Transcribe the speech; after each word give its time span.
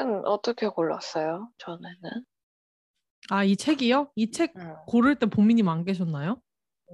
책은 0.00 0.26
어떻게 0.26 0.68
골랐어요? 0.68 1.50
전에는? 1.58 2.24
아, 3.28 3.44
이 3.44 3.56
책이요? 3.56 4.10
이책 4.16 4.54
음. 4.56 4.74
고를 4.86 5.16
때 5.16 5.26
보미님 5.26 5.68
안 5.68 5.84
계셨나요? 5.84 6.40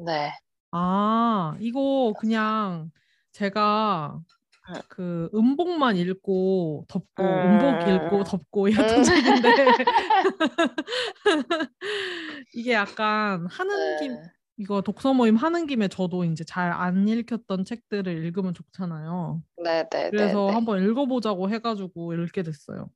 네. 0.04 0.32
아, 0.72 1.56
이거 1.60 2.12
그냥 2.18 2.90
제가 3.32 4.20
응. 4.68 4.80
그 4.88 5.30
음복만 5.32 5.96
읽고 5.96 6.86
덮고 6.88 7.22
음, 7.22 7.52
음복 7.52 7.86
음, 7.86 7.94
읽고 7.94 8.18
음. 8.18 8.24
덮고 8.24 8.68
이랬던 8.68 8.98
음. 8.98 9.02
책인데 9.44 9.54
이게 12.54 12.72
약간 12.72 13.46
하는 13.46 13.96
김 14.00 14.14
네. 14.14 14.22
이거 14.58 14.80
독서 14.80 15.12
모임 15.12 15.36
하는 15.36 15.66
김에 15.66 15.88
저도 15.88 16.24
이제 16.24 16.42
잘 16.44 16.72
안 16.72 17.06
읽혔던 17.08 17.64
책들을 17.64 18.10
읽으면 18.24 18.54
좋잖아요. 18.54 19.42
네, 19.62 19.88
네, 19.90 20.10
그래서 20.10 20.38
네, 20.38 20.46
네. 20.46 20.52
한번 20.52 20.82
읽어보자고 20.82 21.50
해가지고 21.50 22.14
읽게 22.14 22.42
됐어요. 22.42 22.90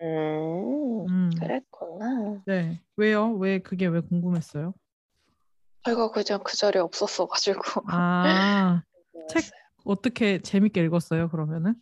음, 0.00 1.06
음, 1.08 1.30
그랬구나. 1.38 2.42
네. 2.46 2.80
왜요? 2.96 3.32
왜 3.34 3.58
그게 3.60 3.86
왜 3.86 4.00
궁금했어요? 4.00 4.74
제가 5.84 6.10
그냥 6.10 6.42
그 6.44 6.56
자리에 6.56 6.80
없었어가지고. 6.80 7.60
아, 7.88 8.82
책. 9.28 9.44
어떻게 9.84 10.40
재밌게 10.40 10.80
읽었어요, 10.84 11.28
그러면은? 11.28 11.74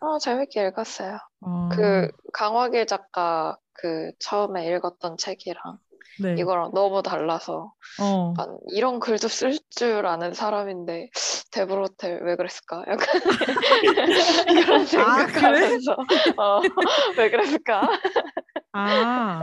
어, 0.00 0.18
재밌게 0.18 0.66
읽었어요. 0.68 1.18
아, 1.42 1.68
그 1.72 2.08
강화길 2.32 2.86
작가 2.86 3.56
그 3.72 4.10
처음에 4.18 4.66
읽었던 4.68 5.16
책이랑 5.16 5.78
네. 6.18 6.34
이거랑 6.38 6.72
너무 6.74 7.02
달라서 7.02 7.72
어, 8.00 8.34
난 8.36 8.58
이런 8.72 9.00
글도 9.00 9.28
쓸 9.28 9.58
줄 9.70 10.06
아는 10.06 10.32
사람인데 10.34 11.10
데브로텔 11.52 12.22
왜 12.22 12.36
그랬을까? 12.36 12.84
약간 12.88 13.20
그런 14.66 14.80
아, 14.80 14.84
생각하면서 14.84 15.92
어, 16.36 16.60
왜 17.16 17.30
그랬을까? 17.30 17.88
아, 18.72 19.40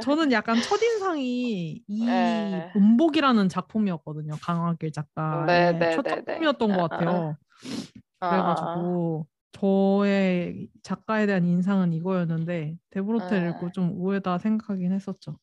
저는 0.00 0.30
약간 0.32 0.60
첫인상이 0.60 1.82
이 1.86 2.06
네. 2.06 2.70
음복이라는 2.76 3.48
작품이었거든요. 3.48 4.34
강하길 4.40 4.92
작가의 4.92 5.46
네, 5.46 5.78
네, 5.78 5.96
첫 5.96 6.02
네, 6.02 6.14
네. 6.14 6.24
작품이었던 6.24 6.76
것 6.76 6.90
같아요. 6.90 7.36
아, 8.20 8.26
아, 8.26 8.30
그래가지고 8.30 9.26
저의 9.52 10.68
작가에 10.82 11.26
대한 11.26 11.44
인상은 11.46 11.92
이거였는데 11.92 12.76
데브로텔 12.90 13.46
아. 13.46 13.50
읽고 13.50 13.70
좀 13.72 13.92
우회다 13.94 14.38
생각하긴 14.38 14.92
했었죠. 14.92 15.38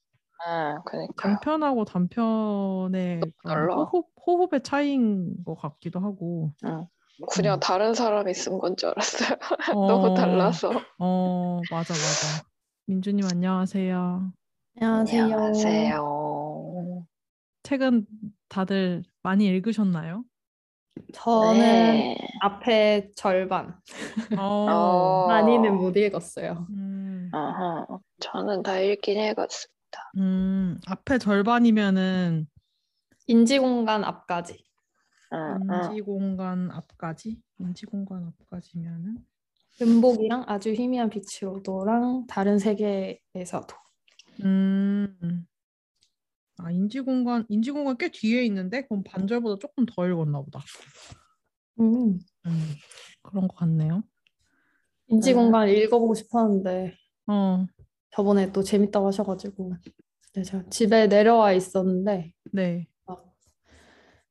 아, 0.45 0.81
그러니까요. 0.85 1.15
단편하고 1.15 1.85
단편의. 1.85 3.21
호흡, 3.45 4.07
호흡의 4.25 4.63
차이인 4.63 5.43
것 5.43 5.55
같기도 5.55 5.99
하고. 5.99 6.53
응. 6.65 6.87
그냥 7.29 7.57
음. 7.57 7.59
다른 7.59 7.93
사람이 7.93 8.33
쓴 8.33 8.57
건 8.59 8.75
줄 8.75 8.89
알았어요. 8.89 9.37
너무 9.87 10.07
어, 10.07 10.13
달라서. 10.15 10.71
어, 10.97 11.61
맞아, 11.69 11.93
맞아. 11.93 12.43
민주님 12.87 13.25
안녕하세요. 13.31 14.31
안녕하세요. 14.79 15.23
안녕하세요. 15.23 17.05
책은 17.63 18.07
다들 18.49 19.03
많이 19.21 19.45
읽으셨나요? 19.45 20.23
저는 21.13 21.59
네. 21.59 22.17
앞에 22.41 23.11
절반, 23.15 23.79
어, 24.37 24.41
어. 24.41 25.27
많이는 25.27 25.75
못 25.77 25.95
읽었어요. 25.95 26.65
음, 26.69 27.29
아하. 27.33 27.85
저는 28.19 28.63
다 28.63 28.79
읽긴 28.79 29.19
읽었습 29.19 29.69
니다. 29.91 30.11
음, 30.17 30.79
앞에 30.87 31.17
절반이면은 31.17 32.47
인지 33.27 33.59
공간 33.59 34.03
앞까지. 34.03 34.63
응, 35.33 35.59
응. 35.69 35.75
인지공간 35.75 36.71
앞까지? 36.71 37.41
인지 37.59 37.85
공간 37.85 38.25
앞까지면은? 38.25 39.17
음복이랑 39.81 40.45
아주 40.47 40.73
희미한 40.73 41.09
빛이 41.09 41.49
오도랑 41.49 42.25
다른 42.27 42.57
세계에서도. 42.57 43.75
음, 44.43 45.45
아, 46.57 46.71
인지 46.71 46.99
공간, 47.01 47.45
인지 47.49 47.71
공간 47.71 47.97
꽤 47.97 48.09
뒤에 48.09 48.45
있는데? 48.45 48.85
그럼 48.85 49.03
반절보다 49.03 49.59
조금 49.59 49.85
더 49.85 50.07
읽었나 50.07 50.41
보다. 50.41 50.59
음, 51.79 52.19
음, 52.45 52.75
그런 53.21 53.47
것 53.47 53.55
같네요. 53.55 54.03
인지 55.07 55.33
공간 55.33 55.67
읽어보고 55.67 56.13
싶었는데 56.13 56.95
어, 57.27 57.65
저번에 58.11 58.51
또 58.51 58.63
재밌다고 58.63 59.07
하셔가지고 59.07 59.73
네, 60.33 60.43
제가 60.43 60.63
집에 60.69 61.07
내려와 61.07 61.53
있었는데 61.53 62.33
네. 62.51 62.87
막 63.05 63.25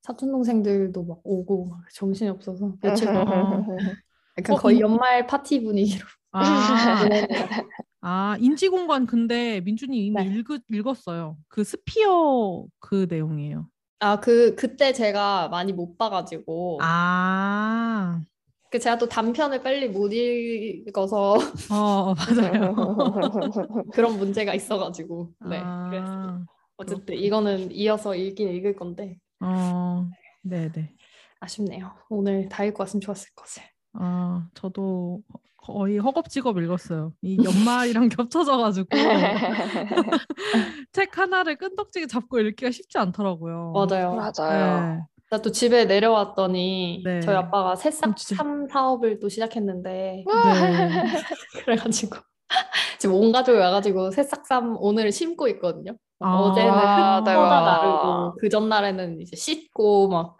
사촌 0.03 0.33
동생들도 0.33 1.05
막 1.05 1.21
오고 1.25 1.67
막 1.67 1.83
정신이 1.93 2.31
없어서 2.31 2.75
며칠 2.81 3.09
어, 3.09 3.13
약간 4.39 4.57
어, 4.57 4.61
거의 4.61 4.77
인- 4.77 4.83
연말 4.83 5.27
파티 5.27 5.61
분위기로 5.63 6.07
아. 6.33 7.05
아, 8.03 8.37
인지공간 8.41 9.05
근데 9.07 9.61
민준이 9.61 10.07
이미 10.07 10.23
네. 10.25 10.31
읽, 10.39 10.47
읽었어요. 10.71 11.37
그 11.49 11.65
스피어 11.65 12.65
그 12.79 13.07
내용이에요. 13.09 13.69
아, 13.99 14.19
그 14.21 14.55
그때 14.55 14.95
제가 14.95 15.49
많이 15.49 15.75
못 15.75 15.99
봐가지고 15.99 16.79
아, 16.81 18.23
그 18.71 18.79
제가 18.79 18.99
또 18.99 19.09
단편을 19.09 19.63
빨리 19.63 19.89
못 19.89 20.13
읽어서 20.13 21.37
어, 21.71 22.15
맞아요. 22.15 22.75
그런 23.93 24.17
문제가 24.17 24.55
있어가지고 24.55 25.33
네 25.49 25.61
그래서 25.89 26.07
아, 26.07 26.45
어쨌든 26.77 27.07
그렇구나. 27.07 27.27
이거는 27.27 27.73
이어서 27.73 28.15
읽긴 28.15 28.49
읽을 28.49 28.77
건데 28.77 29.17
어, 29.41 30.09
네네. 30.43 30.95
아쉽네요. 31.41 31.93
오늘 32.09 32.49
다 32.49 32.65
읽고 32.65 32.83
왔으면 32.83 33.01
좋았을 33.01 33.31
것을. 33.35 33.63
아, 33.95 34.47
저도 34.55 35.23
거의 35.57 35.99
허겁지겁 35.99 36.59
읽었어요. 36.59 37.13
이 37.23 37.39
연말이랑 37.43 38.09
겹쳐져가지고 38.29 38.89
책 40.93 41.19
하나를 41.19 41.57
끈덕지게 41.57 42.07
잡고 42.07 42.39
읽기가 42.41 42.71
쉽지 42.71 42.99
않더라고요. 42.99 43.73
맞아요. 43.73 44.15
맞아요. 44.15 44.97
네. 44.97 45.03
나 45.31 45.39
또 45.39 45.53
집에 45.53 45.85
내려왔더니 45.85 47.03
네. 47.05 47.21
저희 47.21 47.37
아빠가 47.37 47.77
새싹 47.77 48.17
참 48.17 48.67
사업을 48.69 49.21
또 49.21 49.29
시작했는데 49.29 50.25
네. 50.25 50.25
그래가지고 51.65 52.17
지금 52.99 53.15
온 53.15 53.31
가족이 53.31 53.57
와가지고 53.59 54.11
새싹삼 54.11 54.77
오늘 54.81 55.13
심고 55.13 55.47
있거든요. 55.51 55.93
아. 56.19 56.35
어제는 56.37 56.71
아, 56.73 57.19
흙 57.19 57.25
대박. 57.25 57.45
떠다 57.45 57.61
나르고 57.61 58.37
그 58.41 58.49
전날에는 58.49 59.21
이제 59.21 59.37
씻고 59.37 60.09
막 60.09 60.37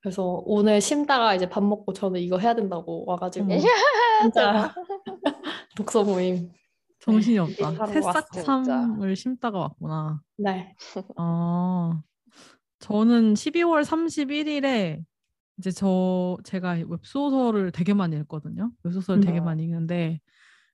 그래서 0.00 0.42
오늘 0.46 0.80
심다가 0.80 1.34
이제 1.34 1.48
밥 1.48 1.62
먹고 1.62 1.92
저는 1.92 2.20
이거 2.20 2.38
해야 2.38 2.54
된다고 2.54 3.04
와가지고 3.06 3.44
어머. 3.52 3.60
진짜 4.22 4.74
독서 5.76 6.02
모임. 6.04 6.50
정신이 7.00 7.38
없다. 7.38 7.70
하러 7.72 7.86
새싹삼을 7.86 9.14
심다가 9.16 9.58
왔구나. 9.58 10.20
네. 10.38 10.74
어, 11.18 11.90
저는 12.82 13.34
12월 13.34 13.84
31일에 13.84 15.04
이제 15.56 15.70
저 15.70 16.36
제가 16.42 16.78
웹소설을 16.88 17.70
되게 17.70 17.94
많이 17.94 18.16
읽거든요. 18.16 18.72
웹소설 18.82 19.20
되게 19.20 19.38
음. 19.38 19.44
많이 19.44 19.64
읽는데 19.64 20.20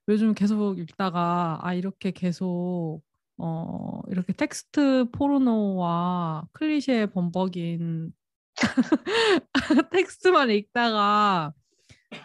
요즘 0.08 0.32
계속 0.32 0.78
읽다가 0.78 1.58
아 1.62 1.74
이렇게 1.74 2.10
계속 2.10 3.02
어 3.36 4.00
이렇게 4.08 4.32
텍스트 4.32 5.10
포르노와 5.12 6.46
클리셰 6.52 7.08
범벅인 7.08 8.12
텍스트만 9.92 10.50
읽다가 10.50 11.52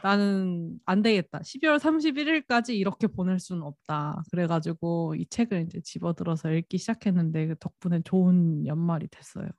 나는 0.02 0.80
안 0.86 1.02
되겠다. 1.02 1.40
12월 1.40 1.78
31일까지 1.78 2.74
이렇게 2.74 3.08
보낼 3.08 3.38
수는 3.38 3.64
없다. 3.64 4.24
그래가지고 4.32 5.16
이 5.18 5.26
책을 5.28 5.64
이제 5.64 5.82
집어들어서 5.82 6.54
읽기 6.54 6.78
시작했는데 6.78 7.48
그 7.48 7.56
덕분에 7.60 8.02
좋은 8.06 8.66
연말이 8.66 9.10
됐어요. 9.10 9.50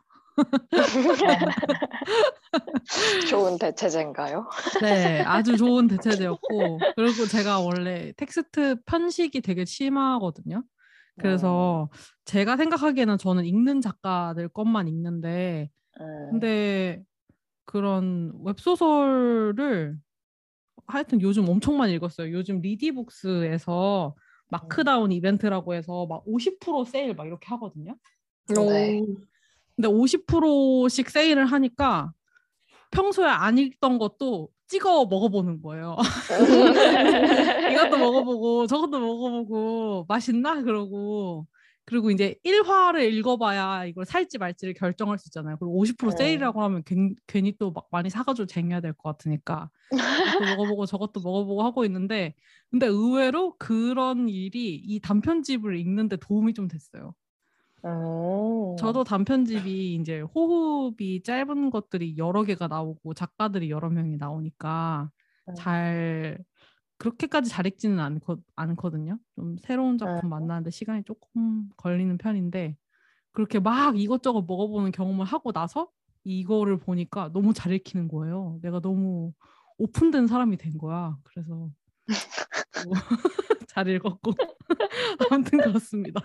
좋은 3.28 3.58
대체제인가요? 3.58 4.48
네, 4.82 5.20
아주 5.22 5.56
좋은 5.56 5.88
대체제였고 5.88 6.78
그리고 6.96 7.26
제가 7.26 7.60
원래 7.60 8.12
텍스트 8.16 8.76
편식이 8.84 9.40
되게 9.40 9.64
심하거든요. 9.64 10.62
그래서 11.18 11.88
제가 12.24 12.56
생각하기에는 12.56 13.18
저는 13.18 13.44
읽는 13.44 13.80
작가들 13.80 14.48
것만 14.48 14.88
읽는데 14.88 15.70
음. 16.00 16.30
근데 16.30 17.02
그런 17.64 18.32
웹소설을 18.44 19.96
하여튼 20.86 21.20
요즘 21.20 21.48
엄청 21.48 21.78
많이 21.78 21.94
읽었어요. 21.94 22.32
요즘 22.32 22.60
리디북스에서 22.60 24.14
markdown 24.50 25.12
이벤트라고 25.12 25.74
해서 25.74 26.06
막 26.06 26.24
50% 26.26 26.86
세일 26.86 27.14
막 27.14 27.26
이렇게 27.26 27.46
하거든요. 27.48 27.96
네. 28.48 29.02
오. 29.78 29.82
근데 29.82 29.88
50%씩 29.88 31.10
세일을 31.10 31.46
하니까 31.46 32.12
평소에 32.90 33.26
안 33.28 33.58
읽던 33.58 33.98
것도 33.98 34.48
찍어 34.68 35.06
먹어보는 35.06 35.62
거예요. 35.62 35.96
이것도 37.72 37.98
먹어보고 37.98 38.66
저것도 38.66 39.00
먹어보고 39.00 40.06
맛있나? 40.08 40.62
그러고 40.62 41.46
그리고 41.86 42.10
이제 42.10 42.34
1화를 42.46 43.12
읽어봐야 43.12 43.84
이걸 43.84 44.06
살지 44.06 44.38
말지를 44.38 44.72
결정할 44.74 45.18
수 45.18 45.28
있잖아요. 45.28 45.56
그리고 45.58 45.82
50% 45.84 46.10
네. 46.10 46.16
세일이라고 46.16 46.62
하면 46.62 46.82
괜, 46.86 47.14
괜히 47.26 47.52
또 47.58 47.70
막 47.72 47.88
많이 47.90 48.08
사가지고 48.08 48.46
쟁여야 48.46 48.80
될 48.80 48.94
것 48.94 49.10
같으니까 49.10 49.68
이것도 49.92 50.44
먹어보고 50.56 50.86
저것도 50.86 51.20
먹어보고 51.20 51.62
하고 51.62 51.84
있는데 51.84 52.34
근데 52.70 52.86
의외로 52.86 53.54
그런 53.58 54.28
일이 54.30 54.76
이 54.76 54.98
단편집을 55.00 55.76
읽는데 55.78 56.16
도움이 56.16 56.54
좀 56.54 56.68
됐어요. 56.68 57.12
음. 57.84 58.76
저도 58.78 59.04
단편집이 59.04 59.94
이제 59.96 60.20
호흡이 60.20 61.22
짧은 61.22 61.70
것들이 61.70 62.16
여러 62.16 62.42
개가 62.44 62.68
나오고 62.68 63.14
작가들이 63.14 63.70
여러 63.70 63.90
명이 63.90 64.16
나오니까 64.16 65.10
음. 65.48 65.54
잘 65.54 66.38
그렇게까지 66.98 67.50
잘 67.50 67.66
읽지는 67.66 67.98
않거, 68.00 68.38
않거든요. 68.56 69.18
좀 69.34 69.56
새로운 69.58 69.98
작품 69.98 70.28
음. 70.28 70.30
만나는데 70.30 70.70
시간이 70.70 71.04
조금 71.04 71.68
걸리는 71.76 72.16
편인데 72.18 72.76
그렇게 73.32 73.58
막 73.58 73.98
이것저것 73.98 74.44
먹어보는 74.46 74.92
경험을 74.92 75.26
하고 75.26 75.52
나서 75.52 75.90
이거를 76.22 76.78
보니까 76.78 77.30
너무 77.32 77.52
잘 77.52 77.72
읽히는 77.72 78.08
거예요. 78.08 78.58
내가 78.62 78.80
너무 78.80 79.32
오픈된 79.76 80.26
사람이 80.26 80.56
된 80.56 80.78
거야. 80.78 81.16
그래서 81.24 81.52
뭐 81.54 81.70
잘 83.68 83.88
읽었고 83.88 84.32
아무튼 85.30 85.58
그렇습니다. 85.58 86.20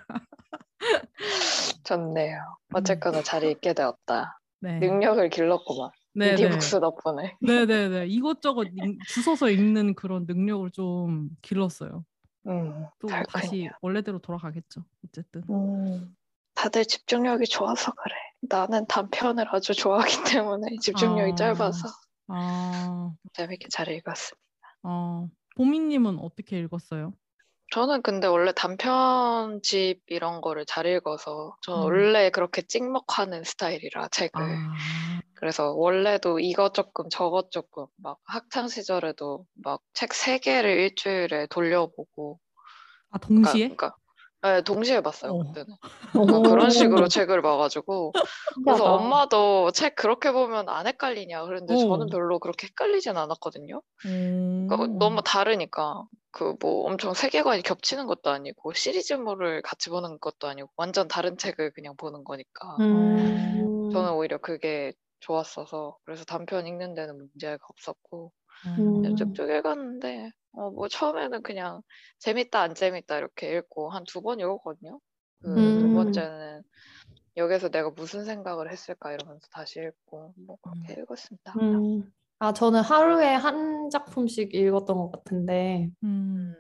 좋네요. 1.94 2.44
어쨌거나 2.74 3.24
잘 3.24 3.44
읽게 3.44 3.74
되었다. 3.74 4.40
네. 4.62 4.78
능력을 4.80 5.28
길렀구만. 5.30 5.90
네, 6.14 6.36
네. 6.36 6.44
미디북스 6.44 6.80
덕분에. 6.80 7.36
네네네. 7.42 8.08
이것저것 8.08 8.64
읽- 8.76 9.00
주워서 9.08 9.50
읽는 9.50 9.96
그런 9.96 10.26
능력을 10.28 10.70
좀 10.72 11.30
길렀어요. 11.42 12.06
음, 12.48 12.86
또 13.00 13.08
다시 13.08 13.50
그렇군요. 13.50 13.70
원래대로 13.82 14.20
돌아가겠죠. 14.20 14.84
어쨌든. 15.06 15.44
음, 15.50 16.16
다들 16.54 16.86
집중력이 16.86 17.46
좋아서 17.46 17.92
그래. 17.94 18.16
나는 18.42 18.86
단편을 18.88 19.46
아주 19.54 19.74
좋아하기 19.74 20.24
때문에 20.32 20.68
집중력이 20.82 21.32
아. 21.34 21.36
짧아서 21.36 21.88
아, 22.28 23.14
재밌게 23.34 23.68
잘 23.70 23.88
읽었습니다. 23.90 24.40
어, 24.84 25.28
보미님은 25.56 26.20
어떻게 26.20 26.60
읽었어요? 26.60 27.14
저는 27.72 28.02
근데 28.02 28.28
원래 28.28 28.52
단편집 28.54 30.02
이런 30.08 30.42
거를 30.42 30.66
잘 30.66 30.86
읽어서 30.88 31.56
저는 31.62 31.80
음. 31.80 31.84
원래 31.86 32.30
그렇게 32.32 32.62
찍먹하는 32.64 33.44
스타일이라 33.44 34.08
책을 34.10 34.42
아, 34.42 35.22
그래서 35.36 35.72
원래도 35.74 36.40
이것 36.40 36.74
조금 36.74 37.10
저것 37.10 37.52
조금 37.52 37.86
막 37.98 38.18
학창 38.26 38.68
시절에도 38.68 39.46
막 39.64 39.82
책 39.94 40.14
세 40.14 40.40
개를 40.40 40.72
일주일에 40.80 41.48
돌려보고 41.48 42.40
아 43.12 43.20
그러니까, 43.20 43.52
동시에? 43.52 43.68
그러니까 43.68 43.96
네, 44.42 44.62
동시에 44.62 45.02
봤어요 45.02 45.34
어. 45.34 45.38
그때는 45.44 45.76
그러니까 46.14 46.50
그런 46.50 46.70
식으로 46.70 47.08
책을 47.08 47.42
봐가지고 47.42 48.12
그래서 48.14 48.30
신기하다. 48.56 48.84
엄마도 48.86 49.72
책 49.72 49.96
그렇게 49.96 50.32
보면 50.32 50.70
안 50.70 50.88
헷갈리냐 50.88 51.44
그랬는데 51.46 51.74
어. 51.74 51.78
저는 51.78 52.08
별로 52.08 52.40
그렇게 52.40 52.68
헷갈리진 52.68 53.18
않았거든요 53.18 53.82
그러니까 54.02 54.76
오. 54.78 54.88
너무 54.98 55.22
다르니까 55.24 56.04
그 56.32 56.56
뭐 56.62 56.86
엄청 56.86 57.14
세계관이 57.14 57.64
겹치는 57.64 58.06
것도 58.06 58.30
아니고 58.30 58.74
시리즈물을 58.74 59.62
같이 59.64 59.90
보는 59.90 60.20
것도 60.20 60.48
아니고 60.48 60.70
완전 60.78 61.08
다른 61.08 61.38
책을 61.38 61.72
그냥 61.74 61.96
보는 61.98 62.24
거니까 62.24 62.78
음. 62.80 63.90
저는 63.92 64.12
오히려 64.14 64.38
그게 64.38 64.94
좋았어서 65.22 65.98
그래서 66.06 66.24
단편 66.26 66.68
읽는 66.68 66.94
데는 66.94 67.18
문제가 67.18 67.58
없었고 67.70 68.32
음. 68.68 69.02
그냥 69.02 69.16
쭉쭉 69.16 69.50
읽었는데 69.50 70.32
어, 70.54 70.72
뭐 70.72 70.88
처음에는 70.88 71.44
그냥 71.44 71.82
재밌다 72.20 72.62
안 72.62 72.76
재밌다 72.76 73.18
이렇게 73.18 73.58
읽고 73.58 73.90
한 73.92 74.04
두 74.06 74.22
번 74.22 74.40
읽었거든요. 74.40 75.00
그두 75.42 75.86
음. 75.86 75.94
번째는 75.94 76.64
여기서 77.38 77.70
내가 77.70 77.90
무슨 77.92 78.26
생각을 78.26 78.72
했을까 78.72 79.14
이러면서 79.14 79.48
다시 79.52 79.80
읽고 79.80 80.34
뭐 80.46 80.58
그렇게 80.62 81.02
읽었습니다. 81.02 81.54
음. 81.60 82.12
아, 82.40 82.54
저는 82.54 82.82
하루에 82.82 83.34
한 83.34 83.90
작품씩 83.90 84.54
읽었던 84.56 84.98
것 84.98 85.12
같은데, 85.12 85.90
음. 86.04 86.56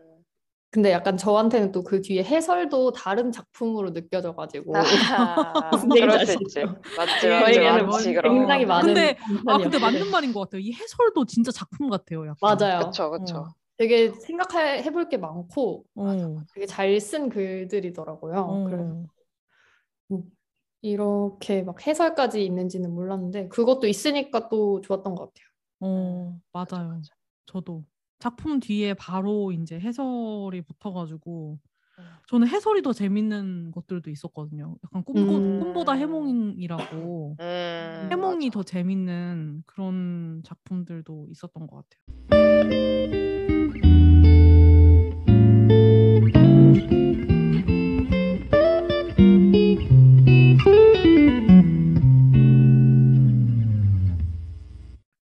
음. 0.69 0.71
근데 0.71 0.91
약간 0.91 1.17
저한테는 1.17 1.71
또 1.71 1.83
그 1.83 2.01
뒤에 2.01 2.23
해설도 2.23 2.91
다른 2.91 3.31
작품으로 3.31 3.91
느껴져가지고, 3.93 4.73
얘기인지 5.95 5.99
그럴 6.01 6.25
수 6.25 6.33
있지. 6.41 6.63
맞지, 6.95 7.27
맞지, 7.27 7.59
맞지. 7.59 8.13
굉장히. 8.21 8.65
많은 8.65 8.93
근데- 8.93 9.17
아 9.47 9.57
근데. 9.57 9.79
맞는 9.79 10.11
말인 10.11 10.31
것 10.33 10.41
같아요. 10.41 10.61
이 10.61 10.71
해설도 10.73 11.25
진짜 11.25 11.51
작품 11.51 11.89
같아요. 11.89 12.27
약간. 12.27 12.37
맞아요. 12.41 12.79
그쵸, 12.85 13.09
그쵸. 13.11 13.37
어. 13.37 13.47
되게 13.77 14.11
생각해 14.11 14.83
해볼 14.83 15.07
게 15.09 15.17
많고 15.17 15.85
어. 15.95 16.41
되게 16.53 16.65
잘 16.67 16.99
쓴 16.99 17.29
글들이더라고요. 17.29 18.65
그래서 18.67 18.83
어. 18.83 19.03
음, 20.11 20.21
이렇게 20.81 21.61
막 21.63 21.85
해설까지 21.87 22.43
있는지는 22.45 22.93
몰랐는데 22.93 23.47
그것도 23.47 23.87
있으니까 23.87 24.49
또 24.49 24.81
좋았던 24.81 25.15
것 25.15 25.33
같아요. 25.33 25.47
어, 25.81 26.39
맞아, 26.51 26.77
맞아요. 26.77 26.89
맞아. 26.95 27.13
저도 27.45 27.83
작품 28.19 28.59
뒤에 28.59 28.93
바로 28.93 29.51
이제 29.53 29.79
해설이 29.79 30.61
붙어가지고 30.67 31.57
음. 31.99 32.03
저는 32.27 32.47
해설이 32.47 32.81
더 32.81 32.91
재밌는 32.93 33.71
것들도 33.71 34.09
있었거든요. 34.09 34.75
약간 34.83 35.03
꿈, 35.03 35.17
음. 35.17 35.59
꿈보다 35.59 35.93
해몽이라고 35.93 37.37
음, 37.39 38.07
해몽이 38.11 38.47
맞아. 38.47 38.53
더 38.53 38.63
재밌는 38.63 39.63
그런 39.65 40.41
작품들도 40.43 41.27
있었던 41.31 41.65
것 41.67 41.87
같아요. 41.87 41.99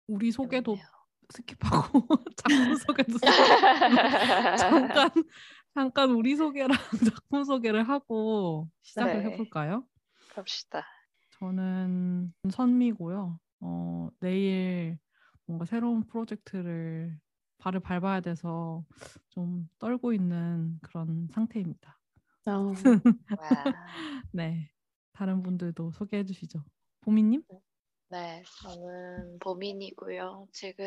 우리 0.07 0.31
소개도 0.31 0.75
재밌네요. 0.75 1.04
skip하고 1.29 2.05
작품 2.37 2.75
소개도 2.75 3.17
잠깐 4.57 5.09
잠깐 5.73 6.11
우리 6.11 6.35
소개랑 6.35 6.69
작품 7.13 7.43
소개를 7.43 7.87
하고 7.87 8.69
시작을 8.81 9.23
네. 9.23 9.31
해볼까요? 9.31 9.85
갑시다. 10.33 10.85
저는 11.39 12.33
선미고요. 12.49 13.39
어, 13.61 14.09
내일 14.19 14.97
뭔가 15.45 15.65
새로운 15.65 16.05
프로젝트를 16.05 17.19
발을 17.57 17.79
밟아야 17.79 18.21
돼서 18.21 18.83
좀 19.29 19.67
떨고 19.79 20.13
있는 20.13 20.77
그런 20.81 21.27
상태입니다. 21.33 21.99
아, 22.45 22.51
와. 22.51 22.73
네, 24.31 24.69
다른 25.13 25.41
분들도 25.41 25.91
소개해 25.91 26.25
주시죠. 26.25 26.63
보미님? 27.01 27.43
네, 28.15 28.41
저는 28.61 29.39
보민이고요. 29.39 30.47
지금 30.53 30.85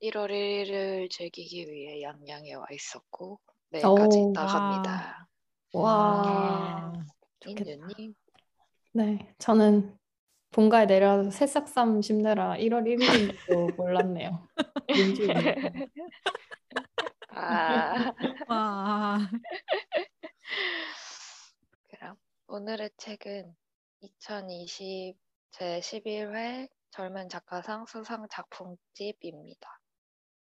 1월 0.00 0.30
1일을 0.30 1.10
즐기기 1.10 1.68
위해 1.68 2.00
양양에 2.02 2.54
와 2.54 2.64
있었고 2.70 3.40
내일까지 3.70 4.18
오, 4.18 4.30
나갑니다. 4.32 5.26
와. 5.72 6.22
아, 6.24 6.92
좋겠다. 7.40 7.68
인유님, 7.68 8.14
네, 8.92 9.34
저는 9.38 9.98
본가에 10.52 10.86
내려와서 10.86 11.32
새싹삼 11.32 12.00
심느라 12.00 12.56
1월 12.58 12.84
1일인지도 12.84 13.74
몰랐네요. 13.76 14.48
아, 17.30 18.14
와, 18.46 19.18
그럼 21.90 22.16
오늘의 22.46 22.90
책은 22.98 23.52
2020 24.02 25.21
제 25.52 25.80
11회 25.80 26.68
젊은 26.90 27.28
작가상 27.28 27.84
수상 27.86 28.26
작품집입니다. 28.30 29.80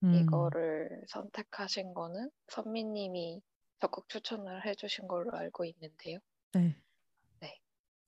음, 0.03 0.13
이거를 0.13 1.03
선택하신 1.07 1.93
거는 1.93 2.29
선미님이 2.47 3.41
적극 3.79 4.07
추천을 4.09 4.65
해주신 4.65 5.07
걸로 5.07 5.35
알고 5.35 5.65
있는데요. 5.65 6.19
네, 6.53 6.75
네. 7.39 7.59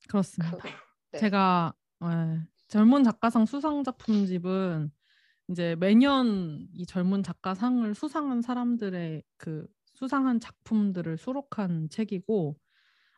그렇습니다. 0.07 0.57
그, 0.57 0.67
네. 1.12 1.19
제가 1.19 1.73
예, 2.03 2.47
젊은 2.67 3.03
작가상 3.03 3.45
수상 3.45 3.83
작품집은 3.83 4.91
이제 5.50 5.75
매년 5.75 6.67
이 6.73 6.85
젊은 6.85 7.23
작가상을 7.23 7.93
수상한 7.95 8.41
사람들의 8.41 9.23
그 9.38 9.67
수상한 9.93 10.39
작품들을 10.39 11.17
수록한 11.17 11.89
책이고 11.89 12.55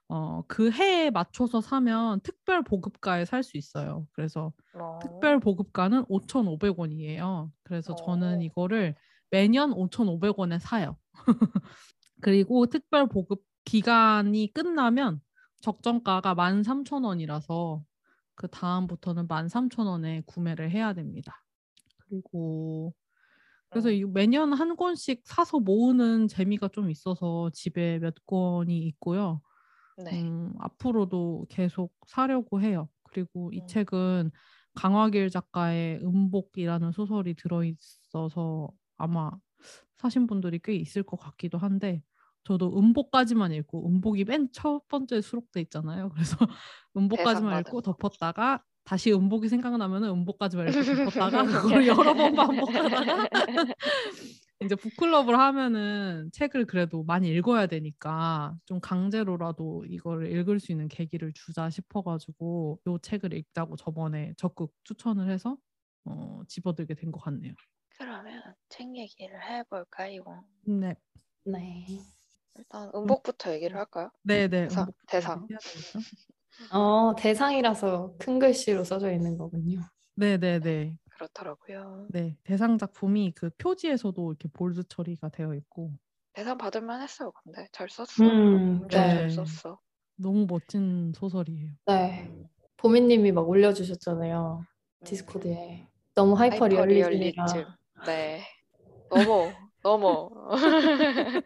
어, 0.08 0.44
그 0.48 0.72
해에 0.72 1.10
맞춰서 1.12 1.62
사면 1.62 2.20
특별 2.22 2.64
보급가에 2.64 3.26
살 3.26 3.44
수 3.44 3.58
있어요. 3.58 4.08
그래서 4.14 4.54
뭐, 4.72 5.30
특별 5.30 5.40
보급가는 5.40 6.06
5,500원이에요. 6.10 7.52
그래서 7.64 7.94
저는 7.94 8.42
오. 8.42 8.42
이거를 8.42 8.96
매년 9.32 9.72
5,500원에 9.74 10.60
사요. 10.60 10.98
그리고 12.22 12.66
특별 12.68 13.08
보급 13.08 13.44
기간이 13.66 14.52
끝나면 14.54 15.22
적정가가 15.62 16.34
13,000원이라서 16.36 17.84
그 18.36 18.48
다음부터는 18.50 19.28
13,000원에 19.28 20.24
구매를 20.26 20.72
해야 20.72 20.94
됩니다. 20.94 21.46
그리고 22.10 22.94
그래서 23.72 23.90
음. 23.90 23.94
이 23.94 24.06
매년 24.06 24.54
한 24.54 24.76
권씩 24.78 25.24
사서 25.26 25.60
모으는 25.60 26.28
재미가 26.28 26.70
좀 26.70 26.90
있어서 26.92 27.50
집에 27.54 28.00
몇 28.00 28.16
권이 28.28 28.80
있고요. 28.88 29.42
네. 29.98 30.12
음, 30.14 30.54
앞으로도 30.60 31.48
계속 31.50 31.94
사려고 32.08 32.62
해요. 32.62 32.90
그리고 33.04 33.52
이 33.54 33.62
음. 33.62 33.68
책은 33.68 34.32
강화길 34.76 35.30
작가의 35.30 36.00
음복이라는 36.04 36.92
소설이 36.92 37.34
들어있어서 37.36 38.70
아마 38.98 39.32
사신 39.98 40.28
분들이 40.28 40.60
꽤 40.64 40.76
있을 40.76 41.04
것 41.04 41.18
같기도 41.18 41.58
한데 41.58 42.04
저도 42.44 42.78
음복까지만 42.78 43.54
읽고 43.54 43.88
음복이 43.88 44.26
맨 44.26 44.50
첫 44.52 44.88
번째 44.88 45.22
수록돼 45.22 45.62
있잖아요. 45.62 46.10
그래서 46.10 46.38
음복까지만 46.98 47.62
읽고. 47.62 47.82
덮었다가 47.82 48.64
다시 48.84 49.12
음복이 49.14 49.48
생각나면 49.50 50.04
음복까지만 50.04 50.68
읽고 50.70 50.80
덮었다가 51.16 51.44
그걸 51.46 51.88
여러 51.88 52.14
번 52.14 52.36
반복하다가 52.36 53.28
이제 54.62 54.76
북클럽을 54.76 55.38
하면은 55.38 56.30
책을 56.34 56.66
그래도 56.66 57.04
많이 57.04 57.30
읽어야 57.30 57.68
되니까 57.68 58.56
좀 58.66 58.80
강제로라도 58.80 59.86
이걸 59.88 60.32
읽을 60.32 60.60
수 60.60 60.72
있는 60.72 60.88
계기를 60.88 61.34
주자 61.34 61.70
싶어가지고 61.70 62.80
요 62.88 62.98
책을 63.00 63.34
읽자고 63.34 63.76
저번에 63.76 64.34
적극 64.38 64.74
추천을 64.86 65.30
해서 65.30 65.58
어, 66.06 66.42
집어들게 66.48 66.94
된 66.96 67.12
것 67.12 67.20
같네요. 67.20 67.54
그러면 67.98 68.56
책 68.70 68.96
얘기를 68.96 69.42
해볼까요? 69.44 70.46
네, 70.66 70.96
네. 71.46 71.86
일단 72.56 72.92
음복부터 72.96 73.54
얘기를 73.54 73.78
할까요? 73.78 74.12
네네. 74.24 74.68
대상, 74.68 74.84
음복 74.84 74.96
대상. 75.08 75.48
되겠죠? 75.48 76.00
어, 76.72 77.16
대상이라서 77.16 78.16
큰 78.20 78.40
글씨로 78.40 78.84
써져 78.84 79.12
있는 79.12 79.38
거군요. 79.38 79.82
네네네. 80.16 80.98
그렇더라고요. 81.16 82.08
네 82.10 82.38
대상 82.44 82.78
작품이 82.78 83.34
그 83.36 83.50
표지에서도 83.58 84.32
이렇게 84.32 84.48
볼드 84.54 84.84
처리가 84.88 85.30
되어 85.30 85.54
있고 85.56 85.94
대상 86.34 86.58
받을만 86.58 87.02
했어요. 87.02 87.32
근데 87.44 87.68
잘 87.72 87.90
썼어. 87.90 88.28
음, 88.28 88.82
엄청 88.82 89.02
네. 89.02 89.30
잘 89.30 89.30
썼어. 89.30 89.80
너무 90.18 90.46
멋진 90.48 91.14
소설이에요. 91.16 91.72
네. 91.88 92.32
보미님이 92.78 93.32
막 93.32 93.48
올려주셨잖아요. 93.48 94.66
음. 94.68 95.06
디스코드에. 95.06 95.88
너무 96.14 96.34
하이퍼 96.34 96.68
리얼리즘이라. 96.68 97.46
리얼리즘. 97.46 97.66
네. 98.06 98.44
너무 99.10 99.52
너무 99.82 100.30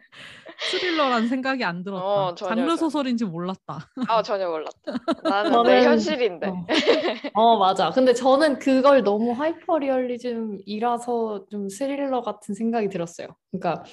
스릴러라는 0.70 1.28
생각이 1.28 1.64
안 1.64 1.82
들었다. 1.82 2.04
어, 2.04 2.34
전혀, 2.34 2.54
장르. 2.56 2.76
소설인지 2.76 3.24
몰랐다. 3.24 3.88
아 4.08 4.22
전혀 4.22 4.48
몰랐다. 4.48 4.72
나는 5.24 5.50
저는- 5.52 5.66
내 5.66 5.84
현실인데. 5.84 6.46
어. 6.48 6.66
어, 7.34 7.58
맞아. 7.58 7.90
근데 7.90 8.12
저는 8.12 8.58
그걸 8.58 9.02
너무 9.02 9.32
하이퍼 9.32 9.78
리얼리즘이라서 9.78 11.46
좀 11.50 11.68
스릴러 11.68 12.22
같은 12.22 12.54
생각이 12.54 12.88
들었어요. 12.88 13.28
그러니까 13.50 13.84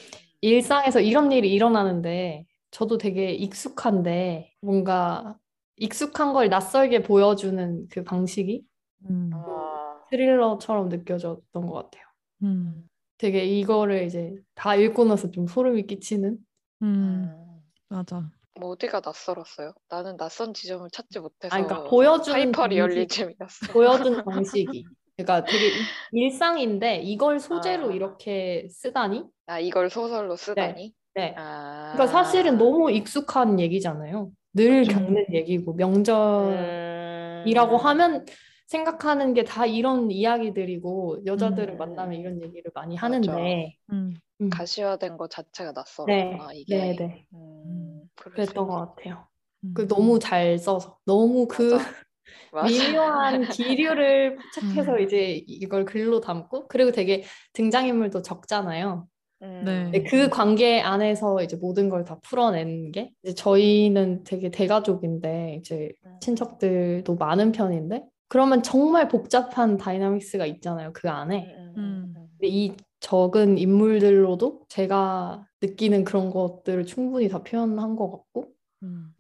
일상에서 0.42 1.00
이런 1.00 1.32
일이 1.32 1.52
일어나는데 1.54 2.46
저도 2.72 2.98
되게 2.98 3.32
익숙한데 3.32 4.52
뭔가 4.62 5.36
익숙한 5.78 6.34
걸 6.34 6.50
낯설게 6.50 7.04
보여주는 7.04 7.88
그 7.90 8.04
방식이 8.04 8.64
음, 9.10 9.30
어, 9.34 10.02
스릴러처럼 10.10 10.90
느껴졌던 10.90 11.66
것 11.68 11.72
같아요. 11.74 12.04
음, 12.44 12.84
되게 13.18 13.46
이거를 13.46 14.04
이제 14.04 14.36
다 14.54 14.76
읽고 14.76 15.06
나서 15.06 15.32
좀 15.32 15.48
소름이 15.48 15.88
끼치는? 15.88 16.38
음, 16.82 17.32
음. 17.34 17.62
맞아. 17.90 18.30
뭐 18.60 18.72
어디가 18.72 19.02
낯설었어요? 19.06 19.74
나는 19.90 20.18
낯선 20.18 20.54
지점을 20.54 20.90
찾지 20.92 21.20
못해서 21.20 21.56
아, 21.56 21.64
그러니까 21.64 21.90
보여주는 21.90 22.38
하이퍼 22.38 22.62
방식. 22.64 22.76
리얼리즘이었어. 22.76 23.72
보여주는 23.72 24.26
방식이. 24.26 24.86
그러니까 25.16 25.44
되게 25.46 25.68
일- 25.68 25.74
일상인데 26.12 26.98
이걸 27.04 27.40
소재로 27.40 27.90
아. 27.90 27.94
이렇게 27.94 28.68
쓰다니? 28.70 29.24
아 29.48 29.60
이걸 29.60 29.90
소설로 29.90 30.36
쓰다니. 30.36 30.94
네. 31.16 31.34
아. 31.38 31.94
그러니까 31.94 32.08
사실은 32.08 32.58
너무 32.58 32.92
익숙한 32.92 33.60
얘기잖아요. 33.60 34.32
늘 34.54 34.84
그쵸. 34.86 35.00
겪는 35.00 35.26
얘기고 35.34 35.74
명절이라고 35.74 37.76
음. 37.76 37.86
하면 37.86 38.26
생각하는 38.68 39.34
게 39.34 39.44
다 39.44 39.66
이런 39.66 40.12
이야기들이고 40.12 41.26
여자들은 41.26 41.76
음. 41.76 41.78
만나면 41.78 42.20
이런 42.20 42.42
얘기를 42.42 42.72
많이. 42.76 42.96
하는데 42.96 43.78
음, 43.92 44.14
음. 44.42 44.50
가시화된 44.50 45.18
것 45.18 45.30
자체가 45.32 45.72
네, 46.06 46.32
낯설었구나 46.34 46.54
이게. 46.54 46.78
네, 46.78 46.96
네. 46.96 47.28
음, 47.34 48.04
수 48.06 48.24
그랬던 48.24 48.68
것. 48.68 48.96
같아요. 48.96 49.28
음. 49.64 49.74
그 49.74 49.88
너무 49.88 50.20
잘 50.20 50.58
써서 50.60 51.00
너무 51.06 51.48
그 51.48 51.74
맞아. 51.74 51.86
맞아. 52.52 52.68
미묘한 52.68 53.48
기류를 53.50 54.38
포착해서 54.38 54.94
음. 54.94 55.00
이제 55.00 55.44
이걸 55.48 55.86
글로 55.86 56.20
담고 56.22 56.68
그리고 56.68 56.92
되게 56.92 57.24
등장인물도 57.54 58.22
적잖아요. 58.22 59.08
음. 59.44 59.64
네. 59.66 60.04
그 60.04 60.30
관계 60.30 60.82
안에서 60.82 61.42
이제 61.44 61.56
모든 61.58 61.90
걸 61.90 62.04
다 62.06 62.20
풀어내는 62.22 62.92
게 62.92 63.12
이제 63.24 63.34
저희는 63.36 64.24
되게 64.24 64.50
대가족인데 64.52 65.58
이제 65.60 65.92
음. 66.06 66.18
친척들도 66.22 67.16
많은 67.16 67.52
편인데 67.52 68.04
그러면 68.28 68.62
정말 68.62 69.08
복잡한 69.08 69.78
dynamics가 69.78 70.46
있잖아요 70.46 70.92
그 70.94 71.10
안에. 71.10 71.56
음, 71.58 71.74
음. 71.78 71.78
음, 71.78 72.14
음. 72.18 72.28
근데 72.38 72.48
이 72.48 72.76
적은 73.00 73.58
인물들로도 73.58 74.66
제가 74.70 75.46
느끼는 75.62 76.04
그런 76.04 76.30
것들을 76.30 76.86
충분히 76.86 77.30
다 77.30 77.44
표현한 77.44 77.96
것 77.96 78.12
같고 78.12 78.48
음. 78.84 79.14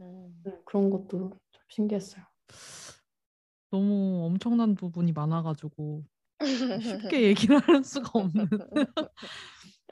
그런 0.65 0.89
것도 0.89 1.07
좀 1.51 1.63
신기했어요. 1.69 2.23
너무 3.69 4.25
엄청난 4.25 4.75
부분이 4.75 5.11
많아가지고 5.11 6.03
쉽게 6.81 7.21
얘기를 7.23 7.59
할 7.59 7.83
수가 7.83 8.11
없는. 8.13 8.47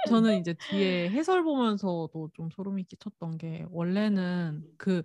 저는 0.07 0.39
이제 0.39 0.53
뒤에 0.53 1.10
해설 1.10 1.43
보면서도 1.43 2.29
좀 2.34 2.50
소름이 2.51 2.84
끼쳤던 2.84 3.38
게 3.38 3.65
원래는 3.72 4.63
그 4.77 5.03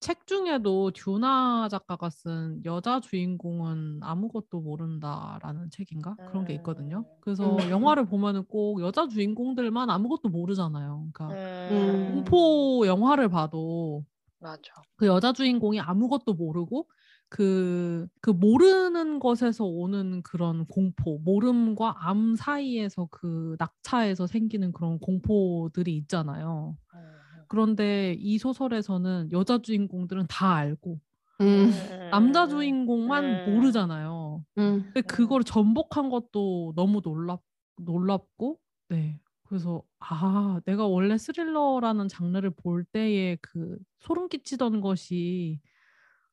책 0.00 0.26
중에도 0.26 0.92
듀나 0.92 1.68
작가가 1.68 2.08
쓴 2.08 2.62
여자 2.64 3.00
주인공은 3.00 4.00
아무것도 4.02 4.60
모른다라는 4.60 5.70
책인가 5.70 6.14
그런 6.28 6.44
게 6.44 6.54
있거든요. 6.54 7.04
그래서 7.20 7.56
음. 7.56 7.70
영화를 7.70 8.06
보면은 8.06 8.44
꼭 8.44 8.80
여자 8.80 9.08
주인공들만 9.08 9.90
아무것도 9.90 10.28
모르잖아요. 10.28 11.08
그러니까 11.12 11.28
음. 11.72 12.12
공포 12.12 12.86
영화를 12.86 13.28
봐도 13.28 14.04
맞아. 14.38 14.72
그 14.96 15.06
여자 15.06 15.32
주인공이 15.32 15.80
아무것도 15.80 16.34
모르고 16.34 16.88
그, 17.28 18.06
그 18.20 18.30
모르는 18.30 19.18
것에서 19.18 19.64
오는 19.64 20.22
그런 20.22 20.64
공포, 20.66 21.18
모름과 21.18 21.96
암 21.98 22.36
사이에서 22.36 23.08
그 23.10 23.56
낙차에서 23.58 24.26
생기는 24.26 24.72
그런 24.72 24.98
공포들이 24.98 25.96
있잖아요. 25.98 26.76
음. 26.94 27.17
그런데 27.48 28.14
이 28.18 28.38
소설에서는 28.38 29.30
여자 29.32 29.58
주인공들은 29.58 30.26
다 30.28 30.54
알고 30.54 31.00
음, 31.40 31.70
남자 32.10 32.44
음. 32.44 32.50
주인공만 32.50 33.24
음. 33.24 33.54
모르잖아요. 33.54 34.44
음, 34.58 34.82
근데 34.84 35.00
그걸 35.02 35.44
전복한 35.44 36.10
것도 36.10 36.72
너무 36.76 37.00
놀랍, 37.02 37.40
놀랍고, 37.80 38.58
네. 38.88 39.20
그래서, 39.44 39.82
아, 40.00 40.60
내가 40.66 40.86
원래 40.86 41.16
스릴러라는 41.16 42.08
장르를 42.08 42.50
볼 42.50 42.84
때에 42.84 43.38
그 43.40 43.78
소름 44.00 44.28
끼치던 44.28 44.80
것이 44.80 45.60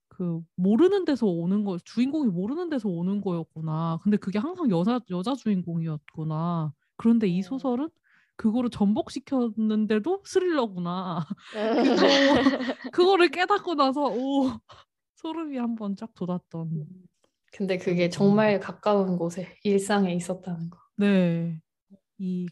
그 0.09 0.41
모르는 0.55 1.05
데서 1.05 1.27
오는 1.27 1.63
거, 1.63 1.77
주인공이 1.83 2.29
모르는 2.31 2.69
데서 2.69 2.89
오는 2.89 3.21
거였구나. 3.21 3.99
근데 4.01 4.17
그게 4.17 4.39
항상 4.39 4.69
여자, 4.69 4.99
여자 5.11 5.35
주인공이었구나. 5.35 6.73
그런데 6.97 7.27
이 7.27 7.39
음. 7.39 7.41
소설은 7.43 7.89
그거를 8.37 8.69
전복시켰는데도 8.69 10.21
스릴러구나. 10.25 11.25
그거 11.99 12.07
그거를 12.93 13.29
깨닫고 13.29 13.75
나서, 13.75 14.07
오, 14.09 14.51
소름이 15.15 15.57
한번 15.57 15.95
쫙 15.95 16.13
돋았던. 16.13 16.87
근데 17.51 17.77
그게 17.77 18.09
정말 18.09 18.59
가까운 18.59 19.17
곳에 19.17 19.57
일상에 19.63 20.13
있었다는 20.13 20.69
거. 20.69 20.77
네. 20.97 21.61
이, 22.17 22.47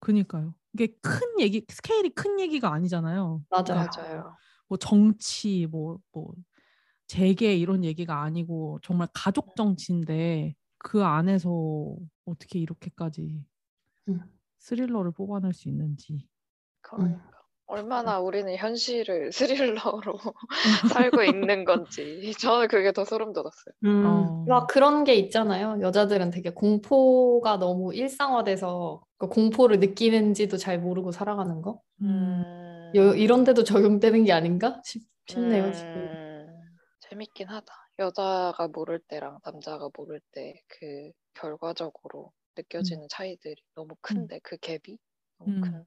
그니까요. 0.00 0.54
이게 0.74 0.88
큰 1.02 1.20
얘기, 1.40 1.64
스케일이 1.68 2.08
큰 2.10 2.40
얘기가 2.40 2.72
아니잖아요. 2.72 3.42
맞아요. 3.50 3.88
맞아요. 3.92 4.36
뭐 4.68 4.78
정치, 4.78 5.66
뭐, 5.70 5.98
뭐, 6.12 6.32
재계 7.06 7.56
이런 7.56 7.84
얘기가 7.84 8.22
아니고 8.22 8.80
정말 8.82 9.08
가족 9.14 9.56
정치인데 9.56 10.54
그 10.78 11.04
안에서 11.04 11.96
어떻게 12.26 12.58
이렇게까지 12.58 13.44
음. 14.08 14.20
스릴러를 14.58 15.12
뽑아낼 15.12 15.52
수 15.52 15.68
있는지. 15.68 16.28
그러니까 16.82 17.18
얼마나 17.66 18.18
우리는 18.20 18.54
현실을 18.56 19.30
스릴러로 19.32 20.18
살고 20.96 21.22
있는 21.22 21.64
건지 21.64 22.32
저는 22.40 22.68
그게 22.68 22.92
더 22.92 23.04
소름 23.04 23.32
돋았어요. 23.32 23.74
음, 23.84 24.04
어. 24.06 24.44
막 24.48 24.66
그런 24.66 25.04
게 25.04 25.14
있잖아요. 25.14 25.78
여자들은 25.80 26.30
되게 26.30 26.50
공포가 26.50 27.58
너무 27.58 27.94
일상화돼서 27.94 29.02
그 29.18 29.28
공포를 29.28 29.78
느끼는지도 29.78 30.56
잘 30.56 30.80
모르고 30.80 31.12
살아가는 31.12 31.62
거. 31.62 31.80
음, 32.02 32.42
여, 32.94 33.14
이런 33.14 33.44
데도 33.44 33.64
적용되는 33.64 34.24
게 34.24 34.32
아닌가 34.32 34.80
싶, 34.84 35.02
싶네요, 35.26 35.70
지금. 35.72 36.00
음, 36.02 36.46
재밌긴 37.00 37.48
하다. 37.48 37.72
여자가 37.98 38.68
모를 38.72 39.00
때랑 39.00 39.38
남자가 39.44 39.88
모를 39.96 40.20
때 40.32 40.54
그 40.68 41.10
결과적으로 41.34 42.32
느껴지는 42.58 43.06
차이들이 43.08 43.56
너무 43.74 43.94
큰데 44.00 44.40
그 44.42 44.56
갭이 44.56 44.98
너무 45.38 45.52
음. 45.52 45.60
큰데 45.60 45.84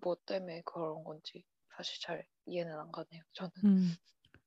뭐 0.00 0.16
때문에 0.26 0.62
그런 0.64 1.02
건지 1.04 1.44
사실 1.76 2.00
잘 2.00 2.24
이해는 2.46 2.72
안 2.72 2.90
가네요. 2.92 3.22
저는. 3.32 3.50
음. 3.64 3.90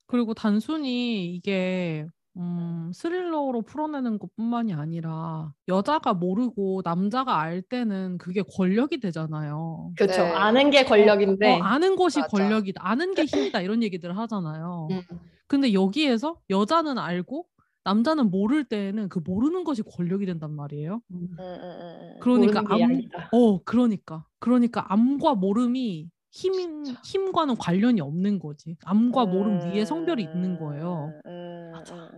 그리고 0.08 0.34
단순히 0.34 1.34
이게 1.36 2.06
음, 2.38 2.92
스릴러로 2.94 3.62
풀어내는 3.64 4.18
것뿐만이 4.20 4.74
아니라 4.74 5.54
여자가 5.68 6.14
모르고 6.14 6.82
남자가 6.84 7.40
알 7.40 7.62
때는 7.62 8.18
그게 8.18 8.42
권력이 8.42 9.00
되잖아요. 9.00 9.92
그렇죠. 9.98 10.24
네. 10.24 10.32
아는 10.32 10.70
게 10.70 10.86
권력인데. 10.86 11.60
어, 11.60 11.64
아는 11.64 11.96
것이 11.96 12.20
맞아. 12.20 12.30
권력이다. 12.30 12.82
아는 12.86 13.14
게 13.16 13.26
힘이다. 13.26 13.62
이런 13.62 13.84
얘기들을 13.84 14.18
하잖아요. 14.18 14.88
음. 14.92 15.02
근데 15.48 15.74
여기에서 15.74 16.40
여자는 16.50 16.98
알고 16.98 17.46
남자는 17.84 18.30
모를 18.30 18.64
때에는 18.64 19.10
그 19.10 19.20
모르는 19.20 19.64
것이 19.64 19.82
권력이 19.82 20.26
된단 20.26 20.52
말이에요. 20.52 21.02
음. 21.12 21.28
음, 21.38 21.40
음. 21.40 22.16
그러니까 22.20 22.64
암. 22.70 23.02
어, 23.32 23.64
그러니까. 23.64 24.26
그러니까 24.40 24.92
암과 24.92 25.36
모름이 25.36 26.10
힘, 26.32 26.54
진짜. 26.84 27.02
힘과는 27.04 27.58
관련이 27.58 28.00
없는 28.02 28.40
거지. 28.40 28.78
암과 28.86 29.26
모름 29.26 29.60
위에 29.62 29.84
성별이 29.84 30.24
있는 30.24 30.58
거예요. 30.58 31.14
음, 31.26 31.72
맞아. 31.74 32.10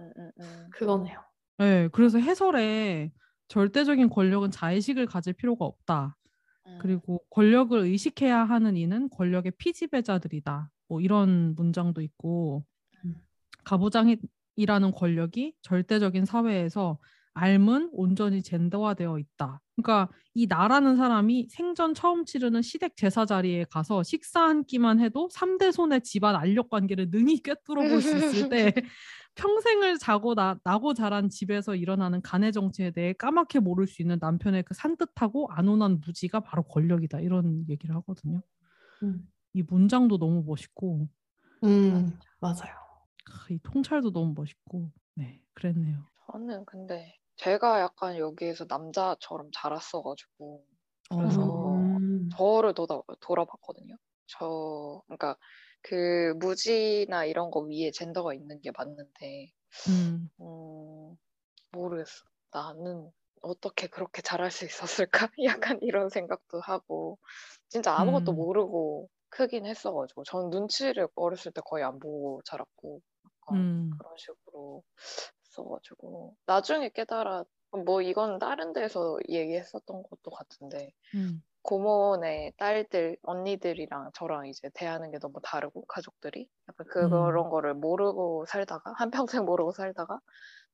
그거네요. 0.72 1.20
네, 1.58 1.88
그래서 1.91 2.20
해설에 2.20 3.12
절대적인 3.48 4.10
권력은 4.10 4.51
자의식을 4.51 5.05
가질 5.05 5.34
필요가 5.34 5.65
없다. 5.65 6.15
음. 6.67 6.77
그리고 6.82 7.22
권력을 7.29 7.77
의식해야 7.77 8.43
하는 8.43 8.77
이는 8.77 9.10
권력의 9.10 9.53
피지배자들이다. 9.58 10.70
뭐 10.88 11.01
이런 11.01 11.55
문장도 11.55 12.01
있고 12.01 12.63
음. 13.05 13.15
가부장이 13.63 14.17
라는 14.57 14.91
권력이 14.91 15.55
절대적인 15.62 16.25
사회에서 16.25 17.00
알은 17.36 17.89
온전히 17.93 18.43
젠더화되어 18.43 19.17
있다. 19.17 19.60
그러니까 19.75 20.10
이 20.36 20.45
나라는 20.45 20.98
사람이 20.98 21.48
생전 21.50 21.95
처음 21.95 22.25
치르는 22.25 22.62
시댁 22.62 22.95
제사 22.95 23.25
자리에 23.25 23.65
가서 23.72 24.03
식사 24.03 24.41
한 24.43 24.63
끼만 24.65 25.00
해도 25.00 25.29
3대 25.33 25.72
손의 25.72 26.01
집안 26.03 26.36
알력 26.36 26.69
관계를 26.69 27.10
능히 27.10 27.41
꿰뚫어 27.41 27.81
볼 27.89 28.01
수 28.01 28.15
있을 28.17 28.50
때 28.50 28.72
평생을 29.36 29.98
자고 29.98 30.36
나, 30.36 30.60
나고 30.63 30.93
자란 30.93 31.27
집에서 31.29 31.75
일어나는 31.75 32.22
간의 32.22 32.51
정치에 32.51 32.91
대해 32.91 33.13
까맣게 33.13 33.60
모를 33.62 33.88
수 33.88 34.03
있는 34.03 34.19
남편의 34.22 34.62
그 34.62 34.75
산뜻하고 34.75 35.48
안온한 35.51 36.01
무지가 36.05 36.41
바로 36.41 36.62
권력이다. 36.62 37.19
이런 37.22 37.65
얘기를 37.67 37.95
하거든요. 37.95 38.43
음. 39.01 39.27
이 39.53 39.63
문장도 39.63 40.19
너무 40.19 40.43
멋있고 40.45 41.07
음, 41.63 42.19
맞아요. 42.39 42.83
아, 43.25 43.48
이 43.50 43.60
통찰도 43.60 44.12
너무 44.12 44.34
멋있고 44.36 44.92
네 45.15 45.42
그랬네요. 45.53 46.10
저는 46.32 46.65
근데 46.65 47.15
제가 47.38 47.80
약간 47.82 48.18
여기에서 48.18 48.65
남자처럼 48.68 49.50
자랐어가지고 49.53 50.65
그래서 51.15 51.92
음. 51.92 52.38
저를 52.38 52.74
돌아, 52.74 53.01
돌아봤거든요. 53.22 53.96
저 54.27 55.01
그러니까 55.08 55.38
그 55.82 56.34
무지나 56.39 57.25
이런 57.25 57.51
거 57.51 57.60
위에 57.62 57.92
젠더가 57.92 58.34
있는 58.34 58.60
게 58.62 58.72
맞는데 58.75 59.51
음, 59.88 60.30
음, 60.42 61.15
모르겠어. 61.72 62.24
나는 62.51 63.12
어떻게 63.42 63.88
그렇게 63.88 64.22
잘할 64.22 64.51
수 64.51 64.65
있었을까? 64.65 65.30
약간 65.46 65.80
이런 65.82 66.10
생각도 66.10 66.62
하고 66.62 67.20
진짜 67.70 67.94
아무것도 68.00 68.34
음. 68.34 68.36
모르고 68.36 69.10
크긴 69.30 69.65
했어가지고 69.68 70.24
저는 70.25 70.50
눈치를 70.51 71.08
어렸을 71.15 71.51
때 71.53 71.62
거의 71.65 71.84
안 71.84 72.00
보고 72.00 72.42
자랐고 72.46 73.01
약간 73.44 73.66
음, 73.66 73.98
그런 73.98 74.16
식으로 74.18 74.84
했어가지고. 75.46 76.36
나중에 76.46 76.90
깨달아 76.90 77.46
뭐 77.86 78.02
이건 78.02 78.40
다른 78.40 78.74
데서 78.74 79.18
얘기했었던 79.30 80.04
것도 80.04 80.32
같은데 80.32 80.92
음, 81.16 81.44
고모네 81.64 82.54
딸들 82.58 83.18
언니들이랑 83.24 84.12
저랑 84.16 84.48
이제 84.48 84.70
대하는 84.74 85.12
게 85.12 85.20
너무 85.20 85.40
다르고 85.44 85.86
가족들이? 85.88 86.50
약간 86.70 86.88
음. 87.02 87.32
그런 87.32 87.50
거를 87.50 87.74
모르고 87.76 88.46
살다가 88.48 88.94
한 88.98 89.12
평생 89.12 89.46
모르고 89.46 89.72
살다가 89.74 90.20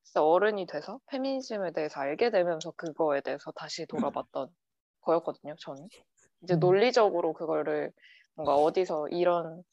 진짜 0.03 0.23
어른이 0.23 0.67
돼서 0.67 0.99
페미니즘에 1.07 1.71
대해서 1.73 2.01
알게 2.01 2.31
되면서 2.31 2.71
그거에 2.73 3.21
대해서 3.21 3.51
다시 3.53 3.85
돌아봤던 3.87 4.49
거였거든요 5.01 5.55
저는. 5.59 5.89
이제 6.43 6.55
음. 6.55 6.57
논리적으로 6.57 7.33
그거를 7.33 7.93
뭔가 8.35 8.55
어디서 8.57 9.09
이런 9.09 9.63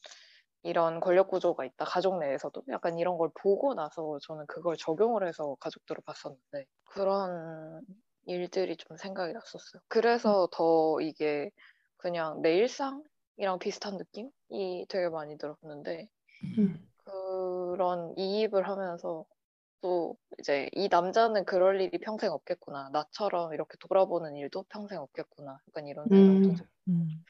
이런 0.63 0.99
권력 0.99 1.29
구조가 1.29 1.65
있다 1.65 1.85
가족 1.85 2.19
내에서도 2.19 2.63
약간 2.69 2.97
이런 2.97 3.17
걸 3.17 3.29
보고 3.33 3.73
나서 3.73 4.19
저는 4.23 4.45
그걸 4.47 4.75
적용을 4.77 5.27
해서 5.27 5.55
가족들을 5.59 6.01
봤었는데 6.05 6.65
그런 6.85 7.81
일들이 8.25 8.75
좀 8.77 8.97
생각이 8.97 9.33
났었어요. 9.33 9.81
그래서 9.87 10.49
더 10.51 10.99
이게 11.01 11.51
그냥 11.97 12.41
내 12.41 12.55
일상이랑 12.57 13.59
비슷한 13.59 13.97
느낌이 13.97 14.85
되게 14.89 15.09
많이 15.09 15.37
들었는데 15.37 16.09
음. 16.57 16.87
그런 17.05 18.13
이입을 18.17 18.67
하면서 18.67 19.25
또 19.81 20.17
이제 20.39 20.69
이 20.73 20.89
남자는 20.89 21.45
그럴 21.45 21.79
일이 21.79 21.97
평생 21.99 22.31
없겠구나. 22.31 22.89
나처럼 22.91 23.53
이렇게 23.53 23.77
돌아보는 23.79 24.35
일도 24.35 24.65
평생 24.69 24.99
없겠구나. 24.99 25.59
약간 25.69 25.87
이런 25.87 26.09
생각도 26.09 26.49
음. 26.49 26.55
음, 26.89 27.25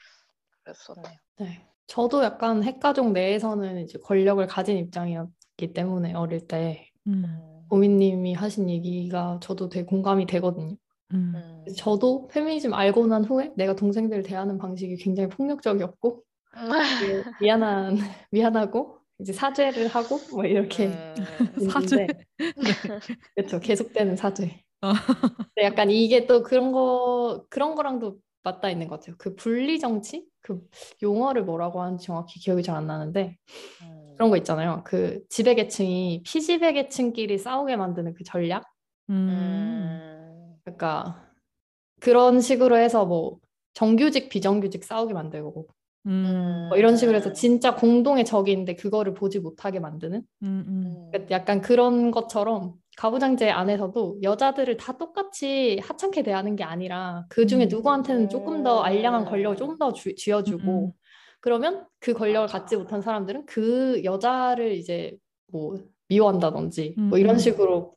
그랬었네요. 0.64 1.18
네. 1.36 1.68
저도 1.88 2.22
약간 2.22 2.62
핵가족 2.62 3.12
내에서는 3.12 3.80
이제 3.80 3.98
권력을 3.98 4.46
가진 4.46 4.76
입장이었기 4.76 5.72
때문에 5.72 6.12
어릴 6.12 6.46
때 6.46 6.90
음, 7.06 7.24
음, 7.24 7.62
보미님이 7.70 8.34
하신 8.34 8.68
얘기가 8.68 9.38
저도 9.42 9.70
되게 9.70 9.86
공감이 9.86 10.26
되거든요. 10.26 10.76
음, 11.14 11.32
음. 11.34 11.64
저도 11.76 12.28
페미니즘 12.28 12.74
알고 12.74 13.06
난 13.06 13.24
후에 13.24 13.52
내가 13.56 13.74
동생들을 13.74 14.22
대하는 14.22 14.58
방식이 14.58 14.96
굉장히 14.96 15.30
폭력적이었고 15.30 16.22
미안한 17.42 17.96
미안하고 18.30 18.98
이제 19.20 19.32
사죄를 19.32 19.88
하고 19.88 20.20
뭐 20.30 20.44
이렇게 20.44 20.88
음, 20.88 21.70
사죄. 21.70 22.06
그렇죠 23.34 23.60
계속되는 23.60 24.16
사죄. 24.16 24.62
어. 24.82 24.92
근데 25.54 25.64
약간 25.64 25.90
이게 25.90 26.26
또 26.26 26.42
그런 26.42 26.70
거 26.70 27.46
그런 27.48 27.74
거랑도 27.74 28.18
맞닿아 28.42 28.70
있는 28.70 28.88
것 28.88 29.00
같아요. 29.00 29.16
그 29.18 29.34
분리 29.34 29.78
정치 29.78 30.26
그 30.40 30.66
용어를 31.02 31.44
뭐라고 31.44 31.82
하는지 31.82 32.06
정확히 32.06 32.40
기억이 32.40 32.62
잘 32.62 32.76
안 32.76 32.86
나는데 32.86 33.36
음. 33.82 34.12
그런 34.14 34.30
거 34.30 34.36
있잖아요. 34.36 34.82
그 34.84 35.22
지배계층이 35.28 36.22
피지배계층끼리 36.24 37.38
싸우게 37.38 37.76
만드는 37.76 38.14
그 38.14 38.24
전략. 38.24 38.64
음, 39.10 39.28
음, 39.28 40.56
그러니까 40.64 41.24
그런 42.00 42.40
식으로 42.40 42.76
해서 42.76 43.06
뭐 43.06 43.38
정규직 43.74 44.28
비정규직 44.28 44.84
싸우게 44.84 45.14
만들고 45.14 45.68
음, 46.06 46.66
뭐 46.68 46.78
이런 46.78 46.96
식으로 46.96 47.16
해서 47.16 47.32
진짜 47.32 47.74
공동의 47.74 48.24
있는데 48.52 48.74
그거를 48.74 49.14
보지 49.14 49.40
못하게 49.40 49.80
만드는 49.80 50.22
음, 50.42 50.64
음. 50.68 51.08
그러니까 51.10 51.30
약간 51.34 51.60
그런 51.60 52.10
것처럼 52.10 52.74
가부장제 52.98 53.48
안에서도 53.48 54.18
여자들을 54.24 54.76
다 54.76 54.98
똑같이 54.98 55.78
하찮게 55.80 56.24
대하는 56.24 56.56
게 56.56 56.64
아니라 56.64 57.26
그 57.28 57.46
중에 57.46 57.66
음. 57.66 57.68
누구한테는 57.68 58.28
조금 58.28 58.64
더 58.64 58.80
알량한 58.80 59.24
권력을 59.24 59.56
조금 59.56 59.78
더 59.78 59.92
주- 59.92 60.16
쥐어주고 60.16 60.86
음. 60.86 60.92
그러면 61.40 61.86
그 62.00 62.12
권력을. 62.12 62.48
갖지 62.48 62.76
못한 62.76 63.00
사람들은 63.00 63.46
그 63.46 64.02
여자를 64.02 64.72
이제 64.72 65.16
뭐 65.46 65.78
미워한다든지 66.08 66.96
뭐 66.98 67.16
음, 67.16 67.20
이런 67.20 67.36
음. 67.36 67.38
식으로 67.38 67.94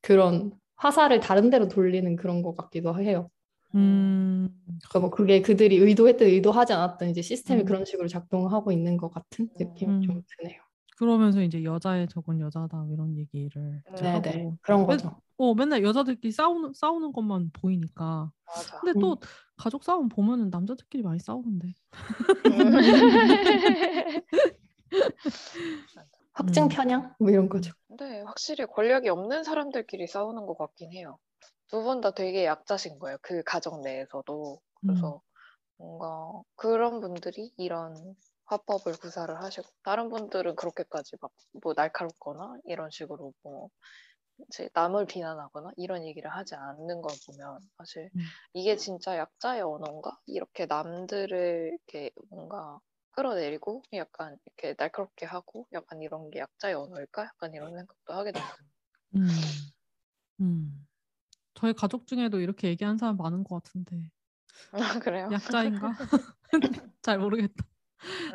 그런 0.00 0.52
화살을 0.76 1.20
다른 1.20 1.50
데로 1.50 1.68
돌리는 1.68 2.16
그런 2.16 2.40
것 2.40 2.56
같기도 2.56 2.98
해요. 2.98 3.28
음, 3.74 4.48
그러니까 4.88 5.00
뭐 5.00 5.10
그게 5.10 5.42
그들이 5.42 5.76
의도했든 5.76 6.26
의도하지 6.26 6.72
않았든 6.72 7.10
이제 7.10 7.20
시스템이 7.20 7.62
음. 7.62 7.66
그런 7.66 7.84
식으로 7.84 8.08
작동하고 8.08 8.72
있는 8.72 8.96
것 8.96 9.10
같은 9.10 9.50
느낌이 9.60 9.92
음. 9.96 10.00
좀 10.00 10.22
드네요. 10.38 10.62
그러면서 10.98 11.42
이제 11.42 11.62
여자의 11.64 12.08
적은 12.08 12.40
여자다 12.40 12.86
이런 12.90 13.16
얘기를 13.16 13.82
네, 13.92 14.02
네네 14.02 14.14
하고 14.14 14.58
그런 14.62 14.86
맨- 14.86 14.96
거죠. 14.98 15.20
어 15.36 15.54
맨날 15.54 15.82
여자들끼리 15.84 16.32
싸우는 16.32 16.72
싸우는 16.74 17.12
것만 17.12 17.50
보이니까 17.52 18.32
맞아. 18.46 18.80
근데 18.80 18.98
또 18.98 19.12
음. 19.12 19.16
가족 19.56 19.84
싸움 19.84 20.08
보면은 20.08 20.50
남자들끼리 20.50 21.02
많이 21.04 21.20
싸우는데 21.20 21.72
확증 26.32 26.64
음. 26.64 26.68
편향 26.68 27.14
뭐 27.18 27.30
이런 27.30 27.48
거죠. 27.48 27.72
근데 27.88 28.20
확실히 28.22 28.66
권력이 28.66 29.08
없는 29.08 29.44
사람들끼리 29.44 30.06
싸우는 30.06 30.46
것 30.46 30.56
같긴 30.58 30.92
해요. 30.92 31.18
두 31.68 31.82
분 31.82 32.00
다 32.00 32.12
되게 32.12 32.44
약자신 32.46 32.98
거예요. 32.98 33.18
그 33.22 33.42
가정 33.44 33.82
내에서도. 33.82 34.60
그래서 34.80 35.20
뭔가 35.78 36.42
그런 36.56 37.00
분들이 37.00 37.52
이런 37.56 37.94
화법을 38.48 38.94
구사를 38.98 39.34
하시고 39.42 39.68
다른 39.84 40.08
분들은 40.10 40.56
그렇게까지 40.56 41.16
막 41.20 41.30
뭐 41.62 41.74
날카롭거나 41.76 42.58
이런 42.66 42.90
식으로 42.90 43.32
뭐 43.42 43.70
이제 44.48 44.68
남을 44.74 45.06
비난하거나 45.06 45.70
이런 45.76 46.04
얘기를 46.04 46.30
하지 46.30 46.54
않는 46.54 47.02
걸 47.02 47.12
보면 47.26 47.60
사실 47.78 48.10
음. 48.16 48.34
이게 48.54 48.76
진짜 48.76 49.16
약자의 49.18 49.62
언어인가? 49.62 50.18
이렇게 50.26 50.66
남들을 50.66 51.70
이렇게 51.72 52.10
뭔가 52.30 52.80
끌어내리고 53.12 53.82
약간 53.94 54.36
이렇게 54.46 54.74
날카롭게 54.78 55.26
하고 55.26 55.66
약간 55.72 56.02
이런 56.02 56.30
게 56.30 56.40
약자의 56.40 56.74
언어일까? 56.74 57.24
약간 57.24 57.54
이런 57.54 57.74
생각도 57.76 58.14
하게 58.14 58.32
되요 58.32 58.44
음, 59.14 59.28
음. 60.40 60.86
저희 61.54 61.72
가족 61.74 62.06
중에도 62.06 62.40
이렇게 62.40 62.68
얘기하는 62.68 62.98
사람 62.98 63.16
많은 63.18 63.44
것 63.44 63.62
같은데 63.64 64.12
아, 64.72 64.98
그래요? 64.98 65.30
약자인가? 65.30 65.96
잘 67.02 67.18
모르겠다. 67.18 67.64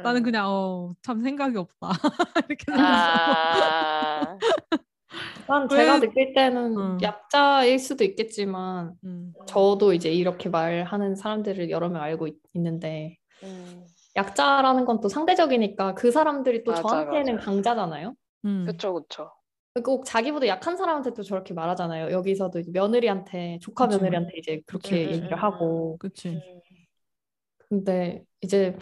나는 0.01 0.23
음. 0.23 0.23
그냥 0.23 0.47
어, 0.49 0.93
참 1.01 1.21
생각이 1.23 1.57
없다 1.57 1.89
이렇게 2.49 2.65
생각했어. 2.71 3.09
아, 3.15 4.41
난 5.47 5.69
왜- 5.69 5.69
제가 5.69 5.99
느낄 5.99 6.33
때는 6.33 6.97
음. 6.97 7.01
약자일 7.01 7.79
수도 7.79 8.03
있겠지만 8.03 8.95
음, 9.03 9.35
저도 9.47 9.93
이제 9.93 10.11
이렇게 10.11 10.49
말하는 10.49 11.15
사람들을 11.15 11.69
여러 11.69 11.89
명 11.89 12.01
알고 12.01 12.27
있, 12.27 12.35
는데 12.55 13.17
음, 13.43 13.85
약자라는 14.15 14.85
건 14.85 15.01
또 15.01 15.09
상대적이니까 15.09 15.95
그 15.95 16.11
사람들이 16.11 16.63
또 16.63 16.73
맞아, 16.73 16.73
저한테는 16.73 17.37
맞아. 17.37 17.37
강자잖아요. 17.37 18.15
음. 18.45 18.65
그쵸, 18.65 18.93
그쵸. 18.93 19.31
꼭 19.83 20.05
자기보다 20.05 20.47
약한 20.47 20.77
사람한테 20.77 21.13
또 21.15 21.23
저렇게 21.23 21.53
말하잖아요. 21.53 22.11
여기서도 22.11 22.59
이제 22.59 22.71
며느리한테 22.71 23.57
조카 23.61 23.87
그치. 23.87 23.87
며느리한테 23.87 24.37
이제 24.37 24.61
그렇게 24.67 24.97
음, 25.05 25.07
음, 25.07 25.13
얘기를 25.13 25.37
음, 25.43 25.43
하고 25.43 25.99
그치. 25.99 26.29
음, 26.33 26.61
근데 27.69 28.23
이제 28.41 28.77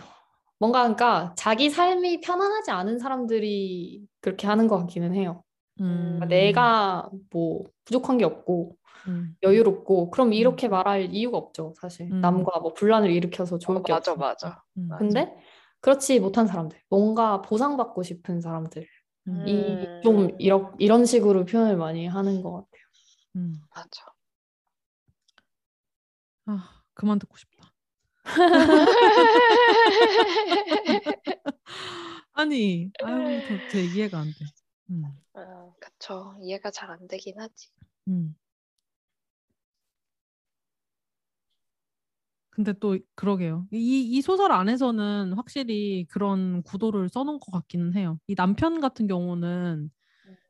뭔가 0.62 0.82
그러니까 0.84 1.34
자기 1.36 1.72
삶이 1.72 2.22
편안하지 2.22 2.70
않은 2.70 3.00
사람들이 3.00 4.06
그렇게 4.22 4.46
하는 4.46 4.68
것 4.68 4.78
같기는 4.78 5.16
해요. 5.16 5.44
음, 5.80 6.20
그러니까 6.20 6.26
내가 6.28 7.10
뭐 7.32 7.64
부족한 7.84 8.20
게 8.20 8.26
없고 8.26 8.78
음, 9.08 9.36
여유롭고 9.42 10.12
그럼 10.12 10.34
이렇게 10.34 10.68
말할 10.68 11.12
이유가 11.12 11.40
없죠, 11.40 11.74
사실. 11.82 12.12
음. 12.12 12.22
남과 12.22 12.60
뭐 12.60 12.74
분란을 12.76 13.10
일으켜서 13.10 13.58
좋을 13.58 13.80
어, 13.80 13.82
게 13.82 13.92
맞아. 13.92 14.16
맞아. 14.16 14.64
음, 14.78 14.88
맞아. 14.88 15.00
근데 15.00 15.36
그렇지 15.80 16.20
못한 16.20 16.46
사람들, 16.46 16.80
뭔가 16.92 17.42
보상받고 17.42 18.04
싶은 18.04 18.40
사람들이 18.40 18.86
음, 19.30 19.44
음. 19.48 20.02
좀 20.04 20.30
이런 20.38 20.76
이런 20.78 21.06
식으로 21.06 21.46
표현을 21.46 21.76
많이 21.76 22.06
하는 22.06 22.44
것 22.44 22.52
같아요. 22.52 22.82
음. 23.38 23.56
맞아. 23.74 23.90
아 26.46 26.84
그만 26.94 27.18
듣고 27.18 27.36
싶다. 27.36 27.51
아니 32.34 32.92
아유 33.04 33.42
도대체 33.48 33.84
이해가 33.86 34.20
안 34.20 34.28
돼. 34.28 34.46
음, 34.90 35.04
어, 35.34 35.74
그쵸. 35.80 36.36
이해가 36.42 36.72
잘 36.72 36.90
안 36.92 37.08
되긴 37.08 37.40
하지. 37.40 37.70
음. 38.08 38.36
근데 42.50 42.74
또 42.80 42.98
그러게요. 43.16 43.66
이, 43.72 44.02
이 44.02 44.22
소설 44.22 44.52
안에서는 44.52 45.34
확실히 45.34 46.06
그런 46.10 46.62
구도를 46.64 47.08
써놓은 47.10 47.40
것 47.40 47.52
같기는 47.52 47.96
해요. 47.96 48.20
이 48.28 48.36
남편 48.36 48.82
같은 48.82 49.08
경우는 49.08 49.90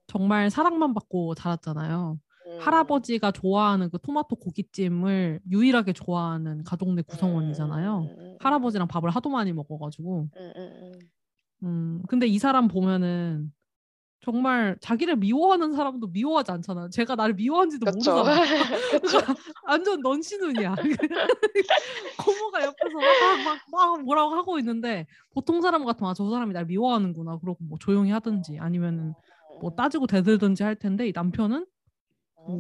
정말 0.08 0.50
사랑만 0.50 0.94
받고 0.94 1.36
자랐잖아요. 1.36 2.20
음, 2.52 2.58
할아버지가 2.60 3.32
좋아하는 3.32 3.90
그 3.90 4.00
토마토 4.00 4.36
고깃찜을 4.36 5.42
유일하게 5.50 5.94
좋아하는 5.94 6.64
가족 6.64 6.94
내 6.94 7.02
구성원이잖아요. 7.02 7.98
음, 8.00 8.10
음, 8.10 8.20
음, 8.20 8.38
할아버지랑 8.40 8.88
밥을 8.88 9.10
하도 9.10 9.30
많이 9.30 9.54
먹어가지고. 9.54 10.30
음, 11.64 12.02
근데 12.08 12.28
이 12.28 12.40
사람 12.40 12.68
보면은 12.68 13.54
정말 14.24 14.78
자기를 14.82 15.16
미워하는 15.16 15.74
사람도 15.74 16.08
미워하지 16.08 16.52
않잖아요. 16.52 16.90
제가 16.90 17.16
나를 17.16 17.34
미워하는지도 17.34 17.86
그쵸. 17.88 18.12
모르잖아. 18.12 18.42
완전 19.66 20.02
넌시눈이야. 20.02 20.76
고모가 22.20 22.62
옆에서 22.62 23.00
막, 23.00 23.44
막, 23.44 23.60
막 23.72 24.04
뭐라고 24.04 24.36
하고 24.36 24.60
있는데 24.60 25.08
보통 25.32 25.62
사람 25.62 25.86
같으면 25.86 26.12
아, 26.12 26.14
저 26.14 26.30
사람이 26.30 26.54
날 26.54 26.66
미워하는구나. 26.66 27.40
그러고 27.40 27.64
뭐 27.64 27.80
조용히 27.80 28.12
하든지 28.12 28.60
아니면은 28.60 29.16
뭐 29.60 29.72
따지고 29.72 30.06
대들든지 30.06 30.62
할 30.62 30.76
텐데 30.76 31.08
이 31.08 31.12
남편은 31.14 31.66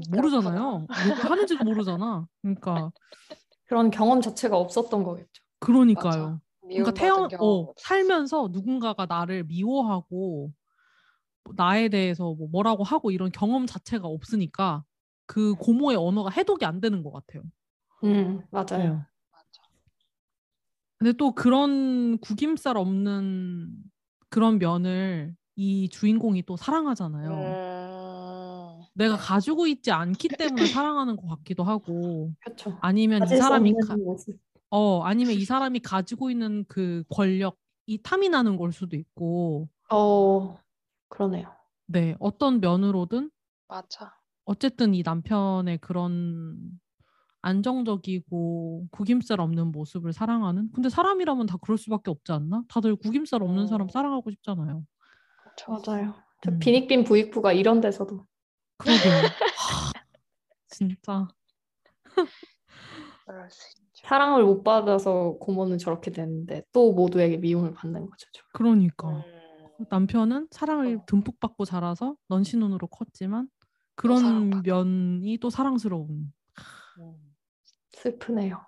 모르잖아요. 0.09 0.87
욕을 1.09 1.31
하는지도 1.31 1.63
모르잖아. 1.63 2.27
그러니까 2.41 2.91
그런 3.65 3.89
경험 3.89 4.21
자체가 4.21 4.57
없었던 4.57 5.03
거겠죠. 5.03 5.43
그러니까요. 5.59 6.41
그러니까 6.61 6.91
태어 6.91 7.27
어. 7.39 7.73
살면서 7.77 8.49
누군가가 8.51 9.05
나를 9.05 9.43
미워하고 9.43 10.51
뭐 11.43 11.53
나에 11.55 11.89
대해서 11.89 12.33
뭐 12.33 12.47
뭐라고 12.49 12.83
하고 12.83 13.11
이런 13.11 13.31
경험 13.31 13.65
자체가 13.65 14.07
없으니까 14.07 14.83
그 15.25 15.55
고모의 15.55 15.97
언어가 15.97 16.29
해독이 16.29 16.65
안 16.65 16.81
되는 16.81 17.03
것 17.03 17.11
같아요. 17.11 17.43
음, 18.03 18.43
맞아요. 18.51 18.93
어. 18.93 19.11
근데 20.97 21.13
또 21.13 21.33
그런 21.33 22.19
구김살 22.19 22.77
없는 22.77 23.73
그런 24.29 24.59
면을 24.59 25.35
이 25.55 25.89
주인공이 25.89 26.43
또 26.43 26.55
사랑하잖아요. 26.55 27.31
음, 27.31 27.90
내가 28.93 29.15
가지고 29.15 29.67
있지 29.67 29.91
않기 29.91 30.29
때문에 30.29 30.65
사랑하는 30.67 31.15
것 31.15 31.27
같기도 31.27 31.63
하고 31.63 32.31
그렇죠. 32.43 32.77
아니면 32.81 33.23
이 33.23 33.27
사람이 33.27 33.73
가. 33.87 33.95
어 34.69 35.01
아니면 35.03 35.33
이 35.33 35.43
사람이 35.45 35.79
가지고 35.79 36.31
있는 36.31 36.65
그 36.67 37.03
권력 37.09 37.57
이 37.85 38.01
탐이 38.01 38.29
나는 38.29 38.57
걸 38.57 38.71
수도 38.71 38.95
있고 38.95 39.67
어, 39.89 40.57
그러네요. 41.09 41.51
네 41.87 42.15
어떤 42.19 42.61
면으로든 42.61 43.29
맞아. 43.67 44.15
어쨌든 44.45 44.93
이 44.93 45.03
남편의 45.03 45.79
그런 45.79 46.79
안정적이고 47.41 48.87
구김살 48.91 49.41
없는 49.41 49.71
모습을 49.71 50.13
사랑하는 50.13 50.69
근데 50.73 50.89
사람이라면 50.89 51.47
다 51.47 51.57
그럴 51.61 51.77
수밖에 51.77 52.11
없지 52.11 52.31
않나? 52.31 52.63
다들 52.67 52.95
구김살 52.95 53.41
없는 53.41 53.67
사람 53.67 53.87
음. 53.87 53.89
사랑하고 53.89 54.29
싶잖아요. 54.31 54.83
맞아요. 55.67 56.15
저 56.43 56.51
음. 56.51 56.59
비닉빈 56.59 57.03
부익부가 57.03 57.53
이런 57.53 57.81
데서도 57.81 58.25
그러게요. 58.81 59.11
하, 59.57 59.91
진짜. 60.67 61.27
사랑을 63.93 64.43
못 64.43 64.63
받아서 64.63 65.37
고모는 65.39 65.77
저렇게 65.77 66.11
되는데 66.11 66.63
또 66.71 66.91
모두에게 66.93 67.37
미움을 67.37 67.73
받는 67.73 68.09
거죠. 68.09 68.27
저. 68.33 68.41
그러니까 68.53 69.09
음, 69.09 69.85
남편은 69.89 70.47
사랑을 70.51 70.97
어. 70.97 71.05
듬뿍 71.05 71.39
받고 71.39 71.65
자라서 71.65 72.15
넌시눈으로 72.27 72.87
컸지만 72.87 73.47
그런 73.95 74.19
사랑받아. 74.19 74.61
면이 74.63 75.37
또 75.39 75.49
사랑스러운 75.49 76.33
음, 76.97 77.35
슬프네요. 77.91 78.65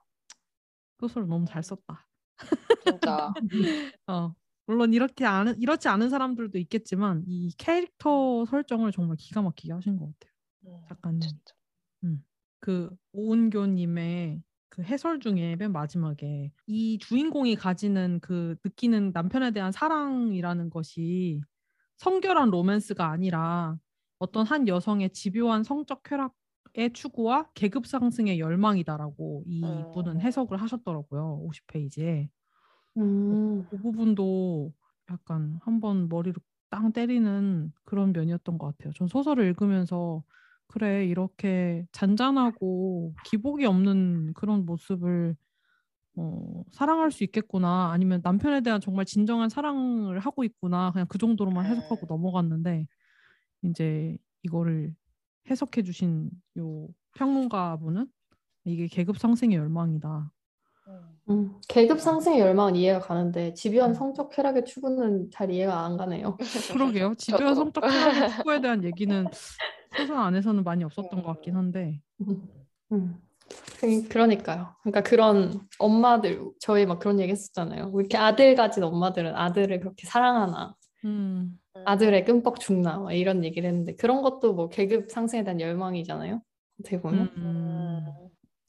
소설 0.99 1.27
너무 1.27 1.45
잘 1.45 1.63
썼다. 1.63 2.07
진짜. 2.83 3.33
어, 4.07 4.33
물론 4.65 4.93
이렇게 4.93 5.25
않은 5.25 5.59
이렇지 5.59 5.87
않은 5.87 6.09
사람들도 6.09 6.57
있겠지만 6.59 7.23
이 7.27 7.53
캐릭터 7.57 8.45
설정을 8.45 8.91
정말 8.91 9.17
기가 9.17 9.41
막히게 9.41 9.73
하신 9.73 9.97
것 9.97 10.05
같아요. 10.05 10.33
음, 10.67 10.85
작가님. 10.87 11.19
진짜. 11.21 11.53
그 12.59 12.89
오은교님의 13.11 14.41
그 14.69 14.83
해설 14.83 15.19
중에 15.19 15.57
맨 15.57 15.71
마지막에 15.73 16.51
이 16.65 16.97
주인공이 16.97 17.55
가지는 17.55 18.19
그 18.21 18.55
느끼는 18.63 19.11
남편에 19.13 19.51
대한 19.51 19.71
사랑이라는 19.71 20.69
것이 20.69 21.41
성결한 21.97 22.49
로맨스가 22.49 23.09
아니라 23.09 23.77
어떤 24.17 24.45
한 24.45 24.67
여성의 24.67 25.11
집요한 25.11 25.63
성적 25.63 26.03
쾌락의 26.03 26.93
추구와 26.93 27.49
계급 27.53 27.85
상승의 27.85 28.39
열망이다라고 28.39 29.43
이분은 29.45 30.13
음. 30.13 30.21
해석을 30.21 30.61
하셨더라고요. 30.61 31.45
50페이지에. 31.49 32.29
음, 32.97 33.63
그 33.69 33.77
부분도 33.77 34.73
약간 35.11 35.59
한번 35.63 36.09
머리로 36.09 36.39
땅 36.69 36.91
때리는 36.91 37.71
그런 37.85 38.13
면이었던 38.13 38.57
것 38.57 38.67
같아요. 38.77 38.93
전 38.93 39.07
소설을 39.07 39.45
읽으면서 39.45 40.23
그래 40.67 41.05
이렇게 41.05 41.85
잔잔하고 41.91 43.13
기복이 43.23 43.65
없는 43.65 44.33
그런 44.33 44.65
모습을 44.65 45.35
어, 46.17 46.63
사랑할 46.73 47.11
수 47.11 47.23
있겠구나 47.25 47.91
아니면 47.93 48.21
남편에 48.23 48.61
대한 48.61 48.81
정말 48.81 49.05
진정한 49.05 49.49
사랑을 49.49 50.19
하고 50.19 50.43
있구나 50.43 50.91
그냥 50.91 51.07
그 51.09 51.17
정도로만 51.19 51.67
해석하고 51.67 52.05
음. 52.05 52.07
넘어갔는데 52.07 52.87
이제 53.63 54.17
이거를 54.43 54.95
해석해 55.49 55.83
주신 55.83 56.29
요 56.59 56.89
평론가분은 57.15 58.07
이게 58.65 58.87
계급 58.87 59.17
상승의 59.19 59.57
열망이다. 59.57 60.31
음, 60.87 60.99
음. 61.29 61.55
계급 61.67 61.99
상승의 62.01 62.39
열망은 62.39 62.75
이해가 62.75 62.99
가는데 62.99 63.53
집요한 63.53 63.91
음. 63.91 63.93
성적 63.93 64.29
쾌락의 64.29 64.65
추구는 64.65 65.29
잘 65.31 65.49
이해가 65.51 65.85
안 65.85 65.97
가네요. 65.97 66.37
그러게요. 66.71 67.13
집요한. 67.17 67.55
성적 67.55 67.81
쾌락의 67.81 68.29
추구에 68.37 68.61
대한 68.61 68.83
얘기는 68.85 69.27
소설 69.95 70.17
안에서는 70.17 70.63
많이 70.63 70.83
없었던 70.83 71.21
것 71.23 71.33
같긴 71.33 71.55
한데 71.55 72.01
음. 72.27 72.41
음. 72.91 73.15
그- 73.79 74.07
그러니까요. 74.07 74.75
그러니까 74.81 75.01
그런 75.01 75.59
엄마들 75.77 76.41
저희 76.59 76.85
막 76.85 76.99
그런 76.99 77.19
얘기 77.19 77.31
했었잖아요. 77.31 77.91
왜 77.93 78.01
이렇게 78.01 78.17
아들 78.17 78.55
가진 78.55 78.83
엄마들은 78.83 79.35
아들을 79.35 79.79
그렇게 79.79 80.07
사랑하나 80.07 80.75
음, 81.05 81.59
아들의 81.85 82.23
끔뻑 82.25 82.59
죽나 82.59 82.99
막 82.99 83.11
이런 83.11 83.43
얘기를 83.43 83.67
했는데 83.69 83.93
그런 83.95 84.21
것도 84.21 84.53
뭐 84.53 84.69
계급 84.69 85.11
상승에 85.11 85.43
대한 85.43 85.59
열망이잖아요. 85.59 86.41
어떻게 86.79 86.99
보면 87.01 87.29
음, 87.37 87.37
음, 87.37 88.22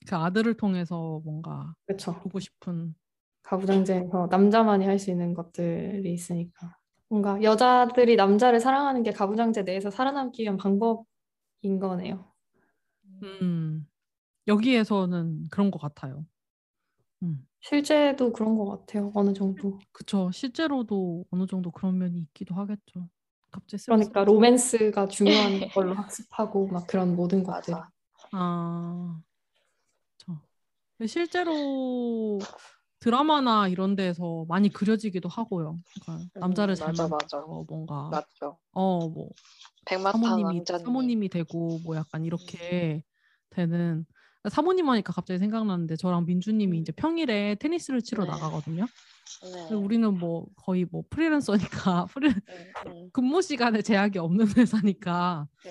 그 0.06 0.16
아들을 0.16 0.54
통해서 0.56 1.20
뭔가 1.24 1.74
그렇죠. 1.86 2.14
보고 2.22 2.40
싶은 2.40 2.94
가부장제에서 3.42 4.28
남자만이 4.30 4.84
할 4.86 4.98
수 4.98 5.10
있는 5.10 5.34
것들이 5.34 6.12
있으니까 6.12 6.76
뭔가 7.08 7.42
여자들이 7.42 8.16
남자를 8.16 8.60
사랑하는 8.60 9.02
게 9.02 9.12
가부장제 9.12 9.62
내에서 9.62 9.90
살아남기 9.90 10.42
위한 10.42 10.56
방법인 10.56 11.06
거네요. 11.80 12.32
음, 13.22 13.86
여기에서는 14.48 15.48
그런 15.50 15.70
것 15.70 15.80
같아요. 15.80 16.26
음. 17.22 17.46
실제도 17.60 18.32
그런 18.32 18.56
것 18.56 18.64
같아요. 18.66 19.10
어느 19.16 19.32
정도. 19.32 19.80
그쵸. 19.92 20.30
실제로도 20.32 21.24
어느 21.30 21.46
정도 21.46 21.70
그런 21.70 21.98
면이 21.98 22.18
있기도 22.20 22.54
하겠죠. 22.54 23.08
갑자기 23.50 23.82
그러니까. 23.86 24.24
로맨스가 24.24 25.08
중요한 25.08 25.68
걸로 25.70 25.94
학습하고 25.96 26.68
막 26.68 26.86
그런 26.86 27.16
모든 27.16 27.42
것들. 27.44 27.74
맞아. 27.74 27.90
실제로 31.06 32.38
드라마나 33.00 33.68
이런 33.68 33.96
데서 33.96 34.46
많이 34.48 34.70
그려지기도 34.72 35.28
하고요. 35.28 35.78
그러니까 36.04 36.28
남자를 36.34 36.74
음, 36.74 36.76
잘 36.76 36.88
맞아, 36.88 37.08
맞아. 37.08 37.40
뭔가 37.40 38.08
맞죠. 38.10 38.58
어 38.72 39.08
뭐 39.08 39.30
사모님이 39.86 40.42
왕자님. 40.58 40.84
사모님이 40.84 41.28
되고 41.28 41.78
뭐 41.84 41.96
약간 41.96 42.24
이렇게 42.24 43.02
되는 43.50 44.06
사모님 44.48 44.88
하니까 44.88 45.12
갑자기 45.12 45.38
생각났는데 45.38 45.96
저랑 45.96 46.24
민주님이 46.26 46.78
음. 46.78 46.80
이제 46.80 46.92
평일에 46.92 47.56
테니스를 47.56 48.00
치러 48.02 48.24
네. 48.24 48.30
나가거든요. 48.30 48.86
네. 49.42 49.74
우리는 49.74 50.18
뭐 50.18 50.46
거의 50.56 50.86
뭐 50.90 51.02
프리랜서니까 51.10 52.06
프리 52.14 52.28
음, 52.28 52.42
음, 52.86 53.10
근무 53.12 53.42
시간에 53.42 53.82
제약이 53.82 54.18
없는 54.18 54.48
회사니까 54.56 55.46
네. 55.64 55.70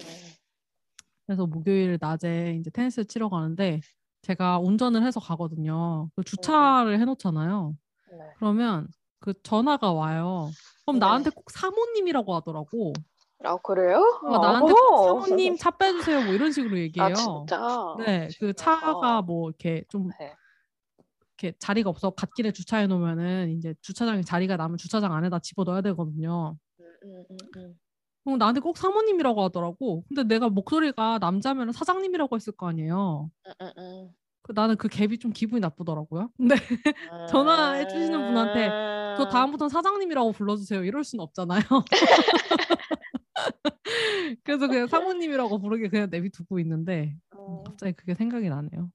그래서 1.26 1.46
목요일 1.48 1.98
낮에 2.00 2.58
이제 2.60 2.70
테니스 2.70 3.06
치러 3.06 3.30
가는데 3.30 3.82
제가 4.24 4.60
운전을 4.60 5.04
해서 5.04 5.20
가거든요. 5.20 6.10
그 6.16 6.24
주차를 6.24 7.00
해놓잖아요. 7.00 7.76
네. 8.12 8.18
그러면 8.38 8.88
그 9.20 9.34
전화가 9.44 9.92
와요. 9.92 10.50
그럼 10.86 10.96
네. 10.96 11.06
나한테 11.06 11.30
꼭 11.30 11.52
사모님이라고 11.52 12.34
하더라고. 12.36 12.94
아 13.44 13.58
그래요? 13.58 14.02
어, 14.24 14.38
나한테 14.38 14.74
꼭. 14.74 15.24
사모님 15.26 15.58
차 15.58 15.72
빼주세요. 15.72 16.24
뭐 16.24 16.34
이런 16.34 16.54
식으로 16.54 16.78
얘기해요. 16.80 17.12
아 17.12 17.14
진짜. 17.14 17.96
네, 18.06 18.30
그. 18.40 18.54
차가 18.54 19.22
뭐 19.22 19.50
이렇게 19.50 19.84
좀 19.90 20.10
네. 20.18 20.34
이렇게 21.38 21.58
자리가 21.60 21.90
없어 21.90 22.12
갓길에 22.12 22.54
주차해 22.54 22.88
놓으면은 22.88 23.50
이제 23.52 23.76
주차장에 23.82 24.22
자리가 24.22 24.56
남으면 24.56 24.78
주차장 24.78 25.14
안에다 25.14 25.40
집어 25.40 25.66
넣어야 25.66 25.82
되거든요. 25.82 26.56
음, 26.80 27.26
음, 27.30 27.38
음, 27.58 27.76
음. 28.24 28.26
그럼 28.26 28.40
나한테 28.40 28.62
꼭 28.62 28.78
사모님이라고 28.78 29.44
하더라고. 29.44 30.04
근데 30.08 30.24
내가 30.24 30.50
목소리가 30.50 31.20
남자면 31.20 31.72
사장님이라고 31.72 32.36
했을 32.36 32.54
거 32.54 32.68
아니에요. 32.68 33.30
그 34.44 34.52
나는 34.54 34.76
그 34.76 34.90
갭이 34.90 35.20
좀 35.20 35.32
기분이 35.32 35.62
나쁘더라고요. 35.62 36.30
근데 36.56 36.56
전화해 37.30 37.88
주시는 37.88 38.20
분한테 38.20 38.68
저 39.18 39.24
음. 39.24 39.30
다음부터는 39.30 39.70
사장님이라고 39.70 40.32
불러주세요. 40.34 40.84
이럴 40.84 41.04
순 41.04 41.20
없잖아요. 41.22 41.62
그래서 44.44 44.68
그냥 44.68 44.88
사모님이라고 44.88 45.60
부르게 45.60 45.90
그냥 45.90 46.10
내비두고 46.10 46.60
있는데 46.60 47.16
음, 47.36 47.64
갑자기 47.64 47.94
그게 47.94 48.14
생각이 48.14 48.50
나네요. 48.50 48.92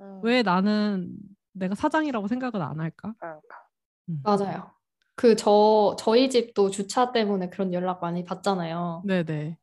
음. 0.00 0.20
왜 0.22 0.42
나는 0.42 1.16
내가 1.52 1.74
사장이라고 1.74 2.28
생각을 2.28 2.62
안 2.62 2.80
할까? 2.80 3.14
그러니까. 3.18 3.56
음. 4.08 4.20
맞아요. 4.22 4.70
그 5.18 5.34
저 5.34 5.96
저희 5.98 6.30
집도 6.30 6.70
주차 6.70 7.10
때문에 7.10 7.50
그런 7.50 7.72
연락 7.74 8.00
많이 8.00 8.24
받잖아요. 8.24 9.02
네네. 9.04 9.58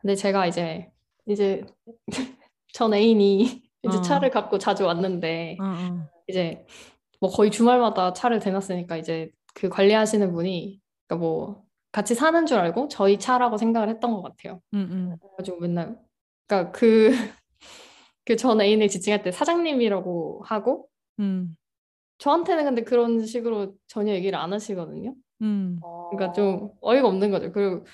근데 0.00 0.14
제가 0.14 0.46
이제 0.46 0.90
이제 1.26 1.62
전 2.72 2.94
애인이 2.94 3.42
이제 3.82 3.98
어. 3.98 4.00
차를 4.00 4.30
갖고 4.30 4.56
자주 4.58 4.86
왔는데 4.86 5.58
어, 5.60 5.64
어. 5.64 6.08
이제 6.26 6.64
뭐 7.20 7.28
거의 7.30 7.50
주말마다 7.50 8.14
차를 8.14 8.38
대놨으니까 8.40 8.96
이제 8.96 9.30
그 9.54 9.68
관리하시는 9.68 10.32
분이 10.32 10.80
그러니까 11.06 11.22
뭐 11.26 11.62
같이 11.92 12.14
사는 12.14 12.46
줄 12.46 12.58
알고 12.58 12.88
저희 12.88 13.18
차라고 13.18 13.58
생각을 13.58 13.90
했던 13.90 14.14
것 14.14 14.22
같아요. 14.22 14.62
음, 14.72 14.88
음. 14.90 15.16
그래가지고 15.20 15.60
맨날 15.60 15.98
그러니까 16.46 16.72
그 16.72 17.10
그 18.24 18.36
전 18.36 18.62
애인을 18.62 18.88
지칭할 18.88 19.22
때 19.22 19.30
사장님이라고 19.32 20.44
하고 20.46 20.88
음, 21.20 21.54
저한테는 22.18 22.64
근데 22.64 22.82
그런 22.82 23.24
식으로 23.24 23.74
전혀 23.86 24.12
얘기를 24.12 24.38
안 24.38 24.52
하시거든요. 24.52 25.14
음. 25.42 25.80
그러니까 26.10 26.32
좀 26.32 26.70
어이가 26.80 27.08
없는 27.08 27.30
거죠. 27.30 27.52
그리고 27.52 27.84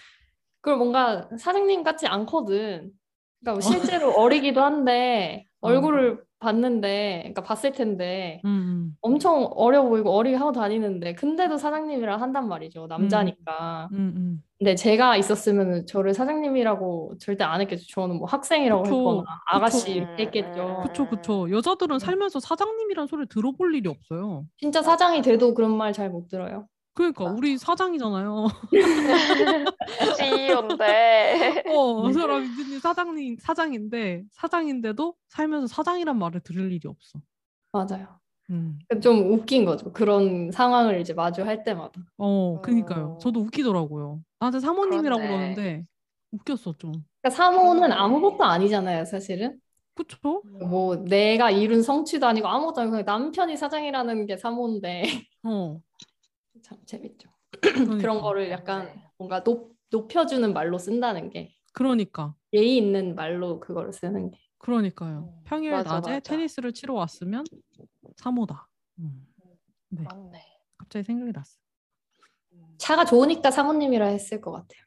그걸 0.61 0.77
뭔가 0.79 1.29
사장님 1.39 1.83
같지 1.83 2.07
않거든. 2.07 2.93
그러니까 3.41 3.61
실제로 3.63 4.13
어 4.13 4.29
리기도 4.29 4.63
한데 4.63 5.47
어. 5.47 5.50
얼굴을 5.61 6.23
봤는데, 6.41 7.19
그러니까 7.23 7.43
봤을 7.43 7.73
텐데 7.73 8.41
음, 8.47 8.49
음. 8.49 8.97
엄청 9.03 9.45
어려 9.55 9.83
보이고 9.83 10.11
어리게 10.11 10.37
하고 10.37 10.53
다니는데 10.53 11.15
근데도 11.15 11.59
사장님이라 11.59 12.17
한단 12.17 12.49
말이죠. 12.49 12.87
남자니까. 12.87 13.89
음, 13.93 13.99
음. 14.17 14.43
근데 14.59 14.75
제가 14.75 15.17
있었으면 15.19 15.87
저를 15.87 16.15
사장님이라고 16.15 17.15
절대 17.19 17.45
안 17.45 17.61
했겠죠. 17.61 17.85
저는 17.89 18.17
뭐 18.17 18.27
학생이라고 18.27 18.83
그쵸, 18.85 18.97
했거나 18.97 19.25
아가씨 19.53 20.01
그쵸. 20.01 20.13
했겠죠. 20.19 20.81
그쵸, 20.83 21.07
그쵸. 21.09 21.51
여자들은 21.51 21.99
살면서 21.99 22.41
사장님이란 22.41 23.07
소리 23.07 23.27
들어볼 23.27 23.75
일이 23.75 23.89
없어요. 23.89 24.45
진짜 24.59 24.83
사장이 24.83 25.21
돼도 25.23 25.53
그런 25.55 25.77
말 25.77 25.93
잘 25.93 26.11
못 26.11 26.29
들어요. 26.29 26.67
그러니까. 27.01 27.25
우리 27.25 27.57
사장이잖아요. 27.57 28.49
CEO인데. 30.19 31.65
어, 31.69 32.07
네. 32.07 32.13
저랑 32.13 32.43
민준이 32.43 32.79
사장님 32.79 33.37
사장인데 33.41 34.25
사장인데도 34.31 35.15
살면서 35.29 35.67
사장이란 35.67 36.19
말을 36.19 36.41
들을 36.41 36.71
일이 36.73 36.87
없어. 36.87 37.21
맞아요. 37.73 38.21
음. 38.51 38.79
좀 39.03 39.33
웃긴 39.33 39.65
거죠. 39.65 39.93
그런 39.93 40.51
상황을 40.51 41.01
이제 41.01 41.15
마주할 41.15 41.65
때마다. 41.65 42.03
어, 42.19 42.61
그니까요. 42.61 43.15
어. 43.15 43.19
저도 43.19 43.41
웃기더라고요. 43.41 44.21
나한테 44.39 44.61
사모님이라고 44.61 45.23
그렇네. 45.23 45.37
그러는데 45.37 45.85
웃겼어 46.33 46.75
좀. 46.77 46.93
그러니까 47.23 47.31
사모는 47.31 47.83
그러네. 47.83 47.95
아무것도 47.95 48.45
아니잖아요, 48.45 49.05
사실은. 49.07 49.59
그쵸? 49.95 50.43
뭐 50.69 50.97
내가 50.97 51.51
이룬 51.51 51.83
성취도 51.83 52.27
아니고 52.27 52.49
아무것도 52.49 52.81
아니고 52.81 53.03
남편이 53.03 53.57
사장이라는 53.57 54.27
게 54.27 54.37
사모인데 54.37 55.05
어. 55.45 55.81
참 56.71 56.79
재밌죠. 56.87 57.29
그러니까. 57.61 57.97
그런 57.97 58.21
거를 58.21 58.49
약간 58.51 58.87
네. 58.87 59.03
뭔가 59.19 59.43
높, 59.43 59.75
높여주는 59.91 60.53
말로 60.53 60.79
쓴다는 60.79 61.31
게 61.31 61.53
그러니까. 61.73 62.35
예의 62.53 62.77
있는 62.77 63.15
말로 63.17 63.59
그거를 63.59 63.93
쓰는 63.93 64.31
게. 64.31 64.39
그러니까요. 64.59 65.33
음, 65.37 65.43
평일 65.45 65.73
맞아, 65.73 65.95
낮에 65.95 66.11
맞아. 66.13 66.21
테니스를 66.21 66.73
치러 66.73 66.95
왔으면 66.95 67.45
사모다. 68.17 68.69
음. 69.01 69.27
네. 69.89 70.05
맞네. 70.05 70.41
갑자기 70.79 71.03
생각이 71.05 71.33
났어. 71.33 71.59
차가 72.79 73.05
좋으니까 73.05 73.51
사모님이라 73.51 74.07
했을 74.07 74.41
것 74.41 74.53
같아요. 74.53 74.81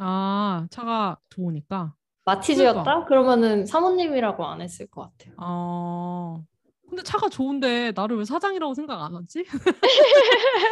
아, 0.00 0.66
차가 0.70 1.18
좋으니까. 1.30 1.94
마티즈였다? 2.24 2.82
그러니까. 2.82 3.04
그러면은 3.06 3.66
사모님이라고 3.66 4.44
안 4.44 4.60
했을 4.60 4.86
것 4.88 5.02
같아요. 5.02 5.34
어. 5.38 6.44
근데 6.92 7.02
차가 7.04 7.26
좋은데 7.30 7.92
나를 7.96 8.18
왜 8.18 8.24
사장이라고 8.26 8.74
생각 8.74 9.02
안 9.02 9.14
하지? 9.16 9.46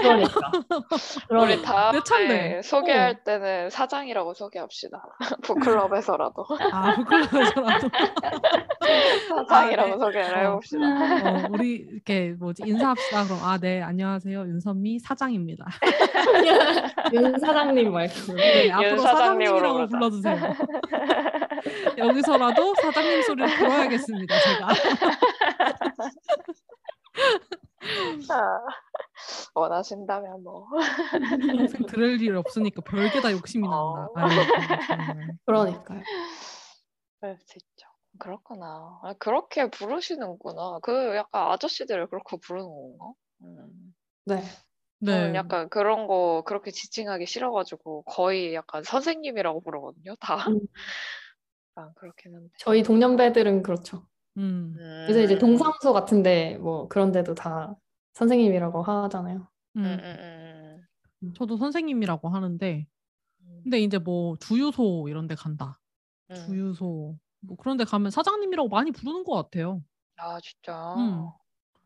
그러니까. 0.02 0.52
우리 1.30 1.38
그러니까. 1.62 1.92
내 1.92 2.00
차인데. 2.04 2.38
다음에 2.38 2.62
소개할 2.62 3.10
어. 3.12 3.24
때는 3.24 3.70
사장이라고 3.70 4.34
소개합시다. 4.34 5.02
북클럽에서라도 5.42 6.44
아, 6.72 6.94
부끄러워서라도. 6.96 7.88
사장이라고 9.48 9.90
네. 9.92 9.98
소개를 9.98 10.34
어. 10.34 10.40
해봅시다. 10.40 10.84
어, 10.84 11.42
우리 11.52 11.86
이렇게 11.90 12.34
뭐지 12.38 12.64
인사합시다. 12.66 13.24
그럼 13.24 13.38
아, 13.42 13.56
네, 13.56 13.80
안녕하세요. 13.80 14.40
윤선미 14.40 14.98
사장입니다. 14.98 15.64
윤 17.14 17.38
사장님 17.38 17.92
말고. 17.92 18.34
네, 18.34 18.70
앞으로 18.70 18.98
사장님이라고. 18.98 19.86
불러주세요. 19.86 20.36
여기서라도 21.96 22.74
사장님 22.74 23.22
소리를 23.22 23.56
들어야겠습니다. 23.56 24.34
제가. 24.38 24.68
아, 28.30 28.60
원하신다면 29.54 30.42
뭐. 30.42 30.68
평생 31.56 31.86
들을 31.86 32.20
일 32.20 32.36
없으니까 32.36 32.82
별게 32.82 33.20
다 33.20 33.32
욕심이 33.32 33.62
난다. 33.62 33.76
어. 33.76 34.12
아유, 34.14 34.28
정말. 34.88 35.36
그러니까요. 35.46 36.02
그럴 37.20 37.38
수 37.38 37.58
있죠. 37.58 37.88
그렇구나. 38.18 39.00
아, 39.02 39.14
그렇게 39.18 39.70
부르시는구나. 39.70 40.80
그 40.82 41.16
약간 41.16 41.52
아저씨들을 41.52 42.08
그렇게 42.08 42.36
부르는 42.36 42.68
건가? 42.68 43.12
음. 43.42 43.94
네. 44.24 44.42
저는 45.04 45.32
네. 45.32 45.38
약간 45.38 45.68
그런 45.70 46.06
거 46.06 46.42
그렇게 46.44 46.70
지칭하기 46.70 47.24
싫어가지고 47.24 48.02
거의 48.02 48.54
약간 48.54 48.82
선생님이라고 48.82 49.62
부르거든요. 49.62 50.14
다. 50.20 50.36
음. 50.48 50.60
아, 51.76 51.90
그렇긴 51.94 52.34
한데. 52.34 52.50
저희 52.58 52.82
동년배들은 52.82 53.62
그렇죠. 53.62 54.06
음, 54.38 54.74
그래서 54.76 55.20
이제 55.22 55.34
음. 55.34 55.38
동사무소 55.38 55.92
같은데 55.92 56.56
뭐 56.58 56.88
그런 56.88 57.12
데도 57.12 57.34
다 57.34 57.74
선생님이라고 58.14 58.82
하잖아요. 58.82 59.48
음, 59.76 59.84
음. 59.84 60.00
음, 60.04 60.86
음, 61.22 61.34
저도 61.34 61.56
선생님이라고 61.56 62.28
하는데, 62.28 62.86
음. 63.42 63.60
근데 63.64 63.80
이제 63.80 63.98
뭐 63.98 64.36
주유소 64.36 65.06
이런 65.08 65.26
데 65.26 65.34
간다. 65.34 65.78
음. 66.30 66.34
주유소 66.46 67.16
뭐 67.40 67.56
그런 67.56 67.76
데 67.76 67.84
가면 67.84 68.10
사장님이라고 68.10 68.68
많이 68.68 68.90
부르는 68.92 69.24
것 69.24 69.34
같아요. 69.34 69.82
아, 70.16 70.38
진짜. 70.40 70.94
음. 70.96 71.28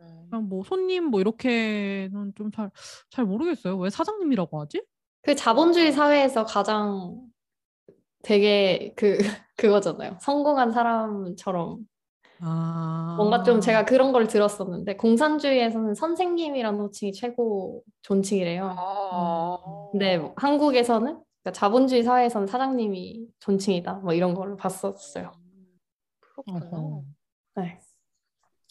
음. 0.00 0.26
그냥 0.30 0.48
뭐 0.48 0.62
손님 0.64 1.04
뭐 1.06 1.20
이렇게는 1.20 2.32
좀 2.36 2.50
잘 2.50 2.70
잘 3.10 3.24
모르겠어요. 3.24 3.76
왜 3.78 3.90
사장님이라고 3.90 4.60
하지? 4.60 4.82
그 5.22 5.34
자본주의 5.34 5.92
사회에서 5.92 6.44
가장 6.44 7.20
되게 8.22 8.92
그 8.96 9.16
그거잖아요. 9.56 10.18
성공한 10.20 10.72
사람처럼 10.72 11.78
아. 12.46 13.14
뭔가 13.16 13.42
좀 13.42 13.60
제가 13.60 13.84
그런 13.84 14.12
걸 14.12 14.26
들었었는데 14.26 14.96
공산주의에서는 14.96 15.94
선생님이라는 15.94 16.78
호칭이 16.78 17.12
최고 17.12 17.82
존칭이래요. 18.02 18.74
아. 18.76 19.58
근데 19.92 20.18
뭐 20.18 20.34
한국에서는 20.36 21.06
그러니까 21.06 21.52
자본주의 21.52 22.02
사회에서는 22.02 22.46
사장님이 22.46 23.28
존칭이다. 23.40 23.94
뭐 23.94 24.12
이런 24.12 24.34
걸 24.34 24.56
봤었어요. 24.56 25.32
그렇구나. 26.20 27.02
네. 27.56 27.78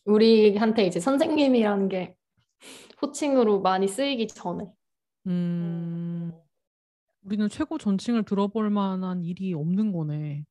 우리한테 0.05 0.85
이제 0.85 0.99
선생님이라는 0.99 1.89
게 1.89 2.15
호칭으로 3.01 3.61
많이 3.61 3.87
쓰이기 3.87 4.27
전에. 4.27 4.71
음. 5.27 6.31
우리는 7.23 7.47
최고 7.49 7.77
존칭을 7.77 8.23
들어볼 8.23 8.69
만한 8.69 9.23
일이 9.23 9.53
없는 9.53 9.93
거네. 9.93 10.43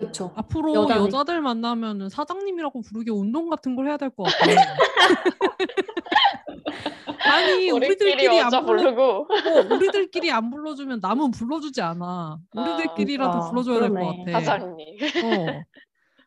그쵸. 0.00 0.32
앞으로 0.36 0.72
여자는- 0.74 1.06
여자들 1.06 1.40
만나면은 1.40 2.08
사장님이라고 2.08 2.80
부르게 2.82 3.10
운동 3.10 3.48
같은 3.48 3.74
걸 3.76 3.88
해야 3.88 3.96
될 3.96 4.10
것 4.10 4.24
같아. 4.24 4.38
아니 7.30 7.70
우리끼리 7.70 8.12
우리들끼리 8.14 8.40
안 8.40 8.64
부르고 8.64 9.02
어, 9.02 9.26
우리들끼리 9.74 10.30
안 10.30 10.50
불러주면 10.50 11.00
남은 11.02 11.30
불러주지 11.32 11.82
않아. 11.82 12.38
우리들끼리라도 12.54 13.32
아, 13.38 13.50
불러줘야 13.50 13.80
될 13.80 13.90
것. 13.90 14.16
같아. 14.24 14.40
사장님. 14.40 14.86
어, 15.24 15.62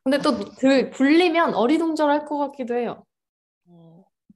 근데 0.03 0.17
또 0.19 0.31
그 0.59 0.89
불리면 0.91 1.55
어리둥절할 1.55 2.25
것 2.25 2.37
같기도 2.37 2.75
해요. 2.75 3.03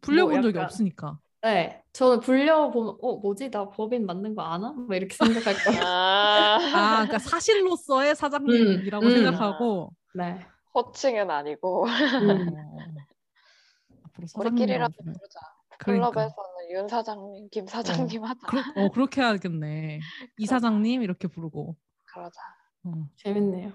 불려본 0.01 0.33
뭐 0.33 0.41
적이 0.43 0.55
약간- 0.57 0.65
없으니까. 0.65 1.17
네, 1.45 1.83
저는 1.93 2.21
불려 2.21 2.71
보면 2.71 2.97
어 3.03 3.17
뭐지 3.17 3.51
나 3.51 3.69
법인 3.69 4.07
맞는 4.07 4.33
거 4.33 4.41
아나? 4.41 4.71
뭐 4.71 4.95
이렇게 4.95 5.15
생각할 5.45 5.53
거예요. 5.63 5.81
아, 5.85 6.55
아, 6.57 6.93
그러니까 7.03 7.19
사실로서의 7.19 8.15
사장님이라고 8.15 9.05
음, 9.05 9.11
음. 9.11 9.15
생각하고. 9.15 9.91
네. 10.15 10.39
호칭은 10.73 11.29
아니고 11.29 11.83
어, 11.83 11.87
음. 11.87 12.47
앞으로 14.05 14.27
우리끼리라도 14.37 14.93
부르- 14.97 15.13
부르자. 15.13 15.39
그러니까. 15.77 16.09
클럽에서는 16.09 16.71
윤 16.71 16.87
사장님, 16.87 17.49
김 17.51 17.67
사장님 17.67 18.23
하자. 18.23 18.47
그러, 18.47 18.61
어, 18.77 18.89
그렇게 18.89 19.21
해야겠네. 19.21 19.99
이 20.39 20.45
사장님 20.47 21.03
이렇게 21.03 21.27
부르고. 21.27 21.75
그러자. 22.05 22.41
어. 22.85 22.91
재밌네요. 23.17 23.71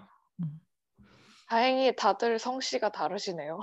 다행히 1.50 1.94
다들 1.96 2.38
성씨가 2.38 2.92
다르시네요. 2.92 3.58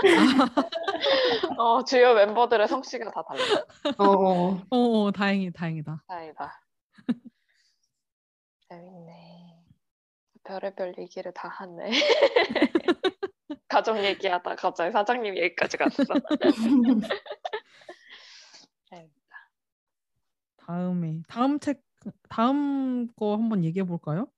어, 1.58 1.82
주요 1.82 2.14
멤버들의 2.14 2.68
성씨가 2.68 3.10
다 3.10 3.24
달라. 3.24 3.42
어, 3.98 4.04
어. 4.04 4.62
어, 4.70 4.76
어, 4.76 5.10
다행이 5.10 5.50
다행이다. 5.50 6.04
다행이다. 6.06 6.62
재밌네. 8.68 9.64
별의별 10.44 10.94
얘기를 10.98 11.32
다 11.34 11.48
하네. 11.48 11.90
가족 13.66 13.98
얘기하다 13.98 14.54
갑자기 14.54 14.92
사장님 14.92 15.36
얘기까지 15.36 15.78
갔어. 15.78 16.04
재밌다. 18.88 19.50
다음에 20.58 21.22
다음 21.26 21.58
책 21.58 21.82
다음 22.28 23.08
거 23.16 23.34
한번 23.34 23.64
얘기해 23.64 23.84
볼까요? 23.84 24.28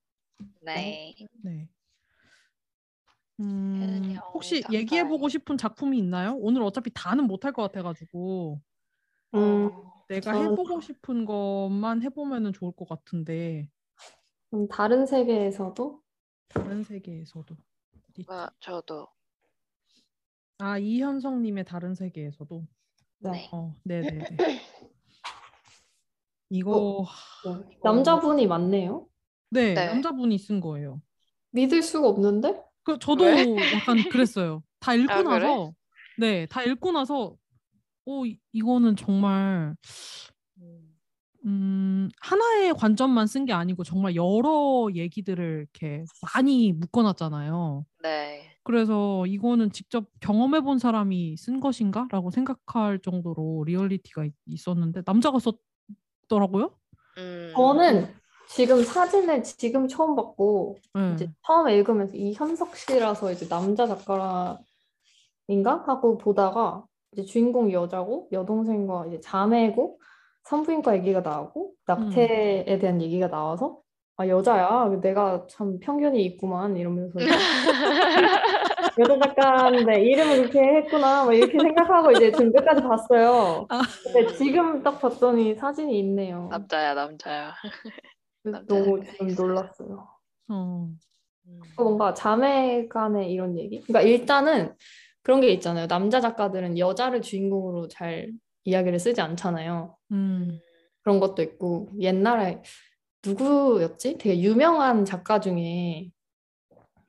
네. 0.63 1.15
네. 1.43 1.69
음, 3.41 3.81
혜은이 3.83 4.15
혹시 4.33 4.61
작가의- 4.63 4.75
얘기해 4.75 5.09
보고 5.09 5.29
싶은 5.29 5.57
작품이 5.57 5.99
있나요? 5.99 6.35
오늘 6.39 6.63
어차피 6.63 6.91
다는 6.95 7.25
못할 7.27 7.53
것 7.53 7.63
같아 7.63 7.83
가지고 7.83 8.61
음, 9.35 9.71
내가 10.09 10.33
저는- 10.33 10.53
해보고 10.53 10.81
싶은 10.81 11.25
것만 11.25 12.03
해보면은 12.03 12.53
좋을 12.53 12.73
것 12.73 12.89
같은데 12.89 13.69
음, 14.53 14.69
다른 14.69 15.05
세계에서도 15.07 16.01
다른 16.49 16.85
세계에서도 16.85 17.57
아, 18.29 18.49
저도. 18.61 19.09
아 20.59 20.79
이현성님의 20.79 21.65
다른 21.65 21.95
세계에서도 21.97 22.65
네. 23.19 23.49
어 23.53 23.75
네네네 23.83 24.37
이거 26.51 27.05
네. 27.45 27.79
남자분이 27.83 28.47
많네요. 28.47 29.09
네, 29.51 29.75
네. 29.75 29.87
남자분이 29.87 30.39
쓴 30.39 30.61
거예요. 30.61 31.01
믿을 31.51 31.83
수가 31.83 32.09
없는데? 32.09 32.63
그 32.85 32.99
저도 32.99 33.25
왜? 33.25 33.73
약간 33.75 33.97
그랬어요. 34.11 34.63
다 34.81 34.95
읽고 34.95 35.13
아, 35.13 35.23
그래? 35.23 35.39
나서 35.47 35.73
네, 36.19 36.47
다 36.47 36.63
읽고 36.63 36.93
나서 36.93 37.35
오 38.05 38.27
이- 38.27 38.39
이거는 38.53 38.97
정말 38.97 39.75
음, 41.47 42.09
하나의 42.21 42.73
관점만 42.75 43.27
쓴 43.27 43.45
게 43.45 43.53
아니고 43.53 43.85
정말 43.85 44.15
여러 44.15 44.89
얘기들을 44.95 45.67
이렇게 45.73 46.05
많이 46.35 46.73
묶어놨잖아요. 46.73 47.85
네. 48.03 48.51
그래서 48.63 49.27
이거는 49.27 49.71
직접 49.73 50.07
경험해 50.21 50.63
본 50.63 50.79
사람이 50.79 51.37
쓴 51.37 51.61
것인가 51.61 52.09
라고 52.11 52.31
생각할 52.31 52.99
정도로 53.01 53.65
리얼리티가 53.67 54.25
있- 54.25 54.33
있었는데 54.47 55.03
남자가 55.05 55.39
썼더라고요. 55.39 56.75
음. 57.19 57.53
저는 57.55 58.15
지금 58.49 58.83
사진을 58.83 59.43
지금 59.43 59.89
처음 59.89 60.15
봤고 60.15 60.77
네. 60.95 61.13
이제 61.15 61.31
처음 61.47 61.69
읽으면서 61.69 62.17
이현석 62.17 62.77
씨라서 62.77 63.33
이제 63.33 63.49
남자 63.49 63.87
작가인가 63.87 64.63
하고 65.87 66.19
보다가 66.19 66.85
이제 67.13 67.25
주인공 67.25 67.73
여자고 67.73 68.29
여동생과 68.33 69.07
이제 69.07 69.21
자매고 69.21 69.99
산부인과 70.45 70.97
얘기가 70.97 71.21
나오고 71.21 71.73
낙태에 71.87 72.79
대한 72.79 73.01
얘기가 73.01 73.29
나와서 73.29 73.79
아 74.17 74.29
여자야 74.29 74.89
내가 75.01 75.47
참 75.49 75.81
편견이 75.81 76.25
있구만 76.25 76.77
이러면서 76.77 77.19
여자 78.99 79.19
작가인데 79.19 80.03
이름을 80.05 80.37
그렇게 80.43 80.61
했구나 80.61 81.25
막 81.25 81.33
이렇게 81.33 81.59
생각하고 81.59 82.13
이제 82.13 82.31
지금 82.31 82.53
끝까지 82.53 82.83
봤어요. 82.83 83.67
아. 83.69 83.83
근데 84.05 84.33
지금 84.35 84.83
딱 84.85 85.01
봤더니 85.01 85.57
사진이 85.57 85.99
있네요. 85.99 86.49
남자야, 86.51 86.95
남자야. 86.95 87.55
너무 88.45 89.03
있어요. 89.03 89.35
놀랐어요. 89.35 90.09
어. 90.49 90.89
음. 91.47 91.61
뭔가 91.77 92.15
자매 92.15 92.87
간의 92.89 93.33
이런 93.33 93.59
얘기? 93.59 93.81
그러니까 93.81 94.03
일단은 94.03 94.75
그런 95.23 95.41
게 95.41 95.49
있잖아요. 95.53 95.87
남자 95.87 96.21
작가들은 96.21 96.79
여자를 96.79 97.23
주인공으로 97.23 97.89
잘 97.89 98.33
이야기를 98.65 98.99
쓰지 98.99 99.21
않잖아요. 99.21 99.97
음. 100.13 100.59
그런 101.03 101.21
것도 101.21 101.43
있고 101.43 101.89
옛날에 101.99 102.63
누구였지? 103.25 104.19
되게 104.19 104.41
유명한 104.41 105.05
작가 105.05 105.41
중에 105.41 106.11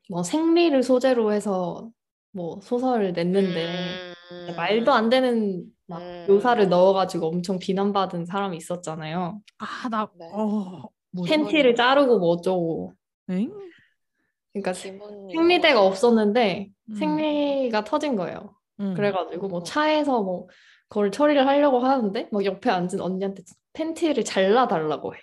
뭐 0.09 0.23
생리를 0.23 0.81
소재로 0.83 1.31
해서 1.33 1.89
뭐 2.31 2.59
소설을 2.61 3.13
냈는데 3.13 4.13
음. 4.31 4.55
말도 4.55 4.91
안 4.93 5.09
되는 5.09 5.65
막 5.87 6.01
음. 6.01 6.25
묘사를 6.27 6.67
넣어가지고 6.67 7.27
엄청 7.27 7.59
비난받은 7.59 8.25
사람이 8.25 8.57
있었잖아요. 8.57 9.41
아, 9.59 9.89
나 9.89 10.09
네. 10.17 10.29
어. 10.33 10.83
팬티를 11.23 11.75
자르고 11.75 12.19
뭐 12.19 12.29
어쩌고. 12.29 12.93
엥? 13.29 13.51
그러니까 14.53 14.71
김은님. 14.71 15.35
생리대가 15.35 15.81
없었는데 15.81 16.69
음. 16.89 16.95
생리가 16.95 17.83
터진 17.83 18.15
거예요. 18.15 18.55
음. 18.79 18.93
그래가지고 18.93 19.47
뭐 19.47 19.63
차에서 19.63 20.21
뭐 20.21 20.47
그걸 20.87 21.11
처리를 21.11 21.45
하려고 21.47 21.79
하는데 21.79 22.29
막 22.31 22.45
옆에 22.45 22.69
앉은 22.69 23.01
언니한테 23.01 23.43
팬티를 23.73 24.23
잘라달라고 24.23 25.15
해. 25.15 25.19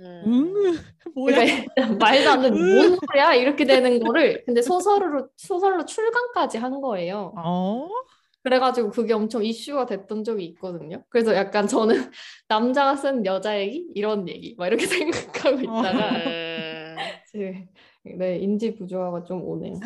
응? 0.00 0.22
음. 0.26 0.54
뭐야? 1.14 1.36
그러니까 1.74 1.74
말도 1.98 2.30
안 2.30 2.42
되는 2.42 2.58
뭔 2.58 2.96
소리야 2.96 3.34
이렇게 3.34 3.64
되는 3.64 3.98
거를 4.00 4.42
근데 4.44 4.60
소설로 4.60 5.28
소설로 5.36 5.84
출간까지 5.84 6.58
한 6.58 6.80
거예요. 6.80 7.32
어? 7.38 7.88
그래가지고 8.46 8.90
그게 8.90 9.12
엄청 9.12 9.44
이슈가 9.44 9.86
됐던 9.86 10.22
적이 10.22 10.44
있거든요. 10.44 11.02
그래서 11.08 11.34
약간 11.34 11.66
저는 11.66 11.96
남자가 12.46 12.94
쓴 12.94 13.26
여자 13.26 13.58
얘기 13.58 13.88
이런 13.96 14.28
얘기 14.28 14.54
막 14.56 14.68
이렇게 14.68 14.86
생각하고 15.42 15.60
있다가 15.62 16.10
음. 16.30 16.96
이제 17.34 17.68
네 18.04 18.38
인지 18.38 18.76
부조화가 18.76 19.24
좀 19.24 19.42
오네요. 19.42 19.80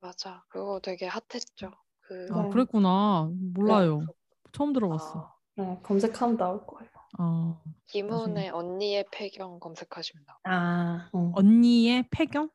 맞아. 0.00 0.44
그거 0.50 0.78
되게 0.80 1.06
핫했죠. 1.06 1.72
그 2.02 2.28
아, 2.30 2.42
네. 2.44 2.50
그랬구나. 2.50 3.28
몰라요. 3.54 4.06
처음 4.52 4.72
들어봤어. 4.72 5.18
아, 5.18 5.34
네 5.56 5.80
검색하면 5.82 6.36
나올 6.36 6.64
거예요. 6.64 6.90
아, 7.18 7.60
김훈의 7.86 8.50
언니의 8.50 9.06
폐경 9.10 9.58
검색하시면 9.58 10.26
나와요. 10.26 10.40
아, 10.44 11.10
어. 11.12 11.32
언니의 11.34 12.04
폐경? 12.10 12.50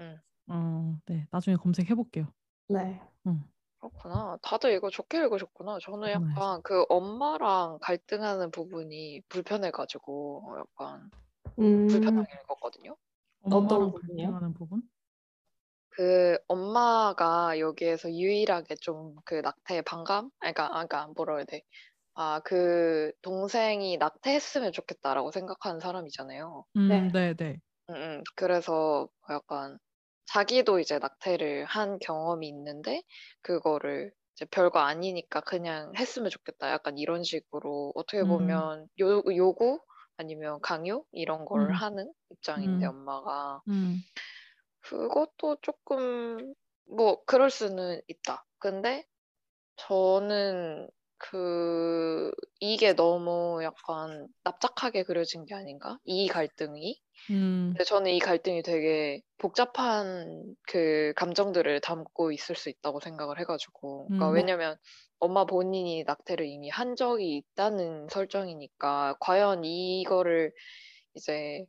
응. 0.00 0.20
어, 0.48 0.98
네. 1.06 1.26
나중에 1.30 1.56
검색해 1.56 1.94
볼게요. 1.94 2.32
네. 2.68 3.00
그렇구나. 3.80 4.38
다들 4.42 4.72
이거 4.72 4.90
좋게 4.90 5.18
읽으셨구나. 5.18 5.78
저는 5.80 6.08
그렇구나, 6.08 6.34
약간 6.40 6.62
그 6.62 6.84
엄마랑 6.88 7.78
갈등하는 7.80 8.50
부분이 8.50 9.22
불편해가지고 9.28 10.56
약간 10.58 11.10
불편하게 11.54 12.34
읽었거든요. 12.44 12.96
어떤 13.42 13.58
엄마랑 13.58 13.92
부분이요? 13.92 14.16
갈등하는 14.16 14.54
부분? 14.54 14.82
그 15.90 16.38
엄마가 16.48 17.58
여기에서 17.58 18.10
유일하게 18.10 18.76
좀 18.76 19.16
그 19.24 19.36
낙태에 19.36 19.82
반감? 19.82 20.30
아니, 20.40 20.54
그러니까, 20.54 20.66
아, 20.66 20.86
그러니까 20.86 21.06
뭐라 21.16 21.36
해야 21.36 21.44
돼? 21.44 21.62
아, 22.14 22.40
그 22.44 23.12
동생이 23.22 23.96
낙태했으면 23.98 24.72
좋겠다라고 24.72 25.30
생각하는 25.32 25.80
사람이잖아요. 25.80 26.64
음, 26.76 26.88
네. 26.88 27.10
네, 27.12 27.34
네. 27.34 27.60
응, 27.90 27.94
응. 27.96 28.24
그래서 28.36 29.08
약간 29.30 29.78
자기도 30.28 30.78
이제 30.78 30.98
낙태를 30.98 31.64
한 31.64 31.98
경험이 31.98 32.48
있는데 32.48 33.02
그거를 33.42 34.12
이제 34.34 34.44
별거 34.50 34.80
아니니까 34.80 35.40
그냥 35.40 35.92
했으면 35.96 36.30
좋겠다. 36.30 36.70
약간 36.70 36.98
이런 36.98 37.24
식으로 37.24 37.92
어떻게 37.94 38.22
음. 38.22 38.28
보면 38.28 38.88
요, 39.00 39.22
요구 39.34 39.80
아니면 40.16 40.60
강요 40.60 41.04
이런 41.12 41.44
걸 41.44 41.70
음. 41.70 41.74
하는 41.74 42.12
입장인데 42.30 42.86
음. 42.86 42.90
엄마가 42.90 43.62
음. 43.68 43.96
그것도 44.80 45.58
조금 45.62 46.54
뭐 46.86 47.22
그럴 47.24 47.50
수는 47.50 48.00
있다. 48.08 48.44
근데 48.58 49.06
저는 49.76 50.88
그 51.18 52.30
이게 52.60 52.94
너무 52.94 53.60
약간 53.62 54.28
납작하게 54.44 55.04
그려진 55.04 55.44
게 55.46 55.54
아닌가? 55.54 55.98
이 56.04 56.28
갈등이. 56.28 57.00
음. 57.30 57.72
근데 57.72 57.84
저는 57.84 58.12
이 58.12 58.18
갈등이 58.18 58.62
되게 58.62 59.22
복잡한 59.38 60.54
그 60.68 61.12
감정들을 61.16 61.80
담고 61.80 62.32
있을 62.32 62.56
수 62.56 62.70
있다고 62.70 63.00
생각을 63.00 63.38
해가지고. 63.40 64.06
그러니까 64.08 64.30
음. 64.30 64.34
왜냐면 64.34 64.76
엄마 65.18 65.44
본인이 65.44 66.04
낙태를 66.04 66.46
이미 66.46 66.70
한 66.70 66.96
적이 66.96 67.36
있다는 67.38 68.08
설정이니까 68.10 69.16
과연 69.20 69.64
이거를 69.64 70.52
이제 71.14 71.64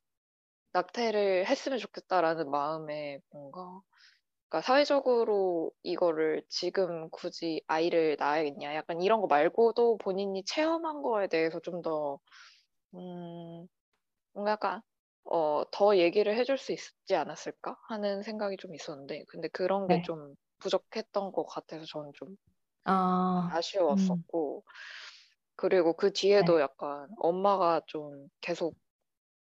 낙태를 0.73 1.47
했으면 1.47 1.79
좋겠다라는 1.79 2.49
마음에 2.51 3.19
뭔가 3.31 3.81
그러니까 4.49 4.61
사회적으로 4.65 5.71
이거를 5.83 6.43
지금 6.49 7.09
굳이 7.11 7.61
아이를 7.67 8.15
낳아야겠냐 8.19 8.75
약간 8.75 9.01
이런 9.01 9.21
거 9.21 9.27
말고도 9.27 9.97
본인이 9.99 10.43
체험한 10.45 11.01
거에 11.03 11.27
대해서 11.27 11.59
좀더 11.61 12.19
음, 12.95 13.67
뭔가 14.33 14.51
약간 14.53 14.81
어, 15.25 15.63
더 15.71 15.97
얘기를 15.97 16.35
해줄 16.37 16.57
수 16.57 16.71
있지 16.73 17.15
않았을까 17.15 17.77
하는 17.89 18.23
생각이 18.23 18.57
좀 18.57 18.75
있었는데 18.75 19.25
근데 19.29 19.47
그런 19.49 19.87
게 19.87 19.99
네. 19.99 20.03
좀 20.03 20.35
부족했던 20.59 21.31
것 21.33 21.45
같아서 21.45 21.85
저는 21.85 22.11
좀 22.15 22.35
아, 22.83 23.53
아쉬웠었고 23.53 24.63
그리고 25.55 25.93
그 25.95 26.13
뒤에도 26.13 26.59
네. 26.59 26.61
약간 26.61 27.09
엄마가 27.17 27.81
좀 27.87 28.29
계속 28.41 28.75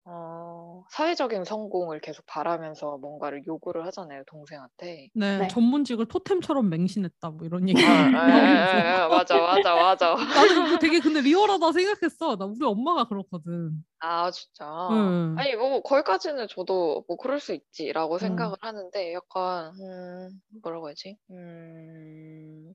어, 0.05 0.83
사회적인 0.89 1.43
성공을 1.43 2.01
계속 2.01 2.25
바라면서 2.25 2.97
뭔가를 2.97 3.45
요구를 3.45 3.85
하잖아요, 3.87 4.23
동생한테. 4.27 5.09
네, 5.13 5.39
네. 5.39 5.47
전문직을 5.47 6.07
토템처럼 6.07 6.69
맹신했다 6.69 7.29
뭐 7.31 7.45
이런 7.45 7.69
얘기. 7.69 7.79
아, 7.83 8.09
에, 8.17 8.79
에, 8.79 9.03
에, 9.05 9.07
맞아, 9.09 9.37
맞아, 9.39 9.75
맞아. 9.75 10.15
나는 10.49 10.67
이거 10.67 10.77
되게 10.79 10.99
근데 11.01 11.21
리얼하다 11.21 11.71
생각했어. 11.71 12.35
나 12.37 12.45
우리 12.45 12.65
엄마가 12.65 13.03
그렇거든. 13.05 13.83
아, 13.99 14.31
진짜. 14.31 14.65
응. 14.89 15.35
아니, 15.37 15.55
뭐, 15.55 15.81
거기까지는 15.83 16.47
저도 16.47 17.05
뭐, 17.07 17.17
그럴 17.17 17.39
수 17.39 17.53
있지라고 17.53 18.15
응. 18.15 18.19
생각을 18.19 18.55
하는데, 18.61 19.13
약간, 19.13 19.73
음, 19.79 20.41
뭐라고 20.63 20.87
해야지? 20.87 21.17
음, 21.29 22.73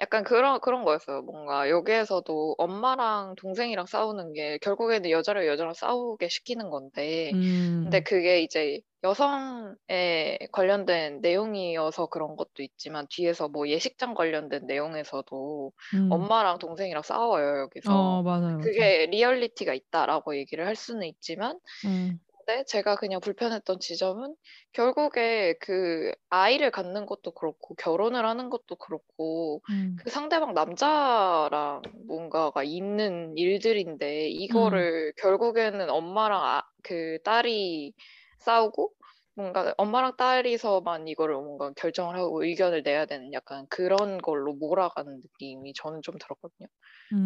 약간 0.00 0.24
그런, 0.24 0.60
그런 0.60 0.84
거였어요. 0.84 1.22
뭔가, 1.22 1.70
여기에서도 1.70 2.56
엄마랑 2.58 3.34
동생이랑 3.36 3.86
싸우는 3.86 4.32
게, 4.32 4.58
결국에는 4.58 5.08
여자를 5.10 5.46
여자랑 5.46 5.72
싸우게 5.74 6.28
시키는 6.28 6.68
건데, 6.70 7.32
음. 7.32 7.38
근데 7.82 8.00
그게 8.02 8.40
이제 8.40 8.80
여성에 9.04 10.38
관련된 10.50 11.20
내용이어서 11.20 12.06
그런 12.06 12.34
것도 12.36 12.62
있지만, 12.64 13.06
뒤에서 13.08 13.48
뭐 13.48 13.68
예식장 13.68 14.14
관련된 14.14 14.66
내용에서도 14.66 15.72
음. 15.92 16.28
엄마랑 16.28 16.58
동생이랑 16.58 17.02
싸워요, 17.04 17.60
여기서. 17.60 17.92
어 17.92 18.22
맞아요. 18.22 18.74
그게 18.74 19.06
리얼리티가 19.06 19.74
있다라고 19.74 20.36
얘기를 20.36 20.66
할 20.66 20.74
수는 20.74 21.06
있지만, 21.06 21.60
음. 21.84 22.20
근데 22.46 22.64
제가 22.64 22.96
그냥 22.96 23.20
불편했던 23.20 23.80
지점은 23.80 24.36
결국에 24.72 25.54
그 25.60 26.12
아이를 26.28 26.70
갖는 26.70 27.06
것도 27.06 27.32
그렇고, 27.32 27.74
결혼을 27.76 28.26
하는 28.26 28.50
것도 28.50 28.76
그렇고, 28.76 29.62
음. 29.68 30.04
그 30.04 30.10
상대방 30.10 30.52
남자랑 30.54 31.82
뭔가가 32.06 32.62
있는 32.64 33.36
일들인데, 33.36 34.28
이거를 34.30 35.12
결국에는 35.16 35.88
엄마랑 35.90 36.42
아, 36.44 36.62
그 36.82 37.18
딸이 37.24 37.94
싸우고, 38.38 38.92
뭔가 39.36 39.74
엄마랑 39.78 40.16
딸이서만 40.16 41.08
이거를 41.08 41.34
뭔가 41.36 41.72
결정을 41.76 42.16
하고 42.16 42.44
의견을 42.44 42.82
내야 42.82 43.06
되는 43.06 43.32
약간 43.32 43.66
그런 43.70 44.18
걸로 44.18 44.52
몰아가는 44.54 45.20
느낌이 45.20 45.72
저는 45.74 46.02
좀 46.02 46.16
들었거든요. 46.18 46.68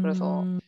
그래서 0.01 0.47
음. 0.47 0.59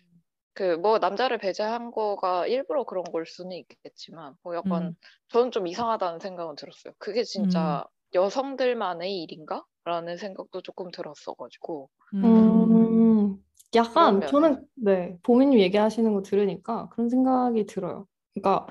그 0.53 0.77
뭐 0.77 0.99
남자를 0.99 1.39
배제한 1.39 1.91
거가 1.91 2.47
일부러 2.47 2.85
그런 2.85 3.05
걸 3.05 3.27
수는 3.27 3.53
있겠지만 3.57 4.35
뭐 4.43 4.55
약간 4.57 4.83
음. 4.89 4.95
저는 5.29 5.51
좀 5.51 5.67
이상하다는 5.67 6.19
생각은 6.21 6.57
들었어요. 6.57 6.93
그게 6.99 7.23
진짜 7.25 7.85
여성들만의 8.15 9.23
일인가? 9.23 9.65
라는 9.85 10.19
생각도 10.19 10.61
조금 10.61 10.91
들었어가지고 10.91 11.89
음. 12.15 12.25
음, 12.25 13.37
약간 13.75 14.27
저는 14.27 14.67
네, 14.75 15.17
보미님 15.23 15.59
얘기하시는 15.59 16.13
거 16.13 16.23
들으니까 16.23 16.89
그런 16.91 17.09
생각이 17.09 17.65
들어요. 17.65 18.07
그러니까 18.35 18.67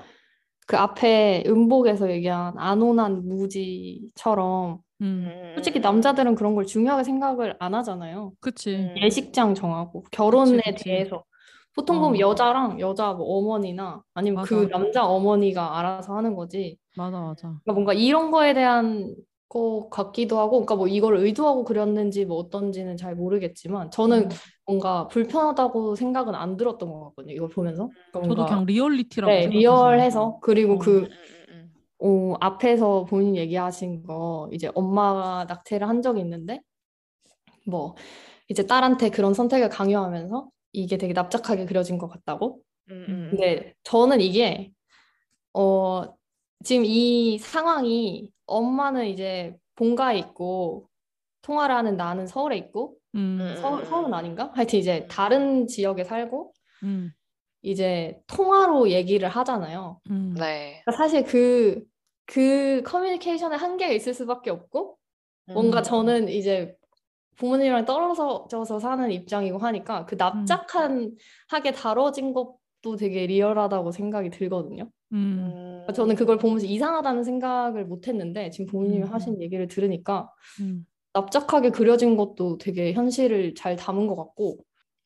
그 0.66 0.76
앞에 0.76 1.42
음복에서 1.48 2.10
얘기한 2.12 2.56
안온한 2.56 3.26
무지처럼 3.26 4.78
음. 5.00 5.52
솔직히 5.54 5.80
남자들은 5.80 6.36
그런 6.36 6.54
걸 6.54 6.64
중요하게 6.64 7.02
생각을 7.02 7.56
안 7.58 7.74
하잖아요. 7.74 8.32
그치. 8.40 8.76
음. 8.76 8.94
예식장 9.02 9.54
정하고 9.54 10.04
결혼에 10.12 10.58
그치, 10.58 10.70
그치. 10.70 10.84
대해서 10.84 11.24
보통 11.74 12.00
보면 12.00 12.16
어. 12.16 12.30
여자랑 12.30 12.80
여자 12.80 13.12
뭐 13.12 13.38
어머니나 13.38 14.02
아니면 14.14 14.44
그 14.44 14.54
맞아. 14.54 14.78
남자 14.78 15.06
어머니가 15.06 15.78
알아서 15.78 16.16
하는 16.16 16.34
거지. 16.34 16.78
맞아 16.96 17.20
맞아. 17.20 17.48
그러니까 17.48 17.72
뭔가 17.72 17.92
이런 17.92 18.30
거에 18.30 18.54
대한 18.54 19.14
거 19.48 19.88
같기도 19.90 20.38
하고, 20.38 20.52
그러니까 20.52 20.76
뭐 20.76 20.86
이걸 20.86 21.16
의도하고 21.16 21.64
그렸는지 21.64 22.24
뭐 22.24 22.36
어떤지는 22.36 22.96
잘 22.96 23.16
모르겠지만 23.16 23.90
저는 23.90 24.24
음. 24.24 24.28
뭔가 24.64 25.08
불편하다고 25.08 25.96
생각은 25.96 26.34
안 26.36 26.56
들었던 26.56 26.88
것 26.90 27.04
같거든요. 27.08 27.34
이걸 27.34 27.48
보면서. 27.48 27.88
그러니까 28.12 28.28
저도 28.28 28.46
그냥 28.46 28.66
리얼리티라고 28.66 29.32
네. 29.32 29.46
리얼해서 29.48 30.38
그리고 30.40 30.74
어. 30.74 30.78
그 30.78 30.98
음, 30.98 31.08
음, 31.50 31.72
음. 32.02 32.32
어, 32.32 32.36
앞에서 32.40 33.04
본인 33.04 33.36
얘기하신 33.36 34.04
거 34.04 34.48
이제 34.52 34.70
엄마가 34.74 35.46
낙태를 35.46 35.88
한 35.88 36.00
적이 36.00 36.20
있는데 36.20 36.60
뭐 37.66 37.94
이제 38.48 38.66
딸한테 38.66 39.10
그런 39.10 39.34
선택을 39.34 39.68
강요하면서 39.68 40.48
이게 40.72 40.96
되게 40.96 41.12
납작하게 41.12 41.66
그려진 41.66 41.98
것 41.98 42.08
같다고. 42.08 42.60
음, 42.90 42.92
음, 42.92 43.06
음. 43.08 43.28
근데 43.30 43.74
저는 43.84 44.20
이게 44.20 44.70
어 45.52 46.04
지금 46.64 46.84
이 46.84 47.38
상황이 47.38 48.30
엄마는 48.46 49.06
이제 49.06 49.56
본가에 49.76 50.18
있고 50.18 50.88
통화를 51.42 51.74
하는 51.74 51.96
나는 51.96 52.26
서울에 52.26 52.56
있고 52.58 52.96
음. 53.14 53.54
서, 53.60 53.84
서울은 53.84 54.12
아닌가? 54.14 54.50
하여튼 54.54 54.78
이제 54.78 55.06
다른 55.08 55.66
지역에 55.66 56.04
살고 56.04 56.52
음. 56.82 57.12
이제 57.62 58.20
통화로 58.26 58.90
얘기를 58.90 59.28
하잖아요. 59.28 60.00
음. 60.10 60.34
네. 60.38 60.82
그러니까 60.84 60.92
사실 61.02 61.24
그, 61.24 61.82
그 62.26 62.82
커뮤니케이션에 62.84 63.56
한계가 63.56 63.92
있을 63.92 64.14
수밖에 64.14 64.50
없고, 64.50 64.96
뭔가 65.46 65.80
음. 65.80 65.82
저는 65.82 66.28
이제 66.28 66.76
부모님이랑 67.36 67.84
떨어져서 67.84 68.78
사는 68.78 69.10
입장이고 69.10 69.58
하니까 69.58 70.04
그 70.06 70.16
납작한, 70.16 71.16
하게 71.48 71.72
다뤄진 71.72 72.32
것도 72.32 72.96
되게 72.98 73.26
리얼하다고 73.26 73.92
생각이 73.92 74.30
들거든요. 74.30 74.90
음. 75.12 75.50
그러니까 75.52 75.92
저는 75.92 76.14
그걸 76.14 76.38
보면서 76.38 76.66
이상하다는 76.66 77.24
생각을 77.24 77.86
못 77.86 78.08
했는데, 78.08 78.50
지금 78.50 78.66
부모님이 78.66 79.04
음. 79.04 79.12
하신 79.12 79.40
얘기를 79.40 79.66
들으니까 79.66 80.30
음. 80.60 80.86
납작하게 81.12 81.70
그려진 81.70 82.16
것도 82.16 82.58
되게 82.58 82.92
현실을 82.92 83.54
잘 83.54 83.76
담은 83.76 84.06
것 84.06 84.16
같고, 84.16 84.58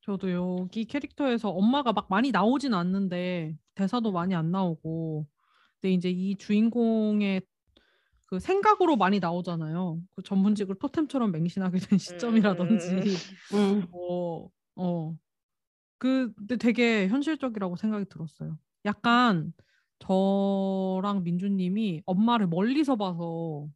저도 0.02 0.30
여기 0.32 0.84
캐릭터에서 0.84 1.48
엄마가 1.48 1.94
막 1.94 2.06
많이 2.10 2.30
나오진 2.30 2.74
않는데 2.74 3.56
대사도 3.74 4.12
많이 4.12 4.34
안 4.34 4.50
나오고 4.50 5.26
근데 5.80 5.94
이제 5.94 6.10
이 6.10 6.36
주인공의 6.36 7.40
그 8.34 8.40
생각으로 8.40 8.96
많이 8.96 9.20
나오잖아요. 9.20 10.02
그 10.16 10.22
전문직을 10.22 10.74
토템처럼 10.80 11.30
맹신하게 11.30 11.78
된 11.78 11.98
시점이라든지 12.00 12.96
음, 13.54 13.86
어, 13.92 14.48
어. 14.74 15.16
그, 15.98 16.32
근데 16.34 16.56
되게 16.56 17.06
현실적이라고 17.06 17.76
생각이 17.76 18.06
들었어요. 18.08 18.58
약간 18.86 19.52
저랑 20.00 21.22
민주님이 21.22 22.02
엄마를 22.06 22.48
멀리서 22.48 22.96
봐서 22.96 23.68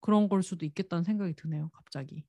그런 0.00 0.30
걸 0.30 0.42
수도 0.42 0.64
있겠다는 0.64 1.04
생각이 1.04 1.34
드네요, 1.34 1.68
갑자기. 1.74 2.24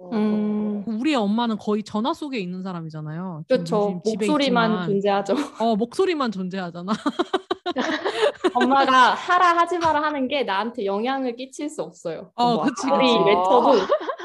음, 0.00 0.84
우리의 0.86 1.16
엄마는 1.16 1.56
거의 1.58 1.82
전화 1.82 2.12
속에 2.12 2.38
있는 2.38 2.62
사람이잖아요. 2.62 3.44
그렇죠. 3.48 4.00
목소리만 4.04 4.70
있지만. 4.70 4.86
존재하죠. 4.88 5.34
어, 5.60 5.76
목소리만 5.76 6.32
존재하잖아. 6.32 6.92
엄마가 8.54 9.14
하라 9.14 9.56
하지 9.56 9.78
마라 9.78 10.02
하는 10.02 10.28
게 10.28 10.42
나한테 10.44 10.84
영향을 10.84 11.36
끼칠 11.36 11.68
수 11.68 11.82
없어요. 11.82 12.30
어, 12.34 12.54
뭐 12.54 12.64
그치, 12.64 12.86
그치. 12.86 13.14
외쳐도 13.26 13.72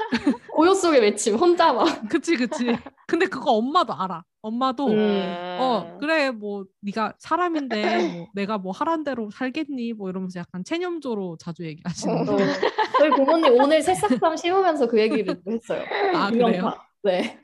고요 0.60 0.74
속에 0.74 1.00
외침 1.00 1.36
혼자 1.36 1.72
막 1.72 1.86
그치, 2.10 2.36
그치. 2.36 2.76
근데 3.08 3.28
그거 3.28 3.54
엄마도 3.54 3.94
알아. 3.94 4.26
엄마도 4.42 4.88
음. 4.88 5.58
어 5.58 5.98
그래 6.02 6.32
뭐 6.32 6.66
네가 6.82 7.14
사람인데 7.18 8.08
뭐 8.12 8.28
내가 8.36 8.58
뭐 8.58 8.74
하란 8.74 9.06
대로 9.06 9.32
살겠니 9.32 9.94
뭐 9.94 10.10
이러면서 10.10 10.42
약간 10.42 10.66
체념조로 10.66 11.38
자주 11.38 11.66
얘기하시는 11.66 12.28
어, 12.28 12.36
저희 13.00 13.10
부모님 13.12 13.54
오늘 13.58 13.82
새싹삼 13.82 14.36
심으면서 14.36 14.88
그 14.88 15.00
얘기를 15.00 15.42
했어요. 15.48 15.82
아 16.14 16.30
그래요? 16.30 16.74
네. 17.04 17.40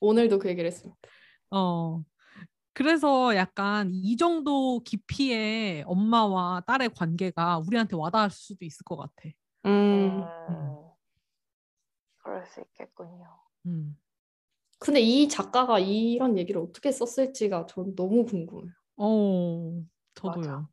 오늘도 0.00 0.40
그 0.40 0.48
얘기를 0.48 0.66
했습니다. 0.66 0.98
어 1.52 2.02
그래서 2.72 3.36
약간 3.36 3.92
이 3.92 4.16
정도 4.16 4.80
깊이의 4.80 5.84
엄마와 5.86 6.62
딸의 6.66 6.90
관계가 6.96 7.58
우리한테 7.58 7.94
와닿을 7.94 8.30
수도 8.30 8.64
있을 8.64 8.82
것 8.82 8.96
같아. 8.96 9.30
음. 9.66 10.22
음, 10.48 10.73
그럴 12.24 12.44
수 12.46 12.60
있겠군요. 12.60 13.26
음. 13.66 13.96
근데 14.78 15.00
이 15.00 15.28
작가가 15.28 15.78
이런 15.78 16.36
얘기를 16.36 16.60
어떻게 16.60 16.90
썼을지가 16.90 17.66
전 17.66 17.94
너무 17.94 18.24
궁금해요. 18.24 18.72
어 18.96 19.84
저도요. 20.14 20.42
맞아. 20.42 20.68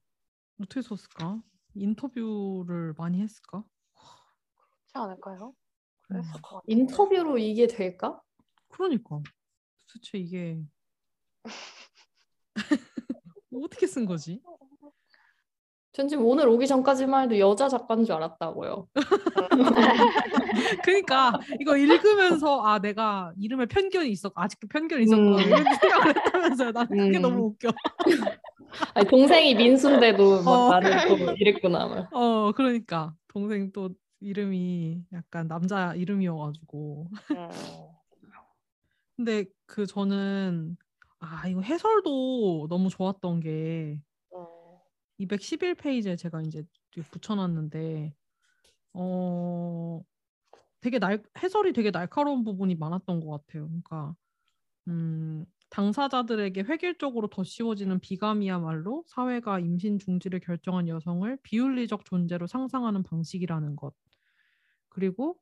어떻게 0.60 0.82
썼을까? 0.82 1.42
인터뷰를 1.76 2.94
많이 2.98 3.22
했을까? 3.22 3.64
그렇지 3.94 4.94
않을까요? 4.94 5.54
그랬을 6.04 6.32
것 6.42 6.42
같아요. 6.42 6.62
인터뷰로 6.68 7.38
이게 7.38 7.68
될까? 7.68 8.22
그러니까 8.70 9.22
도대체 9.88 10.18
이게 10.18 10.62
어떻게 13.54 13.88
쓴 13.88 14.06
거지? 14.06 14.42
전 15.94 16.08
지금 16.08 16.26
오늘 16.26 16.48
오기 16.48 16.68
전까지만 16.68 17.26
해도 17.26 17.38
여자 17.38 17.68
작가인 17.68 18.06
줄 18.06 18.16
알았다고요. 18.16 18.88
그러니까 20.86 21.34
이거 21.60 21.76
읽으면서 21.76 22.62
아 22.62 22.80
내가 22.80 23.34
이름에 23.38 23.66
편견이 23.66 24.10
있었 24.10 24.32
아직도 24.34 24.68
편견이 24.70 25.04
있었구나 25.04 25.38
음. 25.38 25.42
이런 25.42 25.64
생각을 25.82 26.16
했다면서요. 26.16 26.72
난 26.72 26.88
그게 26.88 27.18
음. 27.18 27.22
너무 27.22 27.46
웃겨. 27.48 27.72
아니, 28.94 29.06
동생이 29.06 29.56
민수인데도 29.56 30.44
막 30.44 30.52
어. 30.52 30.70
나는 30.70 31.08
또 31.10 31.34
이랬구나. 31.34 31.88
막. 31.88 32.10
어 32.14 32.54
그러니까 32.54 33.14
동생 33.28 33.74
또 33.74 33.90
이름이 34.22 35.04
약간 35.12 35.50
남자 35.50 35.94
이름이어가지고 35.96 37.08
음, 37.32 37.50
근데 39.18 39.44
그 39.66 39.86
저는 39.86 40.78
아 41.20 41.50
이거 41.50 41.60
해설도 41.60 42.68
너무 42.70 42.90
좋았던 42.90 43.42
게 43.42 44.00
음, 44.00 44.11
211페이지에 45.28 46.18
제가 46.18 46.42
이제 46.42 46.64
붙여놨는데 47.12 48.14
어 48.94 50.02
되게 50.82 51.00
날 51.00 51.24
해설이 51.42 51.74
되게 51.74 51.92
날카로운 51.92 52.44
부분이 52.44 52.76
많았던 52.76 53.22
것 53.22 53.46
같아요. 53.46 53.68
그러니까 53.68 54.16
음, 54.88 55.46
당사자들에게 55.70 56.64
획일적으로 56.64 57.28
더 57.28 57.44
씌워지는 57.44 58.00
비감이야말로 58.00 59.04
사회가 59.08 59.60
임신 59.60 60.00
중지를 60.00 60.40
결정한 60.42 60.88
여성을 60.88 61.38
비윤리적 61.44 62.06
존재로 62.06 62.48
상상하는 62.48 63.04
방식이라는 63.04 63.76
것. 63.78 63.94
그리고 64.90 65.38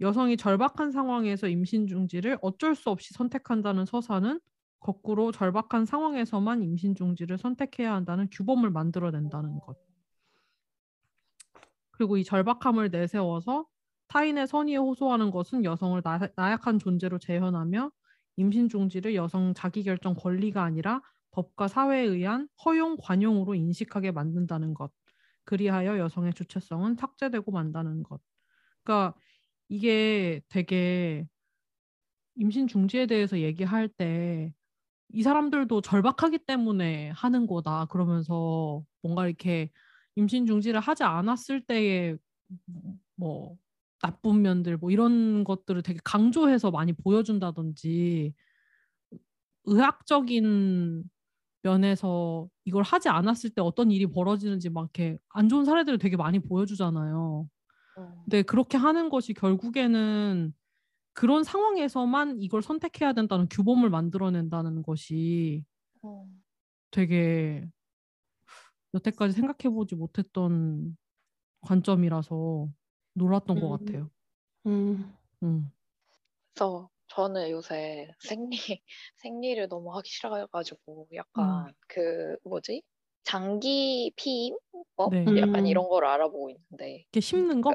여성이 0.00 0.36
절박한 0.36 0.92
상황에서 0.92 1.48
임신 1.48 1.86
중지를 1.86 2.38
어쩔 2.40 2.74
수 2.74 2.90
없이 2.90 3.12
선택한다는 3.14 3.84
서사는 3.84 4.40
거꾸로 4.80 5.32
절박한 5.32 5.84
상황에서만 5.86 6.62
임신 6.62 6.94
중지를 6.94 7.38
선택해야 7.38 7.94
한다는 7.94 8.28
규범을 8.30 8.70
만들어낸다는 8.70 9.58
것. 9.60 9.76
그리고 11.90 12.16
이 12.16 12.24
절박함을 12.24 12.90
내세워서 12.90 13.66
타인의 14.08 14.46
선의에 14.46 14.76
호소하는 14.76 15.30
것은 15.30 15.64
여성을 15.64 16.00
나, 16.02 16.20
나약한 16.36 16.78
존재로 16.78 17.18
재현하며 17.18 17.90
임신 18.36 18.68
중지를 18.68 19.14
여성 19.14 19.52
자기결정 19.52 20.14
권리가 20.14 20.62
아니라 20.62 21.02
법과 21.32 21.68
사회에 21.68 22.02
의한 22.02 22.48
허용 22.64 22.96
관용으로 23.00 23.54
인식하게 23.54 24.12
만든다는 24.12 24.74
것. 24.74 24.92
그리하여 25.44 25.98
여성의 25.98 26.34
주체성은 26.34 26.96
삭제되고 26.96 27.50
만다는 27.50 28.02
것. 28.02 28.20
그러니까 28.84 29.14
이게 29.68 30.40
되게 30.48 31.26
임신 32.36 32.68
중지에 32.68 33.06
대해서 33.06 33.38
얘기할 33.38 33.88
때 33.88 34.52
이 35.10 35.22
사람들도 35.22 35.80
절박하기 35.80 36.40
때문에 36.46 37.10
하는 37.10 37.46
거다. 37.46 37.86
그러면서 37.86 38.82
뭔가 39.02 39.26
이렇게 39.26 39.70
임신 40.16 40.46
중지를 40.46 40.80
하지 40.80 41.04
않았을 41.04 41.62
때의 41.66 42.18
뭐 43.16 43.56
나쁜 44.02 44.42
면들 44.42 44.76
뭐 44.76 44.90
이런 44.90 45.44
것들을 45.44 45.82
되게 45.82 45.98
강조해서 46.04 46.70
많이 46.70 46.92
보여준다든지 46.92 48.34
의학적인 49.64 51.04
면에서 51.62 52.48
이걸 52.64 52.82
하지 52.82 53.08
않았을 53.08 53.50
때 53.50 53.60
어떤 53.60 53.90
일이 53.90 54.06
벌어지는지 54.06 54.70
막 54.70 54.82
이렇게 54.82 55.18
안 55.30 55.48
좋은 55.48 55.64
사례들을 55.64 55.98
되게 55.98 56.16
많이 56.16 56.38
보여주잖아요. 56.38 57.48
음, 57.98 58.14
근데 58.24 58.42
그렇게 58.42 58.78
하는 58.78 59.10
것이 59.10 59.34
결국에는 59.34 60.54
그런 61.18 61.42
상황에서만 61.42 62.40
이걸 62.40 62.62
선택해야 62.62 63.12
된다는 63.12 63.48
규범을 63.48 63.90
만들어낸다는 63.90 64.84
것이 64.84 65.64
음. 66.04 66.44
되게 66.92 67.68
여태까지 68.94 69.32
생각해보지 69.32 69.96
못했던 69.96 70.96
관점이라서 71.62 72.68
놀랐던 73.14 73.58
것 73.58 73.66
음. 73.66 73.70
같아요. 73.84 74.10
음. 74.66 75.12
음. 75.42 75.72
그래서 76.54 76.88
저는 77.08 77.50
요새 77.50 78.12
생리 78.20 78.50
생리를 79.16 79.68
너무 79.68 79.96
하기 79.96 80.08
싫어가지고 80.08 81.08
약간 81.14 81.72
그 81.88 82.36
뭐지 82.44 82.84
장기 83.24 84.12
피임법 84.14 85.10
네. 85.10 85.24
약간 85.40 85.62
음. 85.62 85.66
이런 85.66 85.88
걸 85.88 86.04
알아보고 86.04 86.50
있는데 86.50 87.06
이렇게 87.10 87.18
심는 87.18 87.60
거? 87.60 87.72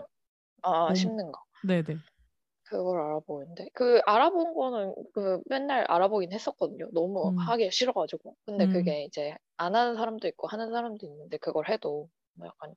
아 0.62 0.88
음. 0.88 0.96
심는 0.96 1.30
거 1.34 1.44
네네. 1.68 1.98
그걸 2.78 3.00
알아보고 3.02 3.44
있는데 3.44 3.68
그 3.74 4.02
알아본 4.06 4.54
거는 4.56 4.96
그 5.14 5.42
맨날 5.48 5.86
알아보긴 5.90 6.32
했었거든요. 6.34 6.90
너무 6.94 7.32
음. 7.32 7.38
하기 7.38 7.72
싫어가지고 7.72 8.36
근데 8.46 8.66
음. 8.66 8.68
그게 8.68 9.04
이제 9.04 9.36
안 9.58 9.76
하는 9.76 9.96
사람도 9.96 10.28
있고 10.30 10.48
하는 10.48 10.72
사람도 10.72 11.06
있는데 11.08 11.38
그걸 11.38 11.70
해도 11.70 12.10
뭐 12.36 12.48
약간 12.48 12.76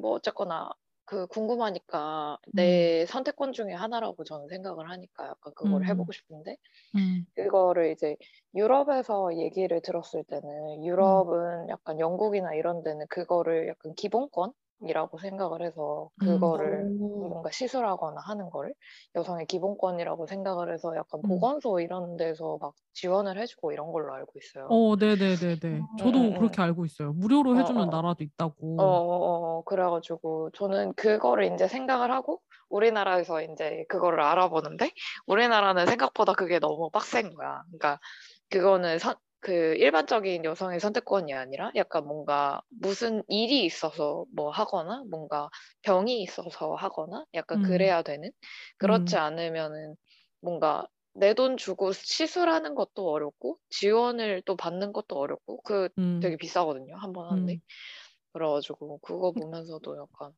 뭐 0.00 0.12
어쨌거나 0.12 0.70
그 1.06 1.26
궁금하니까 1.28 2.38
내 2.54 3.04
선택권 3.06 3.52
중에 3.52 3.72
하나라고 3.74 4.24
저는 4.24 4.48
생각을 4.48 4.90
하니까 4.90 5.26
약간 5.28 5.52
그걸 5.54 5.86
음. 5.86 5.88
해보고 5.88 6.12
싶은데 6.12 6.56
음. 6.96 7.26
그거를 7.36 7.90
이제 7.92 8.16
유럽에서 8.54 9.36
얘기를 9.36 9.80
들었을 9.82 10.24
때는 10.24 10.84
유럽은 10.84 11.68
약간 11.68 11.98
영국이나 12.00 12.54
이런 12.54 12.82
데는 12.82 13.06
그거를 13.08 13.68
약간 13.68 13.94
기본권 13.94 14.52
이라고 14.82 15.18
생각을 15.18 15.62
해서 15.62 16.10
음. 16.22 16.24
그거를 16.24 16.92
오. 17.00 17.28
뭔가 17.28 17.50
시술하거나 17.50 18.20
하는 18.20 18.50
거를 18.50 18.74
여성의 19.14 19.46
기본권이라고 19.46 20.26
생각을 20.26 20.72
해서 20.72 20.94
약간 20.96 21.22
음. 21.24 21.28
보건소 21.28 21.80
이런 21.80 22.16
데서 22.16 22.58
막 22.60 22.74
지원을 22.92 23.38
해주고 23.40 23.72
이런 23.72 23.92
걸로 23.92 24.14
알고 24.14 24.32
있어요. 24.38 24.68
어, 24.68 24.96
네네네네. 24.96 25.88
저도 25.96 26.32
음, 26.32 26.34
음, 26.34 26.34
그렇게 26.34 26.62
알고 26.62 26.84
있어요. 26.86 27.12
무료로 27.12 27.56
어, 27.56 27.58
해주는 27.58 27.88
어. 27.90 27.90
나라도 27.90 28.24
있다고. 28.24 28.56
어, 28.76 28.84
어, 28.84 29.58
어, 29.60 29.64
그래가지고 29.64 30.50
저는 30.54 30.94
그거를 30.94 31.52
이제 31.54 31.68
생각을 31.68 32.12
하고 32.12 32.42
우리나라에서 32.70 33.42
이제 33.42 33.84
그거를 33.88 34.20
알아보는데 34.22 34.90
우리나라는 35.26 35.86
생각보다 35.86 36.34
그게 36.34 36.58
너무 36.60 36.90
빡센 36.90 37.34
거야. 37.34 37.62
그러니까 37.68 38.00
그거는 38.50 38.98
선, 39.00 39.16
그 39.44 39.74
일반적인 39.76 40.44
여성의 40.44 40.80
선택권이 40.80 41.34
아니라 41.34 41.70
약간 41.76 42.04
뭔가 42.06 42.62
무슨 42.70 43.22
일이 43.28 43.64
있어서 43.66 44.24
뭐 44.34 44.50
하거나 44.50 45.04
뭔가 45.10 45.50
병이 45.82 46.22
있어서 46.22 46.74
하거나 46.74 47.26
약간 47.34 47.58
음. 47.58 47.60
그래야 47.62 48.02
되는 48.02 48.30
그렇지 48.78 49.16
음. 49.16 49.18
않으면은 49.18 49.96
뭔가 50.40 50.86
내 51.14 51.34
돈 51.34 51.56
주고 51.56 51.92
시술하는 51.92 52.74
것도 52.74 53.08
어렵고 53.10 53.58
지원을 53.70 54.42
또 54.46 54.56
받는 54.56 54.92
것도 54.92 55.16
어렵고 55.18 55.62
그 55.62 55.88
음. 55.98 56.20
되게 56.20 56.36
비싸거든요. 56.36 56.96
한 56.98 57.12
번 57.12 57.30
하는데. 57.30 57.56
음. 58.36 58.40
그래가지고 58.40 58.98
그거 59.00 59.32
보면서도 59.32 59.96
약간 59.98 60.32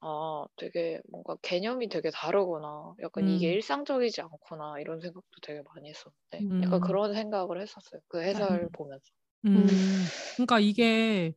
아 0.00 0.46
되게 0.56 1.00
뭔가 1.10 1.36
개념이 1.42 1.88
되게 1.88 2.10
다르구나 2.10 2.94
약간 3.02 3.28
이게 3.28 3.48
음. 3.48 3.52
일상적이지 3.52 4.20
않구나 4.22 4.80
이런 4.80 5.00
생각도 5.00 5.28
되게 5.42 5.62
많이 5.62 5.90
했었는데 5.90 6.46
음. 6.50 6.62
약간 6.62 6.80
그런 6.80 7.14
생각을 7.14 7.60
했었어요 7.62 8.00
그 8.08 8.22
해설 8.22 8.68
보면서 8.72 9.04
음, 9.44 10.10
그러니까 10.36 10.60
이게 10.60 11.32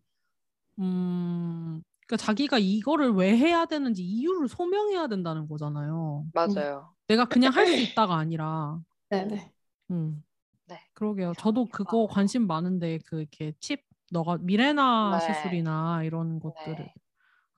음, 0.79 1.83
그러니까 2.07 2.17
자기가 2.25 2.59
이거를 2.59 3.11
왜 3.13 3.35
해야 3.37 3.65
되는지 3.65 4.03
이유를 4.03 4.47
소명해야 4.49 5.07
된다는 5.07 5.47
거잖아요. 5.47 6.25
맞아요 6.33 6.95
내가 7.07 7.25
그냥 7.25 7.53
할 7.53 7.67
수 7.67 7.81
있다가 7.81 8.17
아니라. 8.17 8.81
네네. 9.09 9.51
음. 9.91 10.23
네 10.67 10.79
그러게요. 10.93 11.33
저도 11.37 11.67
그거 11.69 12.07
관심 12.07 12.47
많은데 12.47 12.99
그 13.05 13.21
이렇게 13.21 13.53
칩 13.59 13.83
너가 14.11 14.37
미레나 14.39 15.19
네. 15.19 15.19
시술이나 15.19 16.03
이런 16.03 16.39
것들을 16.39 16.85
네. 16.85 16.93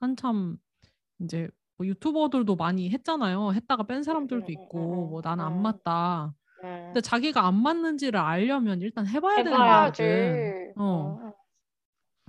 한참 0.00 0.58
이제 1.20 1.48
뭐 1.78 1.86
유튜버들도 1.86 2.56
많이 2.56 2.90
했잖아요. 2.90 3.52
했다가 3.54 3.84
뺀 3.84 4.02
사람들도 4.04 4.52
음, 4.54 4.54
음, 4.56 4.68
있고 4.70 5.06
음, 5.06 5.08
뭐 5.08 5.20
나는 5.24 5.44
안 5.44 5.54
음. 5.54 5.62
맞다. 5.62 6.34
음, 6.64 6.68
근데 6.92 7.02
자기가 7.02 7.46
안 7.46 7.56
맞는지를 7.62 8.20
알려면 8.20 8.82
일단 8.82 9.06
해봐야 9.08 9.42
되는 9.42 9.64
해봐야지. 9.64 10.02
거거든. 10.02 10.54
어. 10.76 11.18
음. 11.18 11.32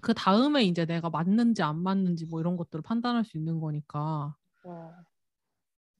그 0.01 0.13
다음에 0.13 0.63
이제 0.63 0.85
내가 0.85 1.09
맞는지 1.09 1.61
안 1.63 1.77
맞는지 1.81 2.25
뭐 2.25 2.39
이런 2.39 2.55
것들을 2.57 2.81
판단할 2.83 3.25
수 3.25 3.37
있는 3.37 3.59
거니까. 3.59 4.35
음. 4.65 5.05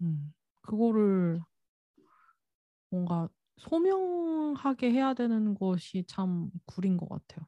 음, 0.02 0.34
그거를 0.62 1.42
뭔가 2.90 3.30
소명하게 3.58 4.92
해야 4.92 5.14
되는 5.14 5.54
것이 5.56 6.04
참 6.08 6.50
구린 6.66 6.98
것 6.98 7.08
같아요. 7.10 7.48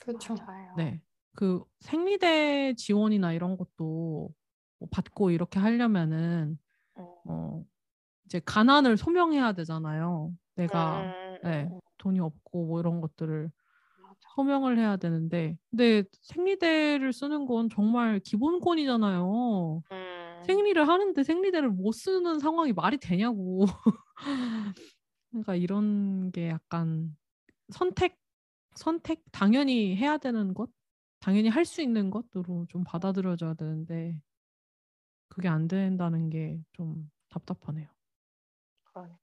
그렇죠. 0.00 0.34
맞아요. 0.34 0.74
네. 0.76 1.00
그 1.34 1.62
생리대 1.80 2.74
지원이나 2.76 3.32
이런 3.32 3.56
것도 3.56 4.30
뭐 4.78 4.88
받고 4.90 5.30
이렇게 5.30 5.58
하려면은 5.58 6.58
음. 6.98 7.04
어 7.24 7.64
이제 8.26 8.40
가난을 8.44 8.96
소명해야 8.96 9.52
되잖아요. 9.52 10.32
내가 10.56 11.02
음, 11.02 11.38
네, 11.42 11.68
음, 11.70 11.80
돈이 11.98 12.20
없고 12.20 12.66
뭐 12.66 12.80
이런 12.80 13.00
것들을 13.00 13.50
맞아. 14.02 14.14
소명을 14.34 14.78
해야 14.78 14.96
되는데 14.96 15.56
근데 15.70 16.04
생리대를 16.22 17.12
쓰는 17.12 17.46
건 17.46 17.68
정말 17.70 18.20
기본권이잖아요. 18.20 19.82
음. 19.92 20.42
생리를 20.44 20.86
하는데 20.86 21.22
생리대를 21.22 21.70
못 21.70 21.92
쓰는 21.92 22.38
상황이 22.38 22.72
말이 22.72 22.98
되냐고. 22.98 23.66
그러니까 25.30 25.54
이런 25.54 26.30
게 26.32 26.48
약간 26.48 27.16
선택 27.70 28.18
선택 28.78 29.24
당연히 29.32 29.96
해야 29.96 30.18
되는 30.18 30.54
것, 30.54 30.70
당연히 31.20 31.48
할 31.50 31.66
수 31.66 31.82
있는 31.82 32.10
것으로 32.10 32.66
좀 32.70 32.84
받아들여져야 32.84 33.54
되는데 33.56 34.22
그게 35.28 35.48
안 35.48 35.68
된다는 35.68 36.28
게 36.30 36.62
좀 36.72 37.10
답답하네요. 37.30 37.88
그러니까 38.92 39.18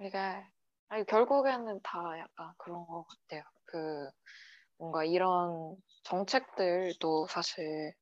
이게 0.00 0.18
아니, 0.88 1.06
결국에는 1.06 1.80
다 1.84 2.18
약간 2.18 2.54
그런 2.58 2.86
것 2.86 3.06
같아요. 3.08 3.44
그 3.66 4.10
뭔가 4.78 5.04
이런 5.04 5.76
정책들도 6.04 7.28
사실 7.28 7.94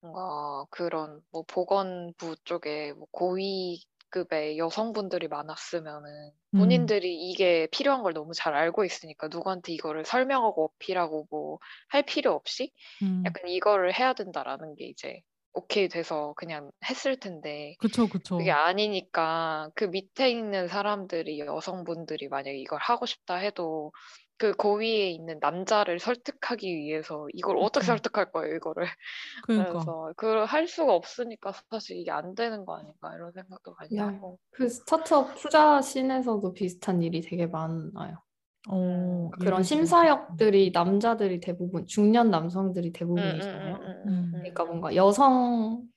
뭔가 0.00 0.66
그런 0.70 1.22
뭐 1.32 1.44
보건부 1.48 2.36
쪽에 2.44 2.92
뭐 2.94 3.06
고위 3.12 3.82
급의 4.10 4.58
여성분들이 4.58 5.28
많았으면은 5.28 6.32
음. 6.54 6.58
본인들이 6.58 7.28
이게 7.30 7.68
필요한 7.70 8.02
걸 8.02 8.12
너무 8.14 8.32
잘 8.34 8.54
알고 8.54 8.84
있으니까 8.84 9.28
누구한테 9.28 9.72
이거를 9.72 10.04
설명하고 10.04 10.64
어필하고 10.76 11.26
뭐 11.30 11.58
할 11.88 12.02
필요 12.04 12.32
없이 12.32 12.72
음. 13.02 13.22
약간 13.26 13.48
이거를 13.48 13.92
해야 13.98 14.12
된다라는 14.14 14.74
게 14.76 14.86
이제 14.86 15.20
오케이 15.52 15.88
돼서 15.88 16.34
그냥 16.36 16.70
했을 16.88 17.18
텐데 17.18 17.76
그쵸 17.78 18.08
그쵸. 18.08 18.36
그게 18.38 18.50
아니니까 18.50 19.70
그 19.74 19.84
밑에 19.84 20.30
있는 20.30 20.68
사람들이 20.68 21.40
여성분들이 21.40 22.28
만약에 22.28 22.58
이걸 22.58 22.78
하고 22.80 23.06
싶다 23.06 23.36
해도 23.36 23.92
그 24.38 24.52
고위에 24.52 25.10
있는 25.10 25.38
남자를 25.40 25.98
설득하기 25.98 26.74
위해서 26.76 27.26
이걸 27.32 27.56
어떻게 27.58 27.80
그쵸. 27.80 27.92
설득할 27.92 28.32
거예요, 28.32 28.56
이거를. 28.56 28.84
그러니까 29.46 29.78
그래서 29.80 30.12
그걸 30.16 30.44
할 30.46 30.68
수가 30.68 30.94
없으니까 30.94 31.52
사실 31.70 31.96
이게 31.96 32.10
안 32.10 32.34
되는 32.34 32.64
거 32.64 32.76
아닌가 32.76 33.14
이런 33.14 33.32
생각도 33.32 33.74
많이 33.78 33.96
네. 33.96 34.02
하고. 34.02 34.38
그 34.50 34.68
스타트업 34.68 35.36
투자 35.36 35.80
scene에서도 35.80 36.52
비슷한 36.54 37.02
일이 37.02 37.20
되게 37.20 37.46
많아요. 37.46 38.22
어, 38.68 39.30
그런 39.38 39.62
예를 39.62 39.64
심사역들이 39.64 40.70
남자들이 40.72 41.40
대부분 41.40 41.86
중년 41.86 42.30
남성들이 42.30 42.92
음, 43.16 43.22
음, 43.22 43.32
대부분이잖아요. 43.38 43.74
음, 43.76 44.02
음, 44.06 44.08
음. 44.08 44.32
그러니까 44.42 44.64
뭔가 44.64 44.94
여성 44.96 45.88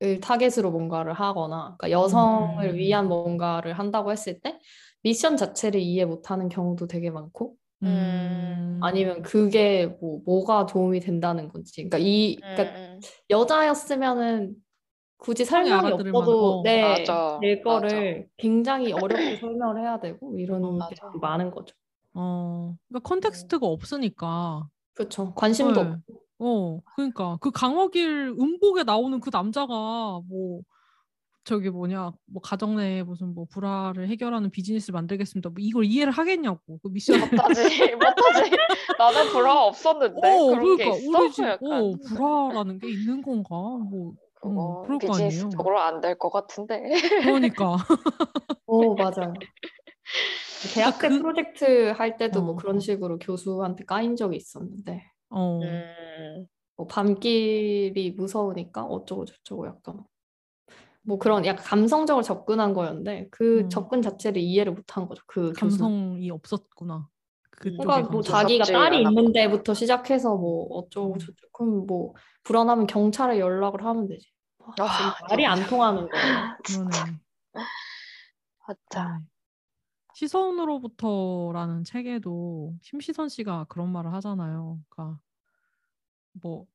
을 0.00 0.20
타겟으로 0.20 0.70
뭔가를 0.70 1.12
하거나 1.12 1.76
그러니까 1.76 1.90
여성을 1.90 2.72
음. 2.72 2.74
위한 2.76 3.08
뭔가를 3.08 3.72
한다고 3.72 4.12
했을 4.12 4.38
때 4.40 4.60
미션 5.08 5.38
자체를 5.38 5.80
이해 5.80 6.04
못하는 6.04 6.50
경우도 6.50 6.86
되게 6.86 7.10
많고 7.10 7.54
음. 7.82 8.78
아니면 8.82 9.22
그게 9.22 9.86
뭐 9.86 10.20
뭐가 10.26 10.66
도움이 10.66 11.00
된다는 11.00 11.48
건지 11.48 11.76
그러니까 11.76 11.98
이 11.98 12.36
음, 12.36 12.40
그러니까 12.54 12.78
음. 12.78 13.00
여자였으면은 13.30 14.54
굳이 15.16 15.44
설명이 15.44 15.90
없어도. 15.92 16.62
네, 16.64 16.82
맞아, 16.82 17.38
될 17.40 17.62
거를 17.62 18.28
굉장히 18.36 18.92
어렵게 18.92 19.36
설명을 19.36 19.80
해야 19.80 19.98
되고 19.98 20.38
이런 20.38 20.62
어. 20.64 20.72
게 20.72 20.78
맞아. 20.78 21.10
많은 21.20 21.50
거죠. 21.50 21.74
어, 22.14 22.76
그러니까 22.88 23.08
context가 23.08 23.66
없으니까. 23.66 24.68
그렇죠. 24.94 25.32
관심도 25.34 25.82
네. 25.82 25.90
없고. 25.90 26.20
어, 26.40 26.80
그러니까 26.94 27.36
그 27.40 27.50
강화길 27.50 28.36
음복에 28.38 28.84
나오는 28.84 29.18
그 29.18 29.30
남자가 29.32 30.20
뭐 30.28 30.60
저기 31.48 31.70
뭐냐 31.70 32.12
뭐 32.26 32.42
가정 32.42 32.76
내에 32.76 33.02
무슨 33.02 33.32
뭐 33.34 33.46
불화를 33.50 34.06
해결하는 34.08 34.50
비즈니스를 34.50 34.92
만들겠습니다. 34.92 35.48
뭐 35.48 35.56
이걸 35.58 35.86
이해를 35.86 36.12
하겠냐고 36.12 36.78
그 36.82 36.88
미션. 36.88 37.18
못하지, 37.20 37.62
못하지. 37.96 38.50
나는 38.98 39.30
불화 39.32 39.64
없었는데 39.64 40.28
어, 40.28 40.46
그런 40.48 40.76
게 40.76 40.84
그러니까 40.84 40.96
있어? 40.98 41.18
우리 41.18 41.32
집 41.32 41.44
어, 41.44 41.90
불화라는 42.08 42.78
게 42.78 42.90
있는 42.90 43.22
건가? 43.22 43.48
뭐 43.50 44.12
음, 44.44 44.54
그거 44.86 45.14
아니에요. 45.14 45.30
비즈니스적으로 45.30 45.80
안 45.80 46.02
될 46.02 46.18
것 46.18 46.30
같은데. 46.30 46.82
그러니까 47.22 47.76
오, 48.66 48.94
맞아요. 48.94 49.32
대학 50.74 50.98
때 51.00 51.08
그- 51.08 51.18
프로젝트 51.20 51.90
할 51.92 52.18
때도 52.18 52.42
뭐 52.42 52.52
어. 52.52 52.56
그런 52.56 52.78
식으로 52.78 53.18
교수한테 53.18 53.84
까인 53.86 54.16
적이 54.16 54.36
있었는데 54.36 55.02
어, 55.30 55.60
음, 55.62 56.46
뭐 56.76 56.86
밤길이 56.86 58.12
무서우니까 58.16 58.84
어쩌고 58.84 59.24
저쩌고 59.24 59.66
약간 59.66 60.04
뭐 61.08 61.18
그런 61.18 61.46
약간 61.46 61.64
감성적으로 61.64 62.22
접근한 62.22 62.74
거였는데 62.74 63.28
그 63.30 63.60
음. 63.60 63.70
접근 63.70 64.02
자체를 64.02 64.42
이해를 64.42 64.74
못한 64.74 65.08
거죠. 65.08 65.22
그 65.26 65.54
교수. 65.54 65.78
감성이 65.78 66.30
없었구나. 66.30 67.08
그쪽에 67.50 67.78
그러니까 67.82 68.10
뭐. 68.10 68.20
자기가 68.20 68.64
딸이 68.66 68.98
않았구나. 68.98 69.08
있는 69.08 69.32
데부터 69.32 69.72
시작해서 69.72 70.36
뭐 70.36 70.66
어쩌고 70.66 71.14
음. 71.14 71.18
저쩌고 71.18 71.48
그럼 71.52 71.86
뭐 71.86 72.12
불안하면 72.44 72.86
경찰에 72.86 73.40
연락을 73.40 73.86
하면 73.86 74.06
되지. 74.06 74.28
와, 74.58 74.74
아, 74.80 74.96
지금 74.98 75.26
말이 75.30 75.46
안. 75.46 75.66
통하는 75.66 76.06
거예요. 76.10 76.56
그러네. 76.90 76.90
맞아. 78.66 79.18
네. 79.18 79.24
시선으로부터라는 80.12 81.84
책에도 81.84 82.74
심시선 82.82 83.30
씨가 83.30 83.64
그런 83.70 83.90
말을 83.90 84.12
하잖아요. 84.12 84.78
그러니까 84.90 85.18
뭐 86.42 86.66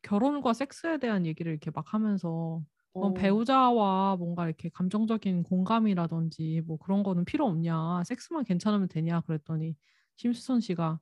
결혼과 0.00 0.54
섹스에 0.54 0.96
대한 0.96 1.26
얘기를 1.26 1.52
이렇게 1.52 1.70
막 1.70 1.92
하면서 1.92 2.62
어, 2.94 3.08
음. 3.08 3.14
배우자와 3.14 4.16
뭔가 4.16 4.46
이렇게 4.46 4.68
감정적인 4.70 5.42
공감이라든지 5.42 6.62
뭐 6.66 6.76
그런 6.78 7.02
거는 7.02 7.24
필요 7.24 7.46
없냐, 7.46 8.02
섹스만 8.04 8.44
괜찮으면 8.44 8.88
되냐 8.88 9.20
그랬더니 9.22 9.74
심시선 10.16 10.60
씨가 10.60 11.00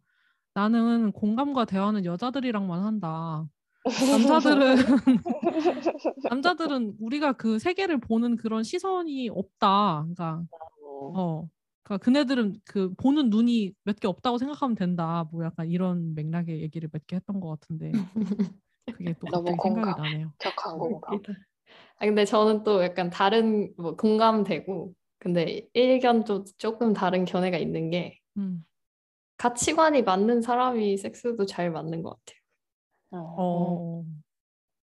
나는 0.55 1.13
공감과 1.13 1.65
대화는 1.67 2.05
여자들이랑만 2.05 2.83
한다. 2.83 3.47
남자들은 3.85 4.77
남자들은 6.31 6.97
우리가 7.01 7.33
그 7.33 7.59
세계를 7.59 7.99
보는 7.99 8.37
그런 8.37 8.63
시선이 8.63 9.29
없다. 9.31 10.03
그러니까 10.15 10.43
어, 11.15 11.49
그러니까 11.85 12.05
그네들은 12.05 12.61
그 12.65 12.95
보는 12.95 13.29
눈이 13.31 13.73
몇 13.85 13.97
개 14.01 14.09
없다고 14.09 14.39
생각하면 14.39 14.75
된다. 14.77 15.27
뭐 15.33 15.45
약간 15.45 15.69
이런 15.69 16.15
맥락의 16.15 16.63
얘기를 16.63 16.89
몇 16.93 17.03
개 17.07 17.17
했던 17.17 17.41
것 17.41 17.49
같은데 17.61 17.93
그게 18.87 19.15
또 19.21 19.27
갑자기 19.27 19.59
생각이. 19.63 20.01
나네요. 20.01 20.33
격한 20.39 20.79
공감. 20.79 21.21
아 22.03 22.05
근데 22.05 22.25
저는 22.25 22.65
또 22.65 22.83
약간 22.83 23.11
다른 23.11 23.73
뭐 23.77 23.95
공감되고 23.95 24.93
근데 25.21 25.69
일견 25.73 26.25
좀 26.25 26.45
조금 26.59 26.93
다른 26.93 27.25
견해가 27.25 27.59
있는 27.59 27.91
게 27.91 28.19
음. 28.37 28.67
가치관이 29.37 30.03
맞는 30.03 30.43
사람이 30.43 30.97
섹스도 30.97 31.47
잘 31.47 31.71
맞는 31.71 32.03
것 32.03 32.11
같아요. 32.11 32.41
어. 33.13 33.37
어, 33.39 34.05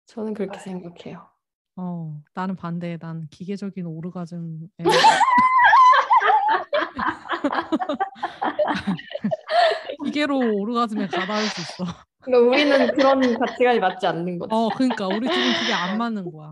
저는 0.08 0.34
그렇게 0.34 0.58
생각해요. 0.58 1.30
어, 1.76 2.24
나는 2.34 2.56
반대. 2.56 2.98
난 2.98 3.28
기계적인 3.30 3.86
오르가즘에 3.86 4.68
기계로 10.06 10.56
오르가즘에 10.56 11.06
가닿을 11.06 11.50
수 11.50 11.62
있어. 11.62 11.86
그러니까 12.26 12.50
우리는 12.52 12.92
그런 12.92 13.38
가치관이 13.38 13.80
맞지 13.80 14.08
않는 14.08 14.40
거죠. 14.40 14.54
어, 14.56 14.70
그러니까 14.72 15.08
우리 15.10 15.30
둘은 15.30 15.54
그게 15.54 15.74
안 15.74 15.98
맞는 15.98 16.32
거야. 16.32 16.52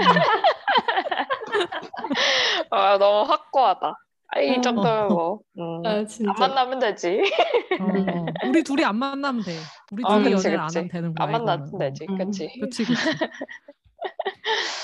음. 0.00 0.22
아, 2.70 2.98
너무 2.98 3.30
확고하다. 3.30 3.94
아, 4.28 4.40
이 4.40 4.60
어. 4.60 4.62
정도면 4.62 5.08
뭐, 5.08 5.40
음, 5.58 5.86
아, 5.86 5.98
안 5.98 6.06
진짜. 6.06 6.34
만나면 6.38 6.78
되지. 6.80 7.22
어, 7.78 7.84
어. 7.84 8.38
우리 8.42 8.62
둘이 8.62 8.84
안 8.84 8.96
만나면 8.96 9.42
돼. 9.44 9.70
우리 9.90 10.02
아, 10.02 10.18
둘이 10.18 10.30
그치, 10.30 10.32
연애를 10.32 10.58
안 10.58 10.66
그치. 10.66 10.76
하면 10.76 10.88
되는 10.88 11.14
거야. 11.14 11.24
안 11.24 11.32
만나면 11.32 11.66
이거는. 11.66 11.74
어. 11.74 11.78
되지. 11.78 12.06
음. 12.10 12.16
그치. 12.18 12.58
그치, 12.60 12.86
그치. 12.86 13.18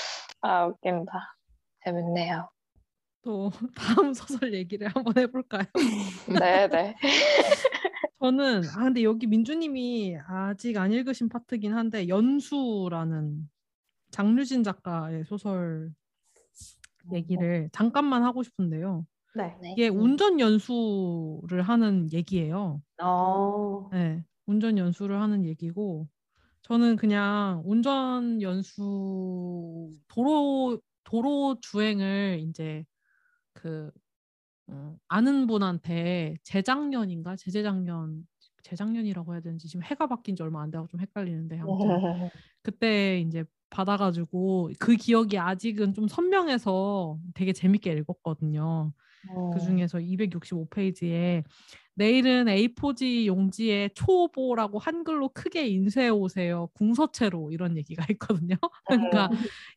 아, 0.41 0.65
웃긴다. 0.67 1.37
재밌네요. 1.83 2.49
또 3.21 3.51
다음 3.75 4.13
소설 4.13 4.53
얘기를 4.53 4.87
한번 4.89 5.13
해볼까요? 5.17 5.63
네네. 6.27 6.95
저는 8.23 8.61
아 8.77 8.85
근데 8.85 9.03
여기 9.03 9.27
민주님이 9.27 10.17
아직 10.25 10.77
안 10.77 10.93
읽으신 10.93 11.27
파트긴 11.27 11.73
한데 11.73 12.07
연수라는 12.07 13.49
장류진 14.11 14.63
작가의 14.63 15.25
소설 15.25 15.91
얘기를 17.11 17.69
잠깐만 17.73 18.23
하고 18.23 18.41
싶은데요. 18.41 19.05
네. 19.35 19.57
이게 19.73 19.89
운전 19.89 20.39
연수를 20.39 21.63
하는 21.63 22.13
얘기예요. 22.13 22.81
어. 23.01 23.89
네, 23.91 24.23
운전 24.45 24.77
연수를 24.77 25.19
하는 25.19 25.43
얘기고 25.43 26.07
저는 26.61 26.95
그냥 26.95 27.61
운전 27.65 28.41
연수 28.41 29.91
도로 30.07 30.79
도로 31.03 31.57
주행을 31.59 32.39
이제 32.47 32.85
그 33.51 33.91
어, 34.67 34.95
아는 35.07 35.47
분한테 35.47 36.35
재작년인가 36.43 37.35
재재작년 37.35 38.25
재작년이라고 38.63 39.33
해야 39.33 39.41
되는지 39.41 39.67
지금 39.67 39.83
해가 39.83 40.07
바뀐 40.07 40.35
지 40.35 40.43
얼마 40.43 40.61
안 40.61 40.71
돼서 40.71 40.87
좀 40.87 41.01
헷갈리는데 41.01 41.59
아무튼 41.59 41.87
그때 42.61 43.19
이제 43.19 43.43
받아가지고 43.69 44.71
그 44.79 44.95
기억이 44.95 45.37
아직은 45.37 45.93
좀 45.93 46.07
선명해서 46.07 47.17
되게 47.33 47.51
재밌게 47.51 47.91
읽었거든요. 47.91 48.93
그 49.53 49.59
중에서 49.59 49.99
265페이지에 49.99 51.43
내일은 51.95 52.45
A4지 52.47 53.27
용지에 53.27 53.89
초보라고 53.95 54.79
한글로 54.79 55.29
크게 55.29 55.67
인쇄해 55.67 56.09
오세요. 56.09 56.69
궁서체로 56.73 57.51
이런 57.51 57.75
얘기가 57.77 58.05
있거든요. 58.13 58.55
그러니까 58.87 59.29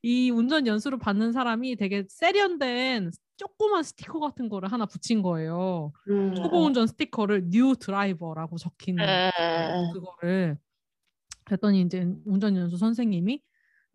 이 0.02 0.30
운전 0.30 0.66
연수를 0.66 0.98
받는 0.98 1.32
사람이 1.32 1.76
되게 1.76 2.04
세련된 2.08 3.10
조그만 3.36 3.82
스티커 3.82 4.18
같은 4.18 4.48
거를 4.48 4.70
하나 4.72 4.86
붙인 4.86 5.22
거예요. 5.22 5.92
음. 6.08 6.34
초보 6.34 6.64
운전 6.64 6.86
스티커를 6.86 7.48
new 7.50 7.74
driver라고 7.78 8.56
적힌 8.58 8.98
음. 8.98 9.92
그거를 9.92 10.58
그랬더니 11.44 11.82
이제 11.82 12.06
운전 12.24 12.56
연수 12.56 12.76
선생님이 12.76 13.40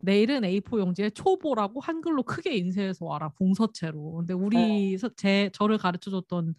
내일은 0.00 0.42
A4 0.42 0.78
용지에 0.80 1.10
초보라고 1.10 1.80
한글로 1.80 2.22
크게 2.24 2.56
인쇄해서 2.56 3.04
와라 3.04 3.28
봉서체로. 3.36 4.12
근데 4.14 4.34
우리 4.34 4.96
서- 4.98 5.10
제 5.16 5.50
저를 5.52 5.78
가르쳐 5.78 6.10
줬던 6.10 6.54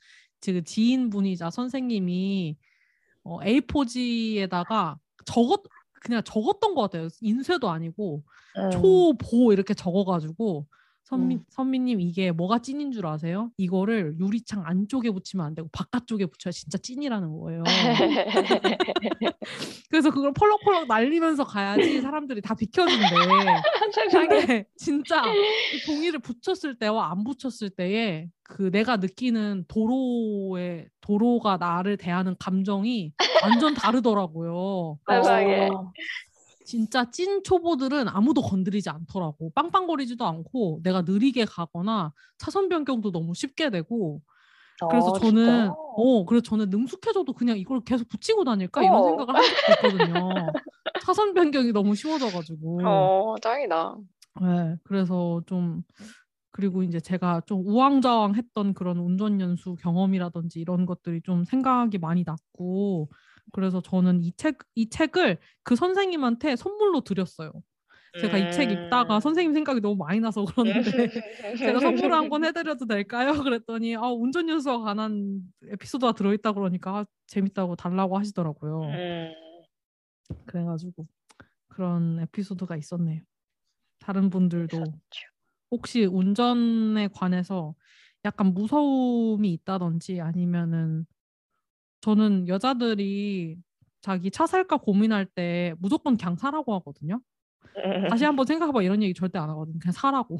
그 0.45 0.63
지인분이자 0.63 1.49
선생님이 1.49 2.57
어, 3.23 3.39
A4지에다가 3.41 4.97
적었 5.25 5.63
그냥 6.01 6.21
적었던 6.23 6.75
것 6.75 6.81
같아요. 6.81 7.07
인쇄도 7.21 7.69
아니고 7.69 8.23
음. 8.57 8.71
초보 8.71 9.53
이렇게 9.53 9.73
적어가지고 9.73 10.67
선미 11.03 11.35
음. 11.35 11.43
선미님 11.49 11.99
이게 11.99 12.31
뭐가 12.31 12.59
찐인 12.59 12.91
줄 12.91 13.05
아세요? 13.05 13.51
이거를 13.57 14.15
유리창 14.19 14.63
안쪽에 14.65 15.11
붙이면 15.11 15.45
안 15.45 15.53
되고 15.53 15.67
바깥쪽에 15.71 16.25
붙여야 16.27 16.51
진짜 16.53 16.77
찐이라는 16.77 17.39
거예요. 17.39 17.63
그래서 19.89 20.11
그걸 20.11 20.33
펄럭펄럭 20.33 20.87
날리면서 20.87 21.43
가야지 21.43 22.01
사람들이 22.01 22.41
다 22.41 22.55
비켜준대. 22.55 23.03
이게 24.47 24.65
진짜 24.77 25.21
그 25.23 25.79
종이를 25.85 26.19
붙였을 26.19 26.75
때와 26.79 27.11
안 27.11 27.23
붙였을 27.23 27.69
때에 27.69 28.29
그 28.43 28.71
내가 28.71 28.97
느끼는 28.97 29.65
도로의 29.67 30.87
도로가 31.01 31.57
나를 31.57 31.97
대하는 31.97 32.35
감정이 32.39 33.13
완전 33.43 33.73
다르더라고요. 33.73 34.97
세상에. 35.09 35.69
어. 36.64 36.66
진짜 36.66 37.09
찐 37.11 37.43
초보들은 37.43 38.07
아무도 38.09 38.41
건드리지 38.41 38.89
않더라고. 38.89 39.51
빵빵거리지도 39.55 40.26
않고 40.26 40.82
내가 40.84 41.01
느리게 41.03 41.45
가거나 41.45 42.14
차선 42.38 42.70
변경도 42.70 43.11
너무 43.11 43.34
쉽게 43.36 43.70
되고 43.70 44.22
그래서 44.88 45.11
어, 45.11 45.14
저는 45.14 45.70
진짜요? 45.70 45.76
어 45.95 46.26
그래서 46.26 46.43
저는 46.43 46.70
능숙해져도 46.70 47.34
그냥 47.34 47.57
이걸 47.57 47.82
계속 47.82 48.07
붙이고 48.09 48.43
다닐까 48.43 48.84
이런 48.84 49.03
어. 49.03 49.03
생각을 49.03 49.36
한 49.36 49.47
적도 49.47 49.72
있거든요. 49.74 50.55
차선 50.99 51.34
변경이 51.34 51.72
너무 51.72 51.95
쉬워져가지고. 51.95 52.80
어, 52.86 53.36
짱이다. 53.41 53.95
네, 54.41 54.76
그래서 54.84 55.41
좀 55.45 55.84
그리고 56.51 56.84
이제 56.84 56.99
제가 56.99 57.41
좀 57.47 57.66
우왕좌왕했던 57.68 58.74
그런 58.76 58.97
운전 58.99 59.39
연수 59.41 59.76
경험이라든지 59.76 60.59
이런 60.59 60.86
것들이 60.86 61.22
좀 61.24 61.43
생각이 61.45 61.97
많이 61.99 62.24
났고 62.26 63.09
그래서 63.51 63.81
저는 63.81 64.21
이 64.23 64.31
책 64.37 64.57
이 64.75 64.89
책을 64.89 65.37
그 65.63 65.75
선생님한테 65.75 66.55
선물로 66.55 67.01
드렸어요. 67.01 67.51
제가 68.21 68.37
이책 68.37 68.71
읽다가 68.71 69.15
음. 69.17 69.19
선생님 69.19 69.53
생각이 69.53 69.81
너무 69.81 69.95
많이 69.95 70.19
나서 70.19 70.45
그러는데 70.85 71.09
제가 71.57 71.79
선물을 71.79 72.11
한 72.13 72.29
권 72.29 72.43
해드려도 72.45 72.85
될까요? 72.85 73.31
그랬더니 73.49 73.95
아, 73.95 74.01
운전 74.07 74.47
연수와 74.49 74.79
관한 74.81 75.41
에피소드가 75.67 76.11
들어있다 76.13 76.51
그러니까 76.53 76.91
아, 76.99 77.05
재밌다고 77.27 77.75
달라고 77.75 78.17
하시더라고요. 78.19 78.81
음. 78.83 79.31
그래가지고 80.45 81.07
그런 81.67 82.19
에피소드가 82.19 82.77
있었네요. 82.77 83.21
다른 83.99 84.29
분들도. 84.29 84.83
혹시 85.71 86.05
운전에 86.05 87.07
관해서 87.07 87.73
약간 88.25 88.53
무서움이 88.53 89.51
있다든지 89.53 90.21
아니면은 90.21 91.05
저는 92.07 92.49
여자들이 92.49 93.55
자기 94.01 94.29
차 94.29 94.45
살까 94.45 94.77
고민할 94.77 95.25
때 95.25 95.73
무조건 95.79 96.17
그냥 96.17 96.35
사라고 96.35 96.73
하거든요. 96.75 97.21
다시 98.09 98.25
한번 98.25 98.45
생각해봐 98.45 98.81
이런 98.81 99.01
얘기 99.01 99.13
절대 99.13 99.39
안 99.39 99.49
하거든요. 99.51 99.79
그냥 99.79 99.93
사라고. 99.93 100.37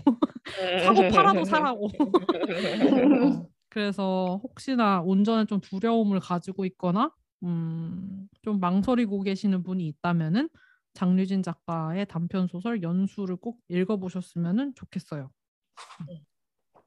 사고 0.84 1.08
팔아도 1.08 1.46
사라고. 1.72 1.86
어, 1.86 3.48
그래서 3.70 4.42
혹시나 4.44 5.02
운전에 5.02 5.46
좀 5.46 5.62
두려움을 5.62 6.20
가지고 6.20 6.66
있거나 6.66 7.14
음, 7.44 8.28
좀 8.42 8.60
망설이고 8.60 9.22
계시는 9.22 9.64
분이 9.64 9.88
있다면은 9.88 10.50
장류진 10.94 11.44
작가의 11.44 12.08
단편 12.08 12.48
소설 12.48 12.84
연수를 12.84 13.38
꼭 13.38 13.62
읽어보셨으면 13.70 14.74
좋겠어요. 14.76 15.32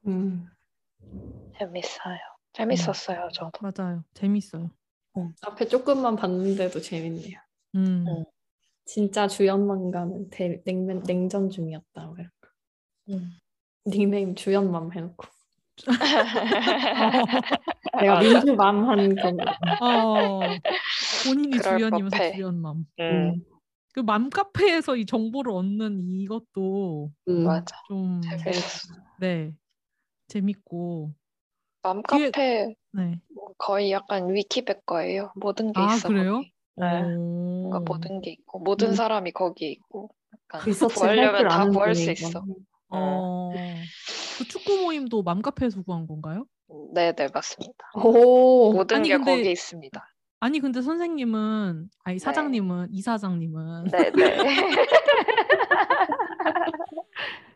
음. 0.07 0.47
재밌어요. 1.59 2.36
재밌었어요, 2.57 3.29
저도. 3.33 3.51
맞아요. 3.61 4.03
재밌어요. 4.15 4.71
앞에 5.43 5.69
조금만 5.69 6.17
봤는데도 6.17 6.81
재밌네요. 6.81 7.39
음. 7.75 8.07
음. 8.09 8.25
진짜 8.87 9.29
주연만 9.29 9.91
가면 9.91 10.31
대, 10.31 10.63
냉면, 10.65 11.03
냉전 11.03 11.51
중이었다. 11.51 12.07
뭐 12.07 12.15
이런 12.15 12.31
거. 12.41 12.49
음. 13.11 13.33
닉네임 13.87 14.35
주연맘 14.35 14.93
해놓고. 14.93 15.27
어, 15.27 15.31
내가 18.01 18.15
맞아. 18.15 18.29
민주맘 18.29 18.89
한 18.89 19.17
거. 19.17 19.37
어, 19.85 20.57
본인이 21.25 21.61
주연이면서 21.61 22.17
법해. 22.17 22.33
주연맘. 22.33 22.87
음, 23.01 23.45
그 23.93 24.01
맘카페에서 24.01 24.97
이 24.97 25.05
정보를 25.05 25.53
얻는 25.53 26.15
이것도 26.15 27.13
음. 27.29 27.45
맞아. 27.45 27.77
좀 27.87 28.23
재밌었어. 28.23 28.95
네. 29.21 29.55
재밌고 30.29 31.13
맘카페 31.95 32.75
네. 32.93 33.21
뭐 33.35 33.49
거의 33.59 33.93
약간 33.93 34.33
위키백 34.35 34.87
거예요. 34.87 35.33
모든 35.37 35.73
게 35.73 35.81
아, 35.81 35.95
있어. 35.95 36.09
그래요? 36.09 36.35
거기. 36.37 36.53
네. 36.77 37.03
오. 37.03 37.69
뭔가 37.69 37.81
모든 37.81 38.21
게 38.21 38.33
있고 38.33 38.59
모든 38.59 38.89
음. 38.89 38.95
사람이 38.95 39.33
거기에 39.33 39.71
있고 39.71 40.11
약간 40.33 40.67
리서치 40.69 40.95
구하려면 40.95 41.49
다 41.49 41.69
구할 41.69 41.95
수 41.95 42.11
있어. 42.11 42.29
이건. 42.29 42.55
어. 42.89 43.51
그 44.39 44.47
축구 44.49 44.83
모임도 44.83 45.23
맘카페에서 45.23 45.83
구한 45.83 46.07
건가요? 46.07 46.47
네, 46.93 47.13
네, 47.13 47.29
맞습니다. 47.33 47.75
오. 47.95 48.73
모든 48.73 48.99
아니, 48.99 49.09
게 49.09 49.17
근데- 49.17 49.37
거기 49.37 49.51
있습니다. 49.51 50.13
아니 50.39 50.61
근데 50.61 50.83
선생님은 50.83 51.89
아니 52.05 52.19
사장님은 52.19 52.89
이 52.93 53.01
사장님은 53.01 53.85
네, 53.85 54.11
네. 54.11 54.37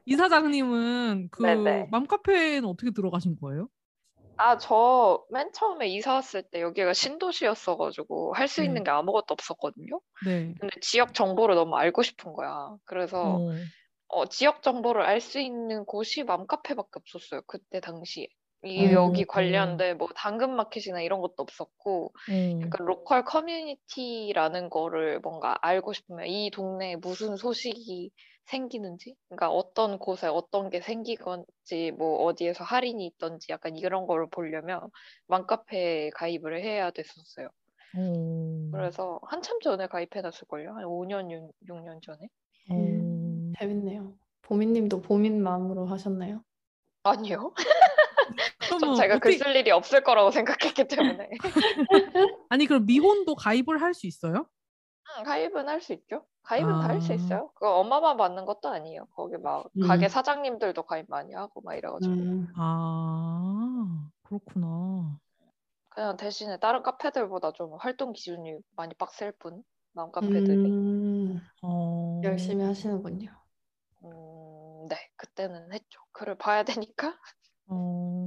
이 0.07 0.17
사장님은 0.17 1.29
그 1.31 1.43
네네. 1.43 1.89
맘카페에는 1.91 2.69
어떻게 2.69 2.91
들어가신 2.91 3.37
거예요? 3.39 3.69
아, 4.43 4.57
저 4.59 5.27
맨 5.31 5.53
처음에 5.53 5.89
이사 5.89 6.15
왔을 6.15 6.43
때 6.43 6.61
여기가 6.63 6.93
신도시였어가지고 6.95 8.33
할수 8.35 8.63
네. 8.63 8.65
있는 8.65 8.85
게 8.85 8.91
아무것도 8.91 9.27
없었거든요. 9.35 10.01
네. 10.19 10.55
근데 10.61 10.71
지역 10.83 11.15
정보를 11.15 11.55
너무 11.57 11.77
알고 11.77 12.03
싶은 12.03 12.33
거야. 12.35 12.77
그래서 12.87 13.45
어. 13.49 13.71
어, 14.09 14.27
지역 14.27 14.63
정보를 14.63 15.03
알 15.03 15.21
수 15.21 15.41
있는 15.41 15.85
곳이 15.87 16.25
맘카페밖에 16.25 16.91
없었어요. 16.97 17.43
그때 17.47 17.81
당시에. 17.81 18.29
이 18.63 18.83
어, 18.83 18.93
여기 18.93 19.25
어. 19.25 19.27
관련된 19.27 19.97
뭐 19.99 20.09
당근 20.15 20.55
마켓이나 20.55 21.01
이런 21.01 21.21
것도 21.21 21.35
없었고 21.39 22.13
어. 22.27 22.33
약간 22.63 22.87
로컬 22.87 23.25
커뮤니티라는 23.25 24.69
거를 24.71 25.21
뭔가 25.21 25.57
알고 25.63 25.93
싶으면 25.95 26.27
이 26.27 26.51
동네에 26.51 26.97
무슨 26.97 27.37
소식이 27.37 28.11
생기는지, 28.45 29.15
그러니까 29.29 29.51
어떤 29.51 29.99
곳에 29.99 30.27
어떤 30.27 30.69
게 30.71 30.81
생기건지, 30.83 31.93
뭐 31.97 32.25
어디에서 32.25 32.65
할인이 32.65 33.07
있던지 33.07 33.53
약간 33.53 33.77
이런 33.77 34.07
거를 34.07 34.27
보려면 34.31 34.91
맘카페에 35.29 36.11
가입을 36.11 36.63
해야 36.63 36.91
됐었어요. 36.91 37.49
어. 37.93 38.01
그래서 38.73 39.21
한참 39.25 39.59
전에 39.61 39.87
가입해놨을걸요? 39.89 40.73
한 40.75 40.85
5년, 40.85 41.31
6, 41.31 41.53
6년 41.69 42.01
전에? 42.03 42.29
어. 42.69 42.77
음, 42.79 43.53
재밌네요. 43.59 44.19
보미님도 44.43 45.03
보민 45.03 45.43
마음으로 45.43 45.87
하셨나요? 45.87 46.45
아니요. 47.03 47.53
전 48.79 48.79
그러면 48.79 48.97
제가 48.97 49.19
글 49.19 49.33
어떻게 49.33 49.39
쓸 49.39 49.57
일이 49.57 49.71
없을 49.71 50.03
거라고 50.03 50.31
생각했기 50.31 50.87
때문에. 50.89 51.31
아니 52.49 52.67
그럼 52.67 52.87
미혼도 52.87 53.35
가입을 53.37 53.81
할 53.83 53.95
수 53.95 54.07
있어요? 54.07 54.47
응, 55.19 55.25
가입은 55.25 55.69
할 55.69 55.81
수 55.81 55.93
있죠. 55.93 56.25
가입은 56.43 56.81
다할수 56.81 57.13
아. 57.13 57.17
있어요. 57.17 57.51
그거 57.55 57.79
엄마만 57.79 58.17
받는 58.17 58.45
것도 58.47 58.69
아니에요. 58.69 59.07
거기 59.15 59.37
막 59.37 59.67
음. 59.77 59.87
가게 59.87 60.09
사장님들도 60.09 60.83
가입 60.85 61.07
많이 61.09 61.35
하고 61.35 61.61
막 61.61 61.75
이래가지고. 61.75 62.13
음. 62.15 62.49
아. 62.57 64.09
그렇구나. 64.23 65.19
그냥 65.91 66.17
대신에 66.17 66.59
다른 66.59 66.83
카페들보다 66.83 67.53
좀 67.53 67.75
활동 67.79 68.13
기준이 68.13 68.59
많이 68.77 68.95
빡셀 68.95 69.33
뿐맘 69.39 70.13
카페들이. 70.13 70.71
음, 70.71 71.41
어, 71.63 72.21
열심히 72.25 72.65
하시는군요. 72.65 73.31
음, 74.05 74.89
네, 74.89 74.97
그때는 75.17 75.73
했죠. 75.73 76.01
글을 76.13 76.37
봐야 76.39 76.63
되니까 76.63 77.17
어, 77.67 78.20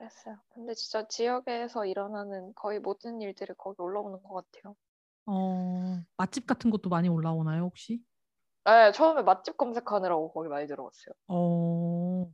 그랬어요. 0.00 0.36
근데 0.54 0.72
진짜 0.72 1.06
지역에서 1.06 1.84
일어나는 1.84 2.54
거의 2.54 2.80
모든 2.80 3.20
일들이 3.20 3.52
거기 3.58 3.82
올라오는 3.82 4.22
것 4.22 4.34
같아요. 4.34 4.74
어, 5.26 6.00
맛집 6.16 6.46
같은 6.46 6.70
것도 6.70 6.88
많이 6.88 7.08
올라오나요, 7.10 7.64
혹시? 7.64 8.00
네, 8.64 8.92
처음에 8.92 9.22
맛집 9.22 9.58
검색하느라고 9.58 10.32
거기 10.32 10.48
많이 10.48 10.66
들어갔어요. 10.66 11.14
어, 11.28 12.30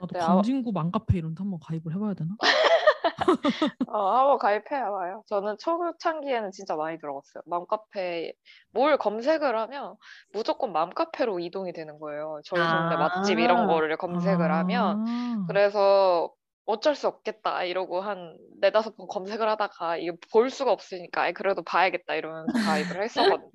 나도 0.00 0.18
아, 0.18 0.36
광진구 0.36 0.72
맘카페 0.72 1.18
이런 1.18 1.34
데 1.34 1.42
한번 1.42 1.60
가입을 1.60 1.94
해봐야 1.94 2.14
되나? 2.14 2.36
어, 3.88 4.18
한번 4.18 4.38
가입해야 4.38 4.90
봐요. 4.90 5.22
저는 5.26 5.56
초창기에는 5.58 6.52
진짜 6.52 6.74
많이 6.74 6.98
들어갔어요. 6.98 7.42
맘카페 7.46 8.32
뭘 8.72 8.96
검색을 8.96 9.56
하면 9.58 9.96
무조건 10.32 10.72
맘카페로 10.72 11.38
이동이 11.38 11.72
되는 11.72 11.98
거예요. 11.98 12.40
저희 12.44 12.60
동네 12.62 12.96
맛집 12.96 13.38
이런 13.38 13.58
아. 13.58 13.66
거를 13.66 13.96
검색을 13.96 14.50
하면 14.52 15.04
아, 15.06 15.44
그래서 15.46 16.32
어쩔 16.66 16.94
수 16.94 17.08
없겠다 17.08 17.64
이러고 17.64 18.00
한 18.00 18.38
네다섯 18.60 18.96
번 18.96 19.06
검색을 19.06 19.48
하다가 19.48 19.98
이거 19.98 20.16
볼 20.32 20.50
수가 20.50 20.72
없으니까 20.72 21.30
그래도 21.32 21.62
봐야겠다 21.62 22.14
이러면서 22.14 22.52
가입을 22.52 23.02
했었거든요. 23.02 23.50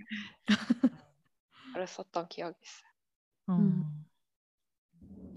그랬었던 1.76 2.28
기억이 2.28 2.56
있어요. 2.62 2.90
어, 3.48 3.62
음. 3.62 4.06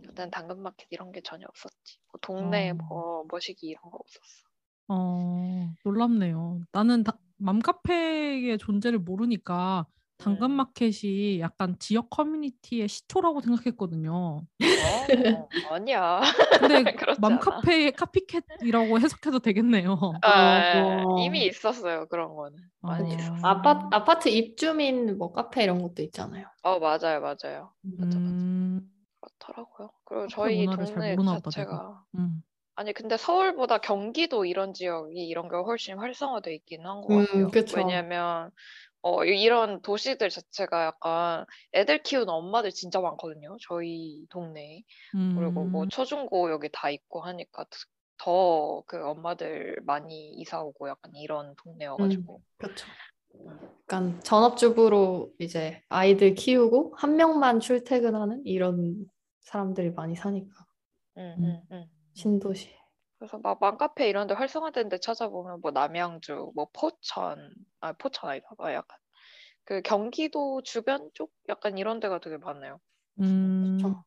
그때는 0.07 0.31
당근마켓 0.31 0.89
이런 0.91 1.13
게 1.13 1.23
전혀 1.23 1.47
없었지. 1.49 1.99
뭐 2.11 2.19
동네에 2.21 2.71
어. 2.71 2.75
뭐 2.75 3.25
머시기 3.31 3.69
이런 3.69 3.83
거 3.91 3.99
없었어. 3.99 4.49
어, 4.89 5.75
놀랍네요. 5.85 6.61
나는 6.73 7.03
다, 7.05 7.19
맘카페의 7.37 8.59
존재를 8.59 8.99
모르니까 8.99 9.87
당근마켓이 10.23 11.41
약간 11.41 11.77
지역 11.79 12.09
커뮤니티의 12.11 12.89
시초라고 12.89 13.41
생각했거든요. 13.41 14.45
어, 14.61 15.49
아니야. 15.75 16.21
근데. 16.59 16.85
맘카페의 17.21 17.93
카피캣이라고 17.93 19.01
해석해도 19.01 19.41
되겠네요. 19.41 19.99
아, 20.23 20.63
어. 20.77 21.19
이미 21.19 21.47
있었어요 21.47 22.07
그런 22.07 22.35
거는 22.35 22.59
많이 22.81 23.11
어. 23.11 23.17
있었어. 23.17 23.49
아파트, 23.49 23.87
아파트 23.91 24.29
입주민 24.29 25.19
뭐 25.19 25.33
카페 25.33 25.65
이런 25.65 25.83
것도 25.83 26.03
있잖아요. 26.03 26.47
어 26.63 26.79
맞아요 26.79 27.21
맞아요. 27.21 27.73
맞아 27.83 28.19
맞아. 28.21 28.21
음, 28.27 28.91
그렇더라고요. 29.21 29.91
그리고 30.05 30.29
저희 30.29 30.65
동네 30.67 31.17
자체가 31.17 32.05
음. 32.17 32.43
아니 32.75 32.93
근데 32.93 33.17
서울보다 33.17 33.79
경기도 33.79 34.45
이런 34.45 34.73
지역이 34.73 35.15
이런 35.15 35.49
게 35.49 35.57
훨씬 35.57 35.99
활성화돼 35.99 36.55
있긴 36.55 36.87
한것 36.87 37.11
음, 37.11 37.27
같아요. 37.27 37.49
그쵸. 37.51 37.77
왜냐면 37.77 38.51
어 39.03 39.25
이- 39.25 39.41
이런 39.43 39.81
도시들 39.83 40.31
자체가 40.31 40.87
약간 40.87 41.45
애들 41.75 42.03
키우는 42.03 42.29
엄마들 42.29 42.71
진짜 42.71 43.01
많거든요. 43.01 43.57
저희 43.63 44.27
동네에. 44.31 44.83
그리고 45.29 45.69
뭐 45.69 45.85
음, 45.85 45.89
초중고 45.89 46.51
여기 46.51 46.69
다 46.73 46.91
있고 46.91 47.23
하니까 47.23 47.65
더 48.19 48.83
그 48.87 49.05
엄마들 49.09 49.77
많이 49.85 50.31
이사 50.35 50.61
오고 50.63 50.89
약간 50.89 51.15
이런 51.15 51.55
동네여가지고. 51.57 52.41
그렇죠. 52.59 52.87
약간 53.83 54.21
전업주부로 54.23 55.33
이제 55.39 55.83
아이들 55.89 56.35
키우고 56.35 56.95
한 56.97 57.17
명만 57.17 57.61
출퇴근하는 57.61 58.43
이런 58.47 59.07
사람들이 59.41 59.91
많이 59.91 60.15
사니까 60.17 60.55
응, 61.17 61.39
음. 61.39 61.43
응, 61.43 61.63
응. 61.73 61.91
신도시. 62.15 62.71
그래서 63.19 63.39
막 63.39 63.59
맘카페 63.61 64.09
이런 64.09 64.27
데 64.27 64.35
활성화된 64.35 64.89
데 64.91 64.99
찾아보면 64.99 65.61
뭐 65.63 65.71
남양주, 65.71 66.53
뭐 66.55 66.69
포천, 66.73 67.55
아 67.83 67.93
포천 67.93 68.31
아니다, 68.31 68.49
아 68.59 68.73
약간 68.73 68.99
그 69.65 69.83
경기도 69.83 70.63
주변 70.63 71.11
쪽 71.15 71.33
약간 71.49 71.79
이런 71.79 72.01
데가 72.01 72.21
되게 72.21 72.37
많아요. 72.39 72.81
음, 73.21 73.79
그쵸. 73.79 74.05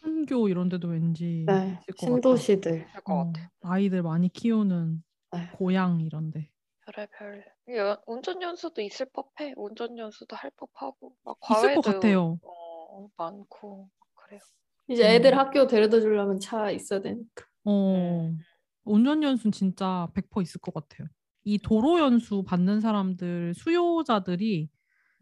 판교 0.00 0.48
이런 0.48 0.68
데도 0.68 0.88
왠지 0.88 1.44
네, 1.46 1.78
있을 1.88 1.94
것 1.96 1.96
같아. 1.96 1.96
신도시들. 1.96 2.88
할것 2.92 3.16
어, 3.16 3.32
같아. 3.32 3.50
아이들 3.62 4.02
많이 4.02 4.28
키우는 4.28 5.02
네. 5.32 5.48
고향 5.56 6.00
이런데. 6.00 6.50
별의별 6.86 7.44
연- 7.76 7.96
운전 8.06 8.40
연수도 8.42 8.80
있을 8.82 9.06
법해. 9.12 9.54
운전 9.56 9.98
연수도 9.98 10.36
할 10.36 10.50
법하고 10.56 11.14
막 11.24 11.36
있을 11.50 11.74
것 11.74 11.82
과외도 11.82 11.82
같아요. 11.82 12.38
어, 12.42 13.08
많고 13.16 13.90
그래요. 14.14 14.40
이제 14.88 15.04
음. 15.04 15.08
애들 15.16 15.36
학교 15.36 15.66
데려다 15.66 16.00
주려면 16.00 16.38
차 16.40 16.70
있어야 16.70 17.00
되니까. 17.00 17.44
어, 17.64 18.32
운전 18.84 19.22
연수는 19.22 19.52
진짜 19.52 20.08
100% 20.14 20.48
있을 20.48 20.60
것 20.60 20.72
같아요. 20.72 21.08
이 21.48 21.56
도로 21.56 21.98
연수 21.98 22.42
받는 22.42 22.80
사람들, 22.80 23.54
수요자들이 23.54 24.68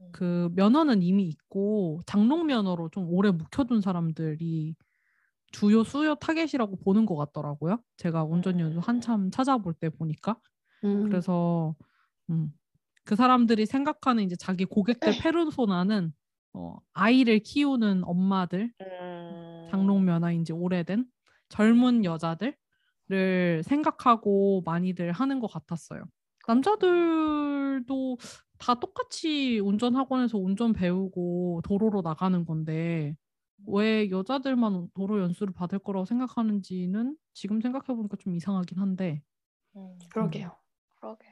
음. 0.01 0.09
그 0.11 0.51
면허는 0.57 1.01
이미 1.01 1.23
있고 1.29 2.01
장롱 2.05 2.47
면허로 2.47 2.89
좀 2.89 3.09
오래 3.09 3.31
묵혀둔 3.31 3.81
사람들이 3.81 4.75
주요 5.53 5.85
수요 5.85 6.17
타겟이라고 6.17 6.79
보는 6.85 7.07
것 7.07 7.15
같더라고요. 7.15 7.79
제가 7.97 8.25
운전 8.25 8.59
연수 8.59 8.79
음. 8.79 8.83
한참 8.85 9.31
찾아볼 9.31 9.73
때 9.73 9.89
보니까. 9.89 10.37
음. 10.83 11.09
그래서 11.09 11.77
음, 12.31 12.53
그 13.05 13.15
사람들이 13.15 13.65
생각하는 13.65 14.25
이제 14.25 14.35
자기 14.35 14.65
고객들 14.65 15.19
페르소나는 15.21 16.13
어, 16.55 16.77
아이를 16.93 17.39
키우는 17.39 18.03
엄마들, 18.03 18.73
음, 18.81 19.69
장롱 19.71 20.05
면허인지 20.05 20.53
오래된 20.53 21.07
젊은 21.51 22.05
여자들을 22.05 23.63
생각하고 23.63 24.63
많이들 24.65 25.13
하는 25.13 25.39
것 25.39 25.47
같았어요. 25.47 26.03
남자들도 26.47 28.19
다 28.59 28.75
똑같이 28.75 29.59
운전 29.61 29.97
학원에서 29.97 30.39
운전 30.39 30.73
배우고 30.73 31.63
도로로 31.65 32.03
나가는 32.03 32.45
건데 32.45 33.17
왜 33.67 34.11
여자들만 34.11 34.91
도로 34.95 35.21
연수를 35.21 35.53
받을 35.53 35.79
거라고 35.79 36.05
생각하는지는 36.05 37.17
지금 37.33 37.61
생각해 37.61 37.97
보니까 37.97 38.17
좀 38.19 38.37
이상하긴 38.37 38.79
한데. 38.79 39.23
음, 39.77 39.99
그러게요. 40.11 40.53
그러게. 40.95 41.27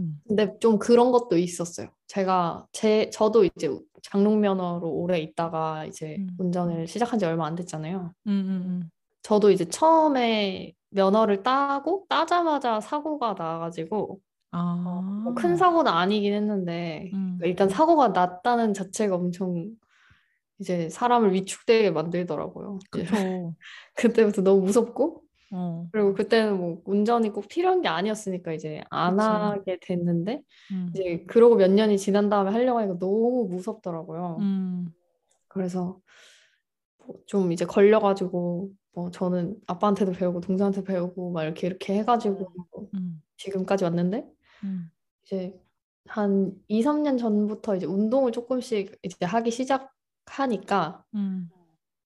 음. 0.00 0.20
근데 0.26 0.58
좀 0.58 0.78
그런 0.78 1.12
것도 1.12 1.36
있었어요. 1.38 1.88
제가 2.06 2.66
제 2.72 3.10
저도 3.10 3.44
이제 3.44 3.70
장롱 4.02 4.40
면허로 4.40 4.88
오래 4.88 5.18
있다가 5.18 5.86
이제 5.86 6.16
음. 6.18 6.28
운전을 6.38 6.86
시작한 6.86 7.18
지 7.18 7.24
얼마 7.24 7.46
안 7.46 7.54
됐잖아요. 7.54 8.12
음, 8.26 8.30
음, 8.30 8.90
저도 9.22 9.50
이제 9.50 9.64
처음에 9.64 10.74
면허를 10.90 11.42
따고 11.42 12.06
따자마자 12.08 12.80
사고가 12.80 13.34
나가지고 13.38 14.20
아. 14.52 15.20
뭐큰 15.24 15.56
사고는 15.56 15.90
아니긴 15.90 16.34
했는데 16.34 17.10
음. 17.14 17.38
일단 17.42 17.68
사고가 17.68 18.08
났다는 18.08 18.74
자체가 18.74 19.14
엄청 19.16 19.70
이제 20.58 20.88
사람을 20.88 21.32
위축되게 21.32 21.90
만들더라고요. 21.90 22.78
그때부터 23.96 24.42
너무 24.42 24.62
무섭고 24.62 25.22
어. 25.52 25.86
그리고 25.90 26.14
그때는 26.14 26.58
뭐 26.58 26.82
운전이 26.84 27.30
꼭 27.30 27.48
필요한 27.48 27.80
게 27.82 27.88
아니었으니까 27.88 28.52
이제 28.52 28.82
안 28.90 29.16
그치. 29.16 29.28
하게 29.28 29.78
됐는데 29.80 30.42
음. 30.72 30.90
이제 30.94 31.24
그러고 31.26 31.56
몇 31.56 31.70
년이 31.70 31.98
지난 31.98 32.28
다음에 32.28 32.50
하려고 32.50 32.78
하니까 32.78 32.98
너무 32.98 33.48
무섭더라고요. 33.50 34.36
음. 34.40 34.92
그래서 35.48 35.98
뭐 36.98 37.16
좀 37.26 37.52
이제 37.52 37.64
걸려가지고 37.64 38.70
뭐 38.92 39.10
저는 39.10 39.60
아빠한테도 39.66 40.12
배우고 40.12 40.40
동생한테 40.40 40.84
배우고 40.84 41.30
막 41.32 41.44
이렇게 41.44 41.66
이렇게 41.66 41.94
해가지고 41.94 42.52
음. 42.94 43.22
지금까지 43.36 43.84
왔는데 43.84 44.26
음. 44.64 44.90
이제 45.22 45.58
한 46.06 46.52
2, 46.68 46.82
3년 46.82 47.18
전부터 47.18 47.76
이제 47.76 47.86
운동을 47.86 48.32
조금씩 48.32 48.98
이제 49.02 49.24
하기 49.24 49.50
시작하니까 49.50 51.04
음. 51.14 51.50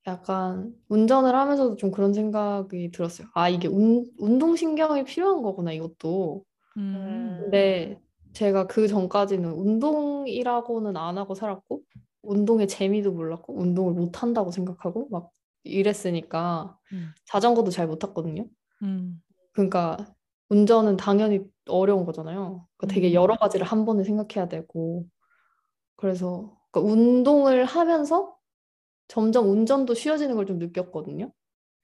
약간 0.06 0.74
운전을 0.88 1.34
하면서도 1.34 1.76
좀 1.76 1.90
그런 1.90 2.12
생각이 2.12 2.90
들었어요. 2.90 3.28
아, 3.34 3.48
이게 3.48 3.68
운, 3.68 4.04
운동신경이 4.18 5.04
필요한 5.04 5.42
거구나, 5.42 5.72
이것도. 5.72 6.44
음. 6.76 7.38
근데 7.40 8.00
제가 8.34 8.66
그 8.66 8.86
전까지는 8.86 9.50
운동이라고는 9.50 10.96
안 10.98 11.16
하고 11.16 11.34
살았고, 11.34 11.82
운동의 12.22 12.68
재미도 12.68 13.12
몰랐고, 13.12 13.58
운동을 13.58 13.94
못 13.94 14.22
한다고 14.22 14.50
생각하고, 14.50 15.08
막 15.10 15.30
이랬으니까 15.64 16.78
음. 16.92 17.14
자전거도 17.26 17.70
잘 17.70 17.86
못 17.88 17.98
탔거든요. 17.98 18.46
음. 18.82 19.22
그러니까 19.52 19.96
운전은 20.48 20.96
당연히 20.96 21.40
어려운 21.68 22.04
거잖아요. 22.04 22.66
그러니까 22.76 22.94
되게 22.94 23.08
음. 23.08 23.14
여러 23.14 23.36
가지를 23.36 23.66
한 23.66 23.84
번에 23.84 24.04
생각해야 24.04 24.48
되고. 24.48 25.06
그래서 25.96 26.56
그러니까 26.72 26.92
운동을 26.94 27.64
하면서 27.66 28.36
점점 29.08 29.50
운전도 29.50 29.94
쉬워지는 29.94 30.36
걸 30.36 30.46
좀 30.46 30.58
느꼈거든요. 30.58 31.32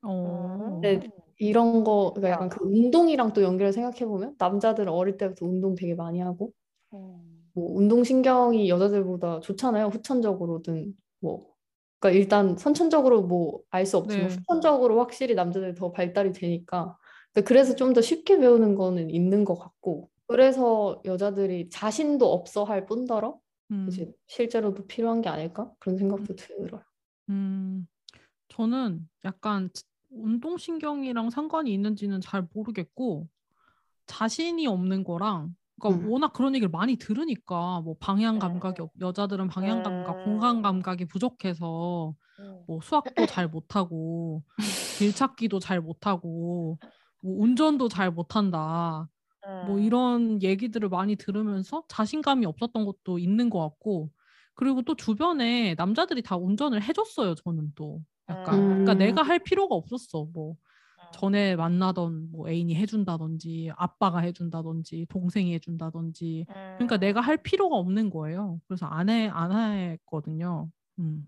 어. 0.02 0.80
네. 0.82 1.00
이런 1.38 1.84
거, 1.84 2.12
그러니까 2.14 2.30
약간 2.30 2.48
그. 2.48 2.58
운동이랑 2.64 3.32
또 3.32 3.42
연결을 3.42 3.72
생각해 3.72 4.04
보면 4.06 4.34
남자들은 4.38 4.92
어릴 4.92 5.16
때부터 5.16 5.46
운동 5.46 5.74
되게 5.74 5.94
많이 5.94 6.20
하고, 6.20 6.52
음, 6.92 7.50
뭐 7.54 7.72
운동 7.76 8.04
신경이 8.04 8.68
여자들보다 8.68 9.40
좋잖아요. 9.40 9.86
후천적으로든 9.88 10.94
뭐. 11.20 11.49
그러니까 12.00 12.10
일단 12.18 12.56
선천적으로 12.56 13.22
뭐 13.22 13.62
알 13.70 13.86
수 13.86 13.98
없지만 13.98 14.28
네. 14.28 14.34
후천적으로 14.36 14.98
확실히 14.98 15.34
남자들이 15.34 15.74
더 15.74 15.92
발달이 15.92 16.32
되니까 16.32 16.96
그러니까 17.32 17.48
그래서 17.48 17.74
좀 17.76 17.92
더 17.92 18.00
쉽게 18.00 18.38
배우는 18.38 18.74
거는 18.74 19.10
있는 19.10 19.44
것 19.44 19.54
같고 19.58 20.10
그래서 20.26 21.00
여자들이 21.04 21.68
자신도 21.70 22.32
없어 22.32 22.64
할 22.64 22.86
뿐더러 22.86 23.38
음. 23.70 23.86
이제 23.88 24.12
실제로도 24.26 24.86
필요한 24.86 25.20
게 25.22 25.28
아닐까 25.28 25.70
그런 25.78 25.98
생각도 25.98 26.34
들어요. 26.36 26.82
음, 27.28 27.86
저는 28.48 29.08
약간 29.24 29.70
지- 29.72 29.84
운동신경이랑 30.10 31.30
상관이 31.30 31.72
있는지는 31.72 32.20
잘 32.20 32.46
모르겠고, 32.52 33.28
자신이 34.06 34.66
없는 34.66 35.04
거랑, 35.04 35.54
그러니까 35.80 35.90
음. 35.90 36.10
워낙 36.10 36.32
그런 36.32 36.54
얘기를 36.54 36.70
많이 36.70 36.96
들으니까, 36.96 37.80
뭐 37.82 37.96
방향 38.00 38.38
음, 38.38 38.40
감각이, 38.40 38.82
없- 38.82 38.92
여자들은 39.00 39.48
방향 39.48 39.82
감각, 39.82 40.20
음. 40.24 40.24
공간 40.24 40.62
감각이 40.62 41.06
부족해서, 41.06 42.14
음. 42.38 42.66
뭐 42.66 42.80
수학도 42.82 43.26
잘 43.26 43.48
못하고, 43.48 44.44
길 44.94 45.14
찾기도 45.14 45.58
잘 45.60 45.80
못하고, 45.80 46.78
뭐 47.22 47.42
운전도 47.42 47.88
잘 47.88 48.10
못한다. 48.12 49.08
뭐 49.60 49.78
음. 49.78 49.80
이런 49.80 50.42
얘기들을 50.42 50.88
많이 50.88 51.16
들으면서 51.16 51.84
자신감이 51.88 52.46
없었던 52.46 52.84
것도 52.84 53.18
있는 53.18 53.50
것 53.50 53.60
같고 53.60 54.10
그리고 54.54 54.82
또 54.82 54.94
주변에 54.96 55.74
남자들이 55.76 56.22
다 56.22 56.36
운전을 56.36 56.82
해줬어요 56.82 57.34
저는 57.36 57.72
또 57.76 58.00
약간 58.28 58.60
음. 58.60 58.70
그러니까 58.82 58.94
음. 58.94 58.98
내가 59.04 59.22
할 59.22 59.38
필요가 59.40 59.74
없었어 59.74 60.26
뭐 60.32 60.52
음. 60.52 60.56
전에 61.12 61.56
만나던 61.56 62.30
뭐 62.32 62.48
애인이 62.48 62.74
해준다든지 62.76 63.72
아빠가 63.76 64.20
해준다든지 64.20 65.06
동생이 65.08 65.52
해준다든지 65.54 66.46
그러니까 66.48 66.96
음. 66.96 67.00
내가 67.00 67.20
할 67.20 67.36
필요가 67.36 67.76
없는 67.76 68.10
거예요 68.10 68.60
그래서 68.68 68.86
안 68.86 69.08
해 69.08 69.28
안 69.28 69.52
했거든요 69.52 70.70
음. 70.98 71.26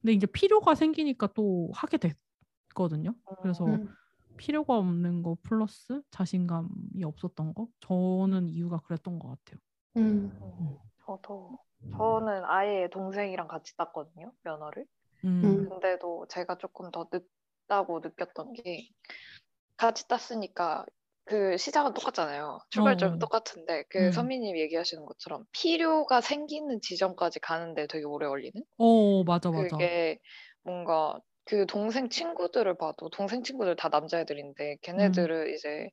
근데 0.00 0.12
이제 0.12 0.26
필요가 0.26 0.74
생기니까 0.74 1.28
또 1.34 1.70
하게 1.74 1.98
됐거든요 1.98 3.14
그래서 3.42 3.64
음. 3.66 3.88
필요가 4.36 4.76
없는 4.78 5.22
거 5.22 5.36
플러스 5.42 6.02
자신감이 6.10 7.04
없었던 7.04 7.54
거 7.54 7.68
저는 7.80 8.48
이유가 8.48 8.78
그랬던 8.80 9.20
것 9.20 9.28
같아요. 9.28 9.60
음. 9.96 10.36
음. 10.60 10.76
저도 11.06 11.56
저는 11.96 12.44
아예 12.46 12.88
동생이랑 12.90 13.46
같이 13.46 13.76
땄거든요 13.76 14.32
면허를. 14.42 14.86
음, 15.24 15.40
음. 15.44 15.68
근데도 15.68 16.26
제가 16.28 16.58
조금 16.58 16.90
더 16.90 17.04
늦 17.10 17.22
다고 17.68 18.00
느꼈던 18.00 18.52
게 18.54 18.88
같이 19.76 20.08
땄으니까 20.08 20.86
그 21.26 21.56
시작은 21.56 21.94
똑같잖아요. 21.94 22.58
출발점은 22.70 23.18
어. 23.18 23.20
똑같은데 23.20 23.84
그 23.90 24.10
음. 24.10 24.12
선미님 24.12 24.58
얘기하시는 24.58 25.04
것처럼 25.06 25.44
필요가 25.52 26.20
생기는 26.20 26.80
지점까지 26.82 27.40
가는데 27.40 27.86
되게 27.88 28.04
오래 28.04 28.26
걸리는? 28.28 28.62
어 28.76 29.24
맞아 29.24 29.50
맞아. 29.50 29.88
그게 29.90 30.18
뭔가 30.62 31.20
그 31.44 31.66
동생 31.66 32.08
친구들을 32.08 32.76
봐도 32.78 33.10
동생 33.10 33.42
친구들 33.42 33.76
다 33.76 33.88
남자애들인데 33.90 34.78
걔네들은 34.82 35.52
이제 35.54 35.90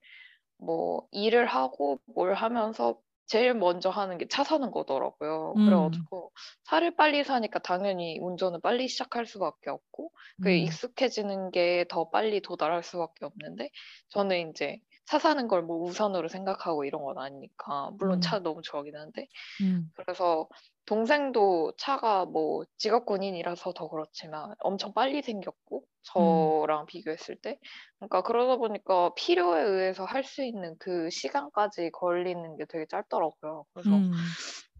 뭐 0.57 1.07
일을 1.11 1.47
하고 1.47 1.99
뭘 2.07 2.33
하면서 2.35 3.01
제일 3.31 3.53
먼저 3.53 3.89
하는 3.89 4.17
게 4.17 4.25
차 4.29 4.43
사는 4.43 4.69
거더라고요. 4.71 5.53
음. 5.57 5.65
그래가지고 5.65 6.31
차를 6.65 6.95
빨리 6.95 7.23
사니까 7.23 7.59
당연히 7.59 8.19
운전을 8.19 8.59
빨리 8.61 8.87
시작할 8.87 9.25
수밖에 9.25 9.69
없고 9.69 10.11
그게 10.41 10.55
음. 10.61 10.65
익숙해지는 10.65 11.51
게 11.51 11.85
더 11.89 12.09
빨리 12.09 12.41
도달할 12.41 12.83
수밖에 12.83 13.25
없는데 13.25 13.69
저는 14.09 14.51
이제 14.51 14.79
차 15.05 15.19
사는 15.19 15.47
걸 15.47 15.63
뭐 15.63 15.77
우선으로 15.83 16.27
생각하고 16.29 16.85
이런 16.85 17.03
건 17.03 17.17
아니니까 17.17 17.91
물론 17.97 18.17
음. 18.19 18.21
차 18.21 18.39
너무 18.39 18.61
좋아하긴 18.63 18.95
한데 18.95 19.27
음. 19.61 19.89
그래서 19.95 20.47
동생도 20.85 21.73
차가 21.77 22.25
뭐 22.25 22.63
직업 22.77 23.05
군인이라서 23.05 23.73
더 23.73 23.87
그렇지만 23.89 24.55
엄청 24.59 24.93
빨리 24.93 25.21
생겼고 25.21 25.85
저랑 26.03 26.85
비교했을 26.87 27.37
때 27.41 27.59
그러니까 27.99 28.21
그러다 28.23 28.57
보니까 28.57 29.13
필요에 29.15 29.61
의해서 29.63 30.05
할 30.05 30.23
수 30.23 30.43
있는 30.43 30.75
그 30.79 31.09
시간까지 31.09 31.91
걸리는 31.91 32.57
게 32.57 32.65
되게 32.65 32.85
짧더라고요. 32.87 33.65
그래서 33.73 34.03
음. 34.03 34.13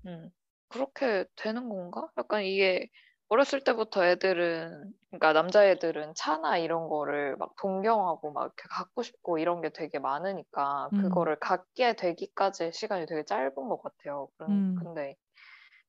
음, 0.05 0.29
그렇게 0.69 1.25
되는 1.35 1.69
건가? 1.69 2.09
약간 2.17 2.43
이게 2.43 2.87
어렸을 3.29 3.63
때부터 3.63 4.05
애들은, 4.05 4.93
그러니까 5.09 5.33
남자애들은 5.33 6.13
차나 6.15 6.57
이런 6.57 6.89
거를 6.89 7.37
막 7.37 7.53
동경하고 7.61 8.31
막 8.33 8.41
이렇게 8.43 8.63
갖고 8.69 9.03
싶고 9.03 9.37
이런 9.37 9.61
게 9.61 9.69
되게 9.69 9.99
많으니까 9.99 10.91
음. 10.93 10.97
그거를 10.97 11.39
갖게 11.39 11.95
되기까지의 11.95 12.73
시간이 12.73 13.05
되게 13.05 13.23
짧은 13.23 13.53
것 13.55 13.81
같아요. 13.81 14.27
그런- 14.37 14.63
음. 14.63 14.75
근데 14.75 15.15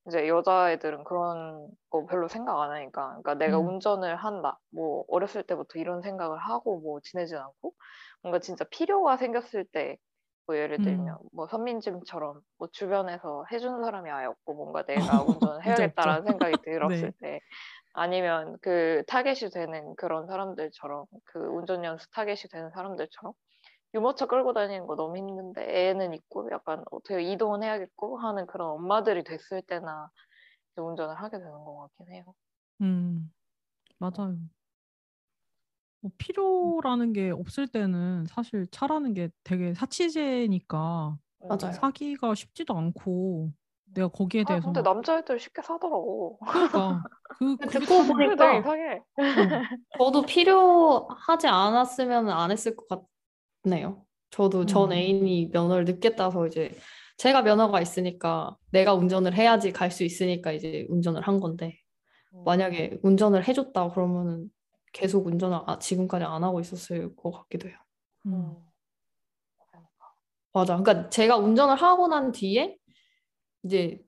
이제 0.06 0.26
여자애들은 0.28 1.04
그런 1.04 1.68
거 1.90 2.06
별로 2.06 2.26
생각 2.28 2.60
안 2.60 2.72
하니까, 2.72 3.08
그러니까 3.08 3.34
내가 3.34 3.58
음. 3.58 3.60
운전을 3.60 4.16
한다. 4.16 4.58
뭐 4.72 5.04
어렸을 5.08 5.44
때부터 5.44 5.78
이런 5.78 6.02
생각을 6.02 6.38
하고 6.40 6.80
뭐 6.80 7.00
지내진 7.02 7.36
않고 7.36 7.74
뭔가 8.22 8.40
진짜 8.40 8.64
필요가 8.70 9.16
생겼을 9.16 9.64
때, 9.66 9.98
뭐 10.46 10.56
예를 10.56 10.80
음. 10.80 10.82
들면 10.82 11.18
뭐 11.32 11.46
선민님처럼 11.46 12.40
뭐 12.58 12.68
주변에서 12.72 13.44
해주는 13.52 13.80
사람이 13.84 14.10
아예 14.10 14.26
없고 14.26 14.54
뭔가 14.54 14.84
내가 14.86 15.22
운전을 15.22 15.64
해야겠다라는 15.64 16.24
생각이 16.24 16.58
들었을 16.62 17.12
네. 17.12 17.14
때, 17.20 17.40
아니면 17.94 18.58
그 18.62 19.04
타겟이 19.08 19.50
되는 19.52 19.94
그런 19.96 20.26
사람들처럼 20.28 21.06
그 21.26 21.40
운전 21.40 21.84
연수 21.84 22.08
타겟이 22.12 22.48
되는 22.52 22.70
사람들처럼 22.70 23.34
유모차 23.94 24.26
끌고 24.26 24.52
다니는 24.54 24.86
거 24.86 24.96
너무 24.96 25.16
힘든데 25.16 25.90
애는 25.90 26.14
있고 26.14 26.50
약간 26.50 26.82
어떻게 26.90 27.22
이동은 27.22 27.62
해야겠고 27.62 28.18
하는 28.18 28.46
그런 28.46 28.70
엄마들이 28.70 29.22
됐을 29.24 29.62
때나 29.62 30.10
운전을 30.76 31.16
하게 31.16 31.38
되는 31.38 31.52
것 31.52 31.88
같긴 31.98 32.14
해요. 32.14 32.34
음. 32.80 33.32
맞아요. 33.98 34.38
뭐 36.00 36.10
필요라는 36.18 37.12
게 37.12 37.30
없을 37.30 37.68
때는 37.68 38.26
사실 38.26 38.66
차라는 38.70 39.14
게 39.14 39.30
되게 39.44 39.72
사치제니까 39.74 41.18
음. 41.42 41.48
맞아요. 41.48 41.72
사기가 41.72 42.34
쉽지도 42.34 42.76
않고 42.76 43.52
내가 43.84 44.08
거기에 44.08 44.44
아, 44.44 44.46
대해서 44.48 44.66
근데 44.66 44.82
막 44.82 44.82
남자애들 44.82 45.38
쉽게 45.38 45.62
사더라고. 45.62 46.38
그러니까 46.44 47.04
그 47.28 47.56
그게 47.58 47.78
듣고 47.78 48.06
보니까 48.06 48.54
이상해. 48.58 49.02
저도 49.98 50.22
필요하지 50.26 51.46
않았으면 51.48 52.28
안 52.30 52.50
했을 52.50 52.74
것같 52.76 53.02
네요. 53.64 54.04
저도 54.30 54.66
전 54.66 54.90
음. 54.90 54.96
애인이 54.96 55.50
면허를 55.52 55.84
늦게 55.84 56.16
따서 56.16 56.46
이제 56.46 56.72
제가 57.18 57.42
면허가 57.42 57.80
있으니까 57.80 58.56
내가 58.70 58.94
운전을 58.94 59.34
해야지 59.34 59.72
갈 59.72 59.90
수 59.90 60.04
있으니까 60.04 60.52
이제 60.52 60.86
운전을 60.88 61.22
한 61.22 61.38
건데 61.40 61.78
음. 62.34 62.44
만약에 62.44 62.98
운전을 63.02 63.46
해줬다 63.46 63.90
그러면은 63.90 64.50
계속 64.92 65.26
운전을 65.26 65.60
아, 65.66 65.78
지금까지 65.78 66.24
안 66.24 66.44
하고 66.44 66.60
있었을 66.60 67.14
것 67.16 67.30
같기도 67.30 67.68
해요. 67.68 67.76
음. 68.26 68.32
음. 68.34 68.56
맞아. 70.52 70.76
그러니까 70.76 71.08
제가 71.08 71.36
운전을 71.38 71.76
하고 71.76 72.08
난 72.08 72.32
뒤에 72.32 72.76
이제 73.64 74.00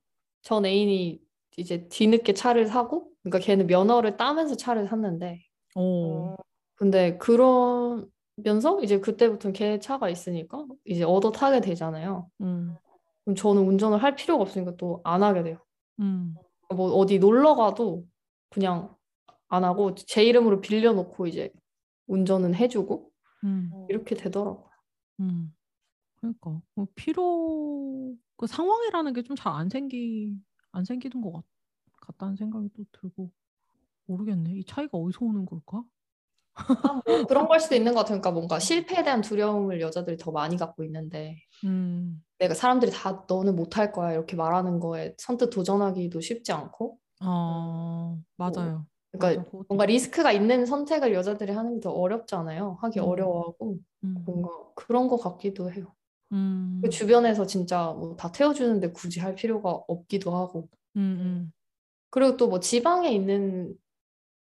전 0.43 0.67
애인이 0.67 1.21
이제 1.57 1.89
뒤늦게 1.89 2.35
차를 2.35 2.67
사고 2.67 3.11
그러니까 3.23 3.39
걔는 3.45 3.67
면허를 3.67 4.17
따면서 4.17 4.57
차를 4.57 4.87
샀는데 4.89 5.41
어. 5.77 6.31
음. 6.33 6.37
근데 6.77 7.17
그러 7.19 8.05
면서 8.37 8.82
이제 8.82 9.01
그때부터는 9.01 9.53
걔 9.53 9.78
차가 9.78 10.09
있으니까 10.11 10.66
이제 10.85 11.05
얻어 11.05 11.30
타게 11.30 11.61
되잖아요. 11.61 12.28
음. 12.41 12.76
그럼 13.24 13.37
저는 13.37 13.62
운전을 13.66 14.03
할 14.03 14.16
필요가 14.16 14.43
없으니까 14.43 14.76
또 14.76 15.01
안 15.05 15.22
하게 15.22 15.43
돼요. 15.45 15.59
음. 16.01 16.35
뭐 16.74 16.93
어디 16.95 17.18
놀러 17.18 17.55
가도 17.55 18.07
그냥 18.51 18.95
안 19.49 19.64
하고 19.64 19.95
제 19.95 20.24
이름으로 20.24 20.61
빌려놓고 20.61 21.26
이제 21.28 21.53
운전은 22.09 22.55
해주고 22.55 23.11
음. 23.45 23.70
이렇게 23.89 24.14
되더라고요. 24.16 24.68
음. 25.20 25.55
그러니까 26.16 26.61
뭐 26.74 26.87
필요 26.95 28.14
그 28.37 28.47
상황이라는 28.47 29.12
게 29.14 29.22
좀 29.22 29.37
잘 29.37 29.53
안 29.55 29.68
생기 29.68 30.35
안 30.72 30.85
생기는 30.85 31.20
것 31.22 31.32
같, 31.32 31.45
같다는 32.01 32.37
생각이 32.37 32.68
또 32.74 32.85
들고 32.93 33.30
모르겠네. 34.07 34.55
이 34.57 34.64
차이가 34.64 34.99
어디서 34.99 35.24
오는 35.24 35.47
걸까? 35.47 35.85
아, 36.57 37.01
뭐 37.05 37.27
그런 37.27 37.49
걸 37.49 37.61
수도 37.61 37.75
있는 37.75 37.93
것 37.95 38.01
같아요. 38.01 38.21
그러니까 38.21 38.31
뭔가 38.33 38.59
실패에 38.59 39.03
대한 39.03 39.21
두려움을 39.23 39.81
여자들이 39.81 40.17
더 40.17 40.31
많이 40.33 40.57
갖고 40.57 40.85
있는데 40.85 41.39
음. 41.65 42.23
내가 42.39 42.55
사람들이 42.55 42.91
다 42.93 43.25
너는 43.29 43.57
못할 43.57 43.93
거야 43.93 44.13
이렇게 44.13 44.37
말하는 44.37 44.81
거에 44.81 45.15
선뜻 45.19 45.51
도전하기도 45.51 46.21
쉽지 46.21 46.53
않고 46.53 46.99
어, 47.25 48.19
맞아요. 48.37 48.85
맞아, 49.19 49.39
그러니까 49.39 49.45
그것도 49.45 49.67
뭔가. 49.69 49.87
리스크가 49.87 50.33
있는 50.33 50.67
선택을 50.67 51.15
여자들이 51.15 51.53
하는 51.53 51.75
게 51.77 51.81
더 51.81 51.93
어렵잖아요. 51.93 52.79
하기 52.83 53.01
음. 53.01 53.05
어려워하고 53.05 53.79
음. 54.05 54.23
뭔가 54.27 54.51
그런 54.75 55.09
것 55.09 55.19
같기도 55.19 55.71
해요. 55.73 55.95
음. 56.33 56.81
그 56.83 56.91
주변에서 56.91 57.47
진짜 57.47 57.93
뭐 57.93 58.17
다 58.17 58.33
태워주는데 58.33 58.93
굳이 58.93 59.21
할 59.21 59.35
필요가 59.35 59.71
없기도 59.89 60.35
하고 60.37 60.69
음. 60.97 61.01
음. 61.49 61.53
그리고 62.11 62.37
또 62.37 62.49
뭐 62.49 62.61
지방에 62.61 63.11
있는 63.13 63.75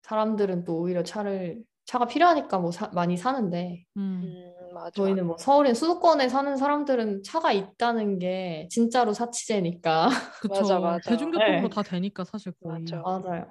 사람들은 0.03 0.65
또 0.65 0.79
오히려 0.79 1.03
차를 1.03 1.63
차가 1.89 2.05
필요하니까 2.05 2.59
뭐 2.59 2.69
사- 2.71 2.91
많이 2.93 3.17
사는데 3.17 3.83
음. 3.97 4.21
음, 4.23 4.73
맞아. 4.75 4.91
저희는 4.91 5.25
뭐 5.25 5.37
서울인 5.39 5.73
수도권에 5.73 6.29
사는 6.29 6.55
사람들은 6.55 7.23
차가 7.23 7.51
있다는 7.51 8.19
게 8.19 8.67
진짜로 8.69 9.11
사치제니까 9.11 10.09
그쵸. 10.39 10.53
맞아, 10.53 10.79
맞아. 10.79 11.09
대중교통으로 11.09 11.61
네. 11.63 11.69
다 11.69 11.81
되니까 11.81 12.23
사실 12.25 12.53
거의. 12.63 12.83
맞아. 12.83 13.01
맞아요. 13.01 13.47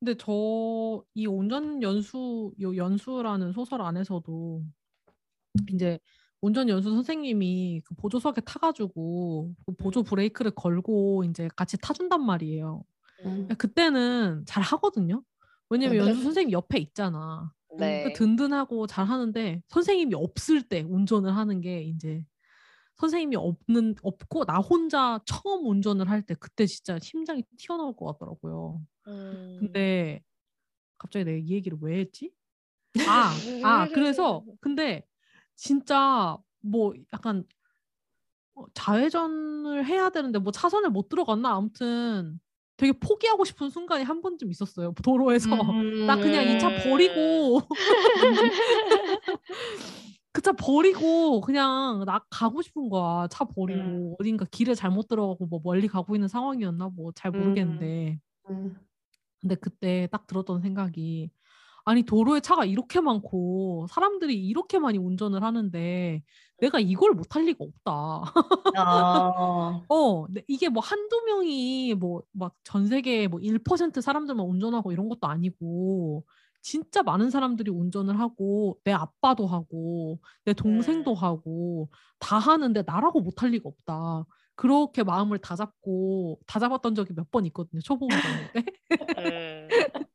근데 0.00 0.16
저이 0.16 1.26
운전 1.28 1.80
연수 1.80 2.50
요 2.60 2.76
연수라는 2.76 3.52
소설 3.52 3.82
안에서도 3.82 4.62
이제 5.72 6.00
운전 6.40 6.68
연수 6.68 6.90
선생님이 6.90 7.82
그 7.84 7.94
보조석에 7.94 8.40
타가지고 8.40 9.52
그 9.64 9.72
보조 9.76 10.00
음. 10.00 10.04
브레이크를 10.04 10.50
걸고 10.56 11.22
이제 11.22 11.48
같이 11.54 11.76
타준단 11.78 12.20
말이에요. 12.20 12.82
음. 13.26 13.46
그때는 13.56 14.42
잘 14.44 14.64
하거든요. 14.64 15.22
왜냐면 15.70 15.98
네. 15.98 16.10
연수 16.10 16.22
선생님 16.22 16.52
옆에 16.52 16.78
있잖아. 16.78 17.52
네. 17.78 18.04
그 18.04 18.12
든든하고 18.14 18.86
잘 18.86 19.06
하는데 19.06 19.62
선생님이 19.68 20.14
없을 20.14 20.62
때 20.62 20.80
운전을 20.80 21.36
하는 21.36 21.60
게 21.60 21.82
이제 21.82 22.24
선생님이 22.96 23.36
없는 23.36 23.94
없고 24.02 24.44
나 24.44 24.58
혼자 24.58 25.20
처음 25.26 25.66
운전을 25.66 26.08
할 26.10 26.22
때 26.22 26.34
그때 26.34 26.66
진짜 26.66 26.98
심장이 26.98 27.42
튀어나올 27.56 27.94
것 27.94 28.06
같더라고요. 28.06 28.80
음. 29.06 29.56
근데 29.60 30.22
갑자기 30.98 31.24
내가 31.24 31.38
이 31.38 31.50
얘기를 31.50 31.78
왜 31.80 32.00
했지? 32.00 32.32
아, 33.06 33.32
아 33.64 33.88
그래서 33.88 34.44
근데 34.60 35.06
진짜 35.54 36.36
뭐 36.60 36.92
약간 37.12 37.44
어, 38.54 38.64
좌회전을 38.74 39.86
해야 39.86 40.10
되는데 40.10 40.38
뭐 40.38 40.50
차선을 40.52 40.90
못 40.90 41.08
들어갔나 41.08 41.54
아무튼 41.54 42.40
되게 42.78 42.92
포기하고 42.92 43.44
싶은 43.44 43.68
순간이 43.68 44.04
한 44.04 44.22
번쯤 44.22 44.50
있었어요 44.50 44.94
도로에서 45.02 45.50
나 46.06 46.16
그냥 46.16 46.48
이차 46.48 46.68
음. 46.68 46.78
버리고 46.84 47.60
그 50.32 50.40
차 50.40 50.52
버리고 50.52 51.40
그냥 51.40 52.04
나 52.06 52.20
가고 52.30 52.62
싶은 52.62 52.88
거야 52.88 53.26
차 53.28 53.44
버리고 53.44 53.80
음. 53.80 54.14
어딘가 54.20 54.44
길에 54.50 54.74
잘못 54.74 55.08
들어가고 55.08 55.46
뭐 55.46 55.60
멀리 55.64 55.88
가고 55.88 56.14
있는 56.14 56.28
상황이었나 56.28 56.90
뭐 56.94 57.10
잘 57.14 57.32
모르겠는데 57.32 58.20
음. 58.50 58.76
근데 59.40 59.54
그때 59.56 60.08
딱 60.12 60.26
들었던 60.28 60.60
생각이 60.60 61.30
아니 61.84 62.02
도로에 62.02 62.40
차가 62.40 62.64
이렇게 62.64 63.00
많고 63.00 63.86
사람들이 63.90 64.36
이렇게 64.46 64.78
많이 64.78 64.98
운전을 64.98 65.42
하는데 65.42 66.22
내가 66.60 66.80
이걸 66.80 67.12
못할 67.12 67.44
리가 67.44 67.64
없다. 67.64 68.32
아, 68.74 68.74
어, 69.88 70.26
네, 70.28 70.42
이게 70.48 70.68
뭐 70.68 70.82
한두 70.82 71.22
명이 71.24 71.94
뭐 71.94 72.22
막 72.32 72.54
전 72.64 72.86
세계 72.86 73.28
뭐1% 73.28 74.00
사람들만 74.00 74.44
운전하고 74.44 74.90
이런 74.92 75.08
것도 75.08 75.26
아니고 75.28 76.24
진짜 76.62 77.02
많은 77.04 77.30
사람들이 77.30 77.70
운전을 77.70 78.18
하고 78.18 78.76
내 78.84 78.92
아빠도 78.92 79.46
하고 79.46 80.18
내 80.44 80.52
동생도 80.52 81.12
음. 81.12 81.16
하고 81.16 81.88
다 82.18 82.38
하는데 82.38 82.82
나라고 82.84 83.20
못할 83.20 83.50
리가 83.50 83.68
없다. 83.68 84.24
그렇게 84.56 85.04
마음을 85.04 85.38
다 85.38 85.54
잡고 85.56 86.40
다 86.46 86.58
잡았던 86.58 86.94
적이 86.96 87.12
몇 87.14 87.30
번 87.30 87.46
있거든요. 87.46 87.80
초보 87.82 88.06
운전할 88.06 88.52
때. 88.52 88.64
음. 89.18 89.68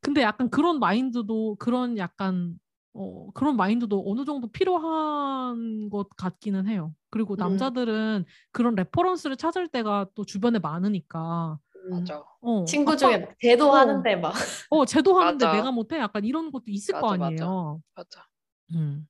근데 0.00 0.22
약간 0.22 0.48
그런 0.50 0.78
마인드도 0.78 1.56
그런 1.58 1.98
약간 1.98 2.54
어 2.98 3.30
그런 3.34 3.56
마인드도 3.56 4.04
어느 4.06 4.24
정도 4.24 4.46
필요한 4.48 5.90
것 5.90 6.08
같기는 6.16 6.66
해요. 6.66 6.94
그리고 7.10 7.34
음. 7.34 7.36
남자들은 7.36 8.24
그런 8.52 8.74
reference를 8.74 9.36
찾을 9.36 9.68
때가 9.68 10.06
또 10.14 10.24
주변에 10.24 10.58
많으니까 10.58 11.58
음. 11.76 11.90
맞아. 11.90 12.24
어 12.40 12.64
친구 12.64 12.92
아빠, 12.92 12.98
중에 12.98 13.28
걔도 13.38 13.70
어. 13.70 13.74
하는데 13.76 14.16
막어 14.16 14.86
쟤도 14.86 15.18
하는데 15.18 15.44
맞아. 15.44 15.56
내가 15.56 15.70
못해 15.72 15.98
약간 15.98 16.24
이런 16.24 16.50
것도 16.50 16.64
있을 16.68 16.94
거 16.94 17.08
맞아, 17.08 17.16
맞아. 17.18 17.26
아니에요. 17.26 17.82
맞아. 17.94 18.26
음. 18.72 19.06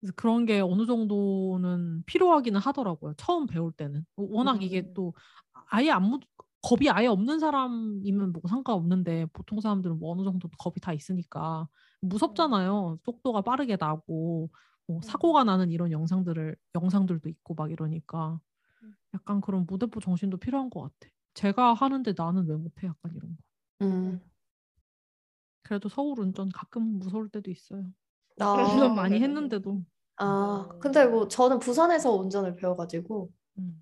그래서 0.00 0.12
그런 0.16 0.44
게 0.44 0.58
어느 0.58 0.84
정도는 0.84 2.02
필요하기는 2.06 2.60
하더라고요. 2.60 3.14
처음 3.16 3.46
배울 3.46 3.70
때는 3.72 4.04
워낙 4.16 4.60
이게 4.62 4.80
음. 4.80 4.92
또 4.94 5.14
아예 5.70 5.90
안 5.90 6.02
무, 6.02 6.18
겁이 6.62 6.88
아예 6.90 7.08
없는 7.08 7.40
사람이면 7.40 8.32
뭐 8.32 8.42
상관없는데 8.48 9.26
보통 9.32 9.60
사람들은 9.60 9.98
뭐 9.98 10.12
어느 10.12 10.22
정도 10.22 10.48
겁이 10.58 10.76
다 10.80 10.92
있으니까 10.92 11.68
무섭잖아요. 12.00 12.98
속도가 13.04 13.42
빠르게 13.42 13.76
나고 13.78 14.48
뭐 14.86 15.00
사고가 15.02 15.44
나는 15.44 15.70
이런 15.70 15.90
영상들을 15.90 16.56
영상들도 16.74 17.28
있고 17.28 17.54
막 17.54 17.70
이러니까 17.70 18.40
음. 18.82 18.94
약간 19.14 19.40
그런 19.40 19.66
무대포 19.66 20.00
정신도 20.00 20.36
필요한 20.38 20.70
것 20.70 20.82
같아. 20.82 21.12
제가 21.34 21.74
하는데 21.74 22.14
나는 22.16 22.46
왜 22.48 22.56
못해? 22.56 22.86
약간 22.86 23.12
이런 23.16 23.36
거. 23.36 23.42
음. 23.86 24.20
그래도 25.64 25.88
서울 25.88 26.20
운전 26.20 26.48
가끔 26.50 26.98
무서울 26.98 27.28
때도 27.28 27.50
있어요. 27.50 27.84
아, 28.40 28.52
운전 28.86 28.94
많이 28.94 29.20
했는데도. 29.20 29.84
아, 30.16 30.68
근데 30.80 31.06
뭐 31.06 31.26
저는 31.26 31.58
부산에서 31.58 32.12
운전을 32.12 32.54
배워가지고 32.56 33.32
음. 33.58 33.81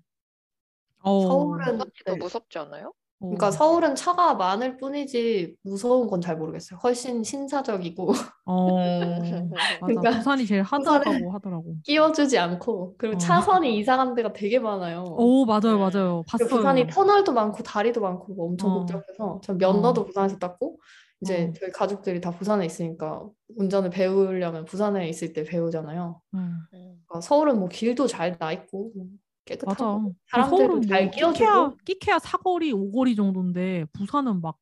어, 1.03 1.21
서울은 1.21 1.77
더 1.77 1.85
네. 2.05 2.15
무섭지 2.15 2.57
않아요? 2.59 2.87
어. 3.19 3.25
그러니까 3.27 3.51
서울은 3.51 3.95
차가 3.95 4.33
많을 4.35 4.77
뿐이지 4.77 5.55
무서운 5.63 6.07
건 6.07 6.21
잘 6.21 6.37
모르겠어요. 6.37 6.79
훨씬 6.83 7.23
신사적이고 7.23 8.11
어, 8.45 8.67
맞아. 9.81 9.85
그러니까 9.85 10.11
부산이 10.17 10.45
제일 10.47 10.63
하드하다고 10.63 11.31
하더라고. 11.31 11.75
끼워주지 11.83 12.37
않고 12.39 12.95
그리고 12.97 13.15
어. 13.15 13.17
차선이 13.19 13.77
이상한 13.77 14.15
데가 14.15 14.33
되게 14.33 14.59
많아요. 14.59 15.03
오, 15.03 15.45
맞아요, 15.45 15.75
음. 15.75 15.79
맞아요. 15.79 16.23
봤어요. 16.27 16.49
부산이 16.49 16.87
터널도 16.87 17.33
많고 17.33 17.61
다리도 17.63 18.01
많고 18.01 18.33
뭐 18.33 18.47
엄청 18.47 18.71
어. 18.71 18.79
복잡해서 18.79 19.39
전 19.43 19.57
면허도 19.57 20.01
어. 20.01 20.05
부산에서 20.05 20.37
땄고 20.39 20.79
이제 21.21 21.49
어. 21.49 21.53
저희 21.59 21.71
가족들이 21.71 22.19
다 22.21 22.31
부산에 22.31 22.65
있으니까 22.65 23.23
운전을 23.55 23.91
배우려면 23.91 24.65
부산에 24.65 25.07
있을 25.09 25.33
때 25.33 25.43
배우잖아요. 25.43 26.19
응. 26.33 26.39
음. 26.39 26.59
그러니까 27.07 27.21
서울은 27.21 27.59
뭐 27.59 27.69
길도 27.69 28.07
잘 28.07 28.37
나 28.39 28.51
있고 28.51 28.91
뭐 28.95 29.05
맞아. 29.05 29.17
깨끗하고 29.51 30.15
사람들도 30.27 30.57
서울은 30.57 30.81
잘뭐 30.87 31.11
끼워주고 31.11 31.33
끼케야, 31.33 31.75
끼케야 31.85 32.19
사거리, 32.19 32.71
오거리 32.71 33.15
정도인데 33.15 33.85
부산은 33.93 34.41
막 34.41 34.57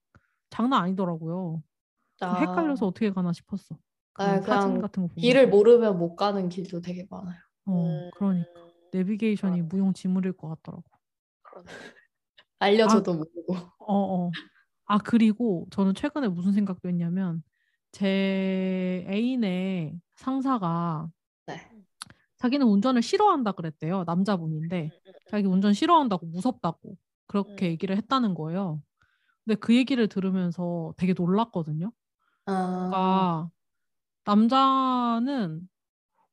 장난 0.50 0.84
아니더라고요. 0.84 1.62
아, 2.22 2.40
헷갈려서 2.40 2.88
어떻게 2.88 3.12
가나 3.12 3.32
싶었어. 3.32 3.78
그 4.14 4.24
아, 4.24 4.42
사진 4.42 4.82
같은 4.82 5.04
거 5.04 5.08
보면. 5.08 5.22
길을 5.22 5.48
모르면 5.50 5.98
못 5.98 6.16
가는 6.16 6.50
길도 6.50 6.82
되게 6.82 7.06
많아요. 7.10 7.38
어, 7.66 8.04
음. 8.06 8.10
그러니까 8.16 8.50
내비게이션이 8.92 9.58
그러네. 9.58 9.70
무용지물일 9.70 10.34
것 10.34 10.50
같더라고. 10.50 10.84
알려줘도 12.60 13.14
모르고. 13.14 13.56
어, 13.80 14.26
어. 14.26 14.32
아, 14.86 14.98
그리고 14.98 15.68
저는 15.70 15.94
최근에 15.94 16.28
무슨 16.28 16.52
생각도 16.52 16.90
했냐면, 16.90 17.44
제 17.92 19.06
애인의 19.08 20.00
상사가 20.16 21.08
네. 21.08 21.19
자기는 22.40 22.66
운전을 22.68 23.02
싫어한다 23.02 23.52
그랬대요. 23.54 24.04
남자분인데. 24.06 24.92
자기 25.30 25.48
운전 25.48 25.74
싫어한다고, 25.74 26.28
무섭다고. 26.28 26.96
그렇게 27.28 27.68
음. 27.68 27.72
얘기를 27.72 27.96
했다는 27.98 28.34
거예요. 28.34 28.82
근데 29.46 29.56
그 29.60 29.76
얘기를 29.76 30.08
들으면서 30.08 30.94
되게 30.98 31.14
놀랐거든요. 31.18 31.92
아, 32.46 32.52
그러니까 32.92 33.52
남자는 34.26 35.70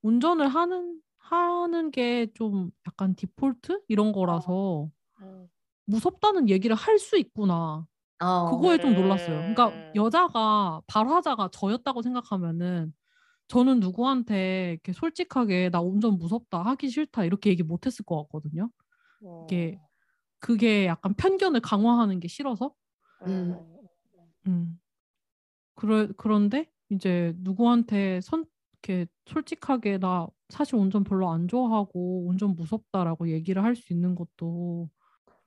운전을 0.02 0.48
하는, 0.48 1.00
하는 1.18 1.90
게 1.92 2.28
좀 2.34 2.70
약간 2.88 3.14
디폴트? 3.16 3.83
이런 3.88 4.12
거라서 4.12 4.91
음. 5.22 5.49
무섭다는 5.87 6.49
얘기를 6.50 6.76
할 6.76 6.99
수 6.99 7.18
있구나. 7.18 7.87
아, 8.20 8.50
그거에 8.50 8.78
좀 8.78 8.95
놀랐어요. 8.95 9.38
그러니까 9.38 9.68
음. 9.68 9.92
여자가 9.96 10.83
발화자가 10.87 11.49
저였다고 11.53 12.03
생각하면은 12.03 12.92
저는 13.48 13.80
누구한테 13.80 14.72
이렇게 14.72 14.92
솔직하게 14.92 15.70
나 15.70 15.80
운전 15.80 16.18
무섭다 16.18 16.62
하기 16.62 16.88
싫다 16.88 17.24
이렇게 17.24 17.50
얘기 17.50 17.62
못했을 17.62 18.04
것 18.04 18.22
같거든요. 18.24 18.70
이게 19.44 19.78
그게 20.40 20.86
약간 20.86 21.14
편견을 21.14 21.60
강화하는 21.60 22.20
게 22.20 22.28
싫어서. 22.28 22.72
음. 23.26 23.54
음. 24.46 24.78
그래 25.74 26.08
그런데 26.16 26.68
이제 26.90 27.34
누구한테 27.38 28.20
선 28.22 28.44
이렇게 28.82 29.06
솔직하게 29.26 29.98
나 29.98 30.26
사실 30.48 30.76
운전 30.76 31.02
별로 31.04 31.30
안 31.30 31.48
좋아하고 31.48 32.28
운전 32.28 32.54
무섭다라고 32.56 33.30
얘기를 33.30 33.62
할 33.62 33.74
수 33.76 33.92
있는 33.92 34.14
것도 34.14 34.88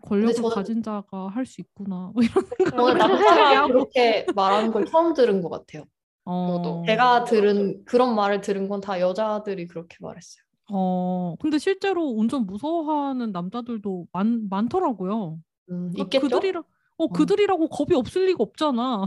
권력을 0.03 0.34
저는- 0.35 0.53
가진 0.53 0.84
자가 0.84 1.27
할 1.30 1.45
수 1.45 1.61
있구나. 1.61 2.11
뭐 2.13 2.23
이런 2.23 2.43
오늘 2.80 2.99
생각을 2.99 3.57
하고. 3.57 3.67
그렇게 3.69 4.26
말하는 4.35 4.71
걸 4.71 4.85
처음 4.85 5.13
들은 5.13 5.41
것 5.41 5.49
같아요. 5.49 5.85
어, 6.31 6.84
제가 6.85 7.23
들은 7.26 7.84
그런 7.85 8.15
말을 8.15 8.41
들은 8.41 8.68
건 8.69 8.81
다 8.81 8.99
여자들이 8.99 9.68
그렇게 9.68 9.97
말했어요. 9.99 10.43
어, 10.72 11.35
근데 11.39 11.57
실제로 11.57 12.03
운전 12.06 12.45
무서워하는 12.45 13.31
남자들도 13.31 14.07
많, 14.11 14.47
많더라고요. 14.49 15.39
음, 15.72 15.91
그러니까 15.91 16.03
있겠죠? 16.18 16.27
그들이라, 16.35 16.64
어, 16.97 17.07
그들이라고 17.07 17.69
겁이 17.69 17.95
없을 17.95 18.26
리가 18.27 18.43
없잖아. 18.43 19.06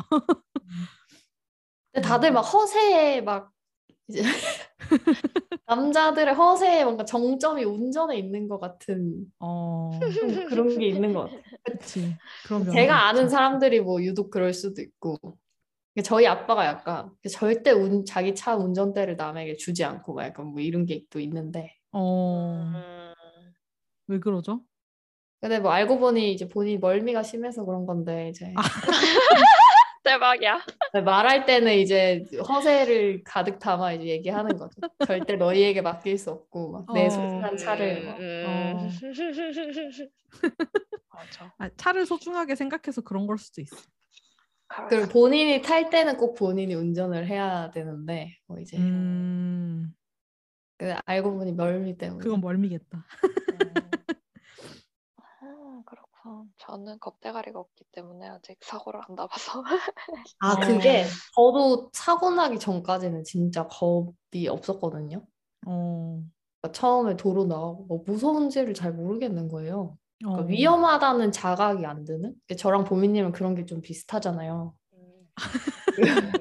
근데 1.93 2.07
다들 2.09 2.33
막 2.33 2.41
허세에 2.41 3.21
막 3.21 3.53
이제 4.09 4.23
남자들의 5.67 6.35
허세에 6.35 6.85
뭔가 6.85 7.05
정점이 7.05 7.65
운전에 7.65 8.19
있는 8.19 8.49
것 8.49 8.59
같은 8.59 9.27
어, 9.39 9.91
좀 10.19 10.45
그런 10.49 10.79
게 10.79 10.89
있는 10.89 11.15
것 11.15 11.23
같아요. 11.25 11.43
그치. 11.65 12.15
그런 12.47 12.69
제가 12.71 13.07
아는. 13.09 13.29
사람들이 13.29 13.81
뭐 13.81 14.03
유독 14.03 14.31
그럴 14.31 14.53
수도 14.53 14.83
있고 14.83 15.17
저희 16.03 16.27
아빠가 16.27 16.65
약간 16.65 17.11
절대 17.31 17.71
운, 17.71 18.05
자기 18.07 18.35
차 18.35 18.57
운전대를 18.57 19.17
남에게 19.17 19.57
주지 19.57 19.85
않고 19.85 20.15
막 20.15 20.25
약간 20.25 20.47
뭐 20.47 20.61
이런 20.61 20.87
게 20.87 21.03
또 21.11 21.21
있는데 21.21 21.75
어, 21.93 22.55
음. 22.75 23.13
왜 24.07 24.19
그러죠? 24.19 24.63
근데 25.41 25.59
뭐 25.59 25.71
알고 25.73 25.99
보니 25.99 26.33
이제 26.33 26.49
본인이 26.49 26.79
멀미가 26.79 27.23
심해서 27.23 27.65
그런 27.65 27.85
건데 27.85 28.29
이제 28.31 28.53
아. 28.57 28.63
대박이야. 30.05 30.61
네, 30.95 31.01
말할 31.01 31.47
때는 31.47 31.75
이제 31.79 32.25
허세를 32.49 33.23
가득 33.25 33.59
담아 33.59 33.93
이제 33.93 34.07
얘기하는 34.07 34.57
거죠. 34.59 34.81
절대 35.07 35.37
너희에게 35.37 35.81
맡길 35.81 36.19
수 36.19 36.31
없고 36.31 36.85
막내 36.87 37.07
어. 37.07 37.11
소중한 37.11 37.57
차를 37.57 38.07
막. 38.07 38.19
음. 38.19 38.89
맞아. 41.13 41.55
아, 41.59 41.71
차를 41.77 42.07
소중하게 42.07 42.57
생각해서 42.57 43.03
그런 43.03 43.27
걸 43.27 43.39
수도 43.39 43.61
있어. 43.61 43.77
그리고 44.89 45.09
본인이 45.09 45.63
탈 45.63 45.91
때는 45.91 46.17
꼭 46.17 46.35
본인이 46.35 46.75
운전을 46.75 47.27
해야 47.27 47.71
되는데 47.71 48.37
뭐 48.47 48.59
이제 48.59 48.79
음, 48.79 49.95
그 50.79 50.95
알고 51.05 51.35
보니 51.35 51.53
멀미 51.53 51.97
때문에 51.97 52.23
그건 52.23 52.41
멀미겠다. 52.41 53.05
음, 55.43 55.83
그렇군. 55.85 56.53
저는 56.59 56.99
겁대가리가 57.01 57.59
없기 57.59 57.85
때문에 57.93 58.29
아직 58.29 58.59
사고를 58.63 59.01
안 59.09 59.15
나봐서. 59.15 59.63
아 60.41 60.61
그게 60.61 61.05
저도 61.35 61.91
사고 61.93 62.31
나기 62.31 62.59
전까지는 62.59 63.25
진짜 63.25 63.67
겁이 63.69 64.49
없었거든요. 64.49 65.25
어, 65.67 66.23
그러니까 66.61 66.73
처음에 66.73 67.17
도로 67.17 67.45
나가고 67.45 67.87
뭐 67.87 68.03
무서운지를 68.07 68.75
잘 68.75 68.93
모르겠는 68.93 69.49
거예요. 69.49 69.99
그러니까 70.23 70.43
어. 70.43 70.47
위험하다는 70.47 71.33
자각이 71.33 71.85
안 71.87 72.05
드는? 72.05 72.35
저랑 72.57 72.85
보미님은 72.85 73.33
그런 73.33 73.55
게 73.55 73.65
좀 73.67 73.81
비슷하잖아요. 73.81 74.75
음. 74.95 76.33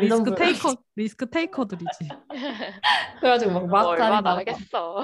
리스크 0.00 0.34
테이커, 0.34 0.76
리스크 0.96 1.30
테이커들이지. 1.30 1.88
그래가지고 3.20 3.52
막, 3.52 3.66
막 3.68 3.86
얼마나 3.86 4.20
다니다가 4.22 4.38
하겠어. 4.38 4.96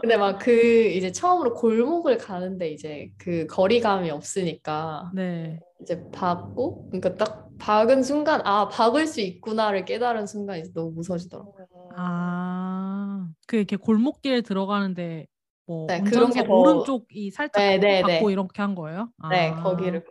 근데 0.00 0.16
막 0.16 0.38
그 0.38 0.52
이제 0.52 1.10
처음으로 1.12 1.54
골목을 1.54 2.18
가는데 2.18 2.70
이제 2.70 3.08
그 3.18 3.46
거리감이 3.46 4.10
없으니까 4.10 5.10
네. 5.14 5.58
이제 5.80 6.04
박고 6.12 6.84
그러니까 6.90 7.16
딱 7.16 7.48
박은 7.58 8.02
순간 8.02 8.40
아 8.44 8.68
박을 8.68 9.06
수 9.06 9.20
있구나를 9.20 9.84
깨달은 9.84 10.26
순간 10.26 10.58
이제 10.60 10.70
너무 10.72 10.92
무서워지더라고. 10.92 11.52
아, 11.96 13.28
그 13.46 13.56
이렇게 13.56 13.76
골목길 13.76 14.42
들어가는데 14.42 15.26
뭐 15.68 15.86
네, 15.86 16.00
그런 16.00 16.30
게 16.32 16.42
더- 16.44 16.54
오른쪽이 16.54 17.30
살짝 17.30 17.62
네, 17.62 17.76
네, 17.76 18.02
네. 18.02 18.02
받고 18.02 18.30
이렇게 18.30 18.62
한 18.62 18.74
거예요? 18.74 19.12
네 19.30 19.50
아, 19.50 19.62
거기를 19.62 20.02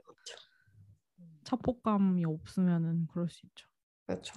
차폭감이 1.46 2.24
없으면은 2.26 3.08
그럴 3.08 3.28
수 3.28 3.44
있죠. 3.48 3.68
그렇죠. 4.06 4.36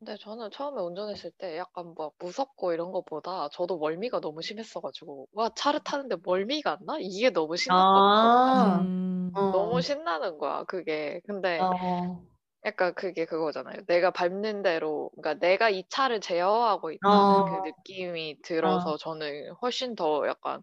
근데 0.00 0.16
저는 0.16 0.50
처음에 0.50 0.80
운전했을 0.82 1.30
때 1.38 1.56
약간 1.58 1.92
뭐 1.96 2.12
무섭고 2.18 2.72
이런 2.72 2.90
것보다 2.92 3.48
저도 3.52 3.78
멀미가 3.78 4.20
너무 4.20 4.42
심했어가지고 4.42 5.28
와 5.32 5.50
차를 5.54 5.80
타는데 5.80 6.16
멀미가 6.24 6.72
안 6.72 6.78
나? 6.84 6.98
이게 7.00 7.30
너무 7.30 7.56
신났거든요. 7.56 8.02
아, 8.02 8.80
음, 8.80 9.30
어. 9.34 9.50
너무 9.52 9.80
신나는 9.80 10.38
거야 10.38 10.64
그게. 10.64 11.20
근데 11.26 11.60
어. 11.60 12.20
약간 12.64 12.94
그게 12.94 13.24
그거잖아요. 13.24 13.84
내가 13.86 14.10
밟는 14.10 14.62
대로, 14.62 15.10
그러니까 15.16 15.34
내가 15.46 15.70
이 15.70 15.84
차를 15.88 16.20
제어하고 16.20 16.90
있다는 16.92 17.44
어. 17.44 17.46
그 17.46 17.56
느낌이 17.64 18.38
들어서 18.42 18.96
저는 18.96 19.52
훨씬 19.62 19.94
더 19.94 20.26
약간, 20.28 20.62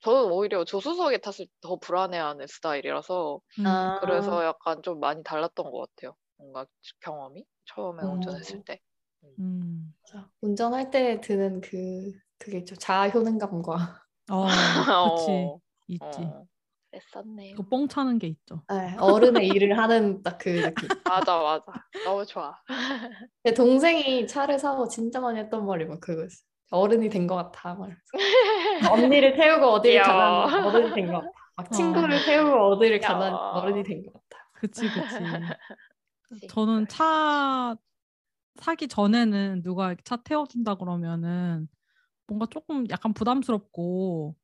저는 0.00 0.30
오히려 0.32 0.64
조수석에 0.64 1.18
탔을 1.18 1.46
때 1.46 1.52
더 1.62 1.76
불안해하는 1.78 2.46
스타일이라서, 2.48 3.40
음, 3.58 3.64
아. 3.64 3.92
그래서 3.94 4.44
약간 4.44 4.82
좀 4.82 5.00
많이 5.00 5.22
달랐던 5.24 5.70
것 5.70 5.80
같아요. 5.96 6.16
뭔가 6.38 6.66
경험이 7.00 7.46
처음에 7.66 8.02
어. 8.02 8.06
운전했을 8.06 8.60
때. 8.66 8.80
음. 9.24 9.94
맞아. 10.02 10.30
운전할 10.40 10.90
때 10.90 11.20
드는 11.20 11.60
그 11.60 12.12
그게 12.38 12.58
있죠. 12.58 12.74
자아 12.76 13.08
효능감과 13.08 14.02
어, 14.30 14.84
그치. 15.00 15.52
어, 16.00 16.10
있지. 16.10 16.34
어. 16.92 16.98
그랬었네요. 16.98 17.56
그 17.56 17.62
뻥 17.68 17.88
차는 17.88 18.18
게 18.18 18.26
있죠. 18.28 18.62
네, 18.68 18.96
어른의 18.98 19.48
일을 19.48 19.78
하는 19.78 20.22
딱 20.22 20.38
그 20.38 20.48
느낌. 20.50 20.88
맞아, 21.08 21.38
맞아. 21.40 21.64
너무 22.04 22.24
좋아. 22.26 22.54
제 23.44 23.54
동생이 23.54 24.26
차를 24.26 24.58
사고 24.58 24.86
진짜 24.88 25.20
많이 25.20 25.38
했던 25.38 25.64
말이 25.66 25.84
막 25.86 26.00
그거였어. 26.00 26.42
어른이 26.70 27.08
된 27.10 27.26
것 27.26 27.36
같아. 27.36 27.74
막. 27.74 27.90
언니를 28.92 29.34
태우고 29.34 29.66
어디를. 29.66 30.02
가는 30.02 30.64
어른이 30.66 30.94
된 30.94 31.06
것 31.06 31.12
같아. 31.20 31.30
막 31.56 31.66
어. 31.66 31.70
친구를 31.74 32.24
태우고 32.24 32.56
어디를 32.72 33.00
가는. 33.00 33.32
어른이 33.32 33.82
된 33.82 34.02
것 34.04 34.12
같아. 34.12 34.42
그치, 34.54 34.82
그치. 34.88 36.46
저는 36.48 36.86
차 36.88 37.76
사기 38.56 38.86
전에는 38.88 39.62
누가 39.62 39.94
차 40.04 40.16
태워준다 40.16 40.74
그러면은 40.76 41.68
뭔가 42.26 42.46
조금 42.50 42.86
약간 42.90 43.12
부담스럽고 43.12 44.34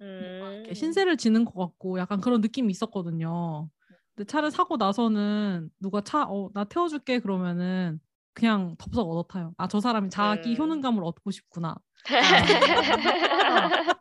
음. 0.00 0.64
신세를 0.72 1.16
지는 1.16 1.44
것 1.44 1.54
같고 1.54 1.98
약간 1.98 2.20
그런 2.20 2.40
느낌이 2.40 2.70
있었거든요. 2.70 3.68
근데 4.14 4.26
차를 4.26 4.50
사고 4.50 4.76
나서는 4.76 5.70
누가 5.80 6.00
차, 6.02 6.24
어, 6.24 6.50
나 6.54 6.64
태워줄게 6.64 7.20
그러면은 7.20 8.00
그냥 8.34 8.76
덥석 8.78 9.08
얻어 9.08 9.24
타요. 9.24 9.52
아, 9.56 9.66
저 9.68 9.80
사람이 9.80 10.10
자기 10.10 10.52
음. 10.52 10.56
효능감을 10.56 11.02
얻고 11.04 11.30
싶구나. 11.30 11.76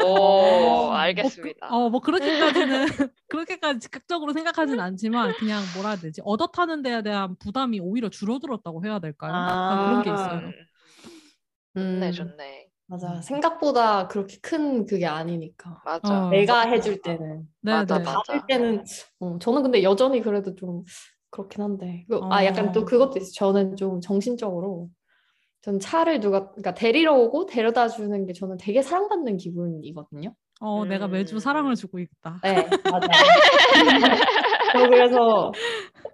오, 0.00 0.04
어, 0.04 0.92
알겠습니다. 0.92 1.68
어, 1.68 1.90
뭐 1.90 2.00
그렇게까지는 2.00 2.86
그렇게까지 3.28 3.80
즉각적으로 3.80 4.32
생각하진 4.32 4.78
않지만 4.80 5.34
그냥 5.38 5.62
뭐라 5.74 5.90
해야 5.90 5.98
되지? 5.98 6.20
얻어 6.24 6.46
타는 6.48 6.82
데에 6.82 7.02
대한 7.02 7.36
부담이 7.38 7.80
오히려 7.80 8.08
줄어들었다고 8.08 8.84
해야 8.84 8.98
될까요? 8.98 9.32
약간 9.32 9.86
그런 9.86 10.02
게 10.02 10.10
있어요. 10.10 10.52
음, 11.76 11.80
음, 11.80 12.00
좋네, 12.00 12.12
좋네. 12.12 12.67
맞아. 12.90 13.20
생각보다 13.20 14.08
그렇게 14.08 14.38
큰 14.40 14.86
그게 14.86 15.06
아니니까. 15.06 15.80
맞아. 15.84 16.26
어. 16.26 16.30
내가 16.30 16.62
해줄 16.62 17.02
때는. 17.02 17.46
네, 17.60 17.72
맞아, 17.72 17.98
네. 17.98 18.04
맞아. 18.04 18.22
받을 18.26 18.46
때는 18.46 18.84
어, 19.20 19.38
저는 19.38 19.62
근데 19.62 19.82
여전히 19.82 20.20
그래도 20.22 20.54
좀 20.54 20.84
그렇긴 21.30 21.62
한데 21.62 22.06
그- 22.08 22.18
아 22.30 22.44
약간 22.46 22.72
또 22.72 22.80
어. 22.80 22.84
그것도 22.84 23.18
있어요. 23.18 23.30
저는 23.34 23.76
좀 23.76 24.00
정신적으로 24.00 24.88
전 25.60 25.78
차를 25.78 26.20
누가 26.20 26.48
그러니까 26.50 26.72
데리러 26.72 27.14
오고 27.14 27.44
데려다 27.46 27.88
주는 27.88 28.24
게 28.24 28.32
저는 28.32 28.56
되게 28.58 28.80
사랑받는 28.80 29.36
기분이거든요. 29.36 30.34
어, 30.60 30.84
내가 30.86 31.06
매주 31.08 31.36
음. 31.36 31.38
사랑을 31.40 31.74
주고 31.74 31.98
있다. 31.98 32.38
네, 32.42 32.54
맞아요. 32.90 33.08
저 34.72 34.88
그래서 34.88 35.52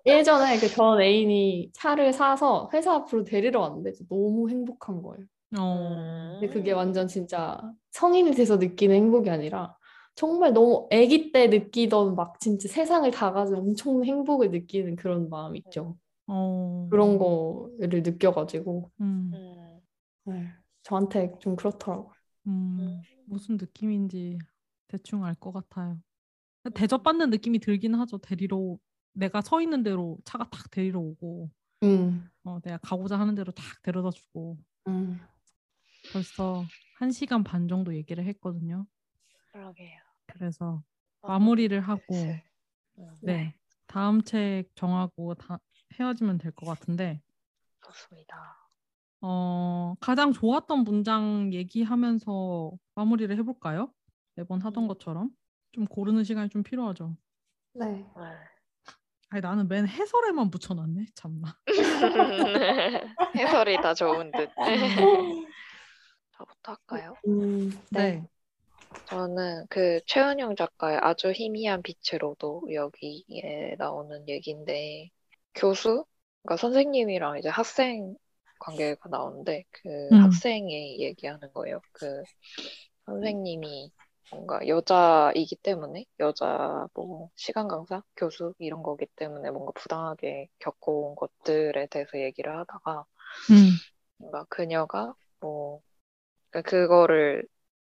예전에 0.07 0.59
그 0.59 0.69
전 0.69 1.01
애인이 1.01 1.71
차를 1.73 2.13
사서 2.13 2.69
회사 2.73 2.95
앞으로 2.95 3.23
데리러 3.25 3.61
왔는데 3.61 3.93
너무 4.09 4.51
행복한 4.51 5.01
거예요. 5.03 5.25
어. 5.59 6.39
근데 6.41 6.53
그게 6.53 6.73
완전 6.73 7.07
진짜 7.09 7.61
성인이 7.93 8.33
돼서 8.33 8.57
느끼는 8.57 8.95
행복이 8.97 9.31
아니라 9.31 9.77
정말 10.15 10.53
너무 10.53 10.89
아기 10.93 11.33
때 11.33 11.49
느끼던 11.49 12.15
막 12.15 12.39
진짜 12.41 12.69
세상을 12.69 13.11
다 13.11 13.33
가진 13.33 13.57
엄청 13.57 14.05
행복을 14.05 14.51
느끼는 14.51 14.97
그런 14.97 15.29
마음 15.29 15.57
있죠. 15.57 15.97
어. 16.27 16.87
그런 16.91 17.19
거를 17.19 18.03
느껴가지고 18.03 18.91
음, 19.01 19.31
음, 19.35 19.81
네, 20.25 20.49
저한테 20.83 21.33
좀 21.41 21.57
그렇더라고요. 21.57 22.13
음, 22.47 23.03
무슨 23.27 23.57
느낌인지 23.57 24.39
대충 24.89 25.25
알 25.25 25.35
것 25.35 25.53
같아요. 25.53 25.99
대접받는 26.75 27.31
느낌이 27.31 27.59
들긴 27.59 27.95
하죠. 27.95 28.19
데리러 28.19 28.57
오- 28.57 28.79
내가 29.13 29.41
서 29.43 29.61
있는 29.61 29.83
대로 29.83 30.19
차가 30.25 30.49
탁 30.51 30.71
데리러 30.71 30.99
오고, 31.01 31.51
음, 31.83 32.29
어, 32.45 32.59
내가 32.61 32.79
가고자 32.79 33.19
하는 33.19 33.35
대로 33.35 33.53
탁 33.53 33.65
데려다 33.83 34.11
주고. 34.11 34.57
음. 34.89 35.21
벌써 36.15 36.65
한 36.99 37.11
시간 37.11 37.43
반 37.43 37.67
정도 37.67 37.93
얘기를 37.97 38.25
했거든요. 38.27 38.87
그러게요. 39.53 39.99
그래서 40.27 40.81
마무리를 41.23 41.79
하고, 41.81 42.03
슬슬. 42.15 42.41
음, 42.99 43.19
네, 43.21 43.55
다음 43.89 44.23
책 44.23 44.67
정하고 44.77 45.35
다 45.35 45.59
헤어지면 45.99 46.39
될 46.39 46.53
것 46.53 46.67
같은데, 46.67 47.21
좋습니다. 47.85 48.57
어, 49.23 49.95
가장 50.01 50.33
좋았던 50.33 50.85
문장 50.85 51.53
얘기하면서 51.53 52.71
마무리를 52.95 53.37
해볼까요? 53.39 53.93
매번 54.37 54.61
하던 54.61 54.85
음. 54.85 54.89
것처럼 54.89 55.31
좀 55.73 55.85
고르는 55.85 56.23
시간이 56.23 56.49
좀 56.51 56.63
필요하죠. 56.63 57.17
네. 57.75 57.87
네. 57.87 58.05
아니 59.31 59.41
나는 59.41 59.67
맨 59.67 59.89
해설에만 59.89 60.51
붙여놨네. 60.51 61.07
참나. 61.17 61.59
해설이 63.35 63.77
다 63.79 63.95
좋은 63.95 64.31
듯. 64.31 64.49
저부터 66.37 66.73
할까요? 66.73 67.17
음, 67.27 67.71
네. 67.91 68.21
네. 68.21 68.27
저는 69.07 69.67
그 69.71 70.01
최은영 70.07 70.57
작가의 70.57 70.99
아주 71.03 71.33
희미한 71.33 71.83
빛으로도 71.83 72.69
여기에 72.73 73.77
나오는 73.79 74.29
얘기인데 74.29 75.11
교수, 75.55 76.05
그러니까 76.43 76.57
선생님이랑 76.61 77.39
이제 77.39 77.49
학생 77.49 78.17
관계가 78.59 79.09
나오는데 79.11 79.65
그 79.71 79.89
음. 80.13 80.17
학생이 80.23 81.01
얘기하는 81.01 81.53
거예요. 81.53 81.83
그 81.93 82.25
선생님이 83.07 83.93
뭔가 84.31 84.67
여자이기 84.69 85.57
때문에 85.57 86.07
여자 86.21 86.89
뭐 86.95 87.31
시간 87.37 87.69
강사, 87.69 88.03
교수 88.17 88.55
이런 88.59 88.83
거기 88.83 89.07
때문에 89.17 89.51
뭔가 89.51 89.73
부당하게 89.75 90.49
겪어온 90.61 91.15
것들에 91.17 91.87
대해서 91.89 92.19
얘기를 92.21 92.57
하다가 92.59 93.05
음. 93.51 93.71
뭔가 94.19 94.45
그녀가 94.49 95.15
뭐 95.41 95.81
그러니까 96.55 96.63
그거를 96.63 97.45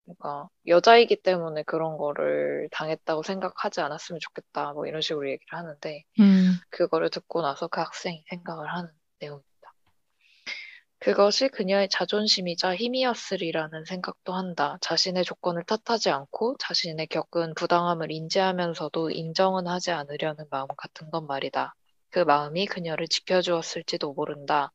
그러니까 0.05 0.49
여자이기 0.67 1.17
때문에 1.23 1.63
그런 1.65 1.99
거를 1.99 2.69
당했다고 2.73 3.23
생각하지 3.23 3.81
않았으면 3.83 4.21
좋겠다. 4.21 4.73
뭐 4.73 4.87
이런 4.87 5.03
식으로 5.03 5.29
얘기를 5.31 5.59
하는데 5.59 6.05
음, 6.21 6.59
그거를 6.71 7.11
듣고 7.11 7.43
나서 7.43 7.69
그 7.69 7.81
학생이 7.81 8.25
생각을 8.31 8.73
하는 8.73 8.91
내용입니다. 9.21 9.47
그것이 10.99 11.49
그녀의 11.49 11.89
자존심이자 11.91 12.75
힘이었으리라는 12.77 13.85
생각도 13.85 14.33
한다. 14.33 14.79
자신의 14.81 15.25
조건을 15.25 15.65
탓하지 15.65 16.11
않고 16.11 16.57
자신의 16.59 17.09
겪은 17.09 17.55
부당함을 17.55 18.11
인지하면서도 18.11 19.11
인정은 19.11 19.67
하지 19.67 19.91
않으려는 19.91 20.47
마음 20.51 20.67
같은 20.77 21.11
건 21.11 21.27
말이다. 21.27 21.75
그 22.17 22.21
마음이 22.21 22.65
그녀를 22.67 23.09
지켜주었을지도 23.09 24.15
모른다. 24.15 24.73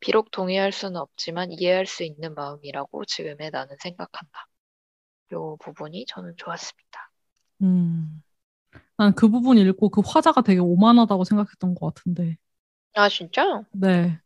비록 0.00 0.30
동의할 0.32 0.72
수는 0.72 0.96
없지만 0.96 1.52
이해할 1.52 1.86
수 1.86 2.04
있는 2.04 2.34
마음이라고 2.34 3.04
지금의 3.06 3.50
나는 3.52 3.76
생각한다. 3.80 4.48
요 5.32 5.56
부분이 5.60 6.06
저는 6.08 6.34
좋았습니다. 6.38 7.10
음. 7.62 8.22
난 8.98 9.14
그 9.14 9.28
부분 9.30 9.58
읽고 9.58 9.90
그 9.90 10.02
화자가 10.04 10.42
되게 10.42 10.60
오만하다고 10.60 11.24
생각했던 11.24 11.74
것 11.74 11.94
같은데. 11.94 12.36
아, 12.94 13.08
진짜? 13.08 13.64
네. 13.70 14.20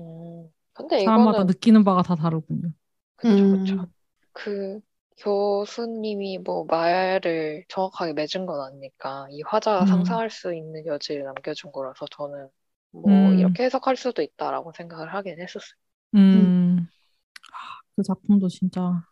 음, 0.00 0.50
근데 0.72 1.02
사람마다 1.04 1.44
이거는 1.44 1.44
느끼는 1.44 1.84
바가 1.84 2.02
다 2.02 2.14
다르군요. 2.14 2.72
그쵸, 3.16 3.74
음. 3.74 3.92
그 4.32 4.80
교수님이 5.18 6.38
뭐 6.38 6.64
말을 6.64 7.64
정확하게 7.68 8.12
맺은 8.14 8.46
건 8.46 8.60
아니니까 8.60 9.26
이 9.30 9.42
화자가 9.42 9.82
음. 9.82 9.86
상상할 9.86 10.30
수 10.30 10.54
있는 10.54 10.86
여지를 10.86 11.24
남겨준 11.24 11.72
거라서 11.72 12.06
저는 12.10 12.48
뭐 12.90 13.10
음. 13.10 13.38
이렇게 13.38 13.64
해석할 13.64 13.96
수도 13.96 14.22
있다라고 14.22 14.72
생각을 14.72 15.14
하긴 15.14 15.40
했었어요. 15.40 15.76
음. 16.14 16.78
아, 16.80 17.80
그 17.96 18.02
작품도 18.02 18.48
진짜 18.48 19.02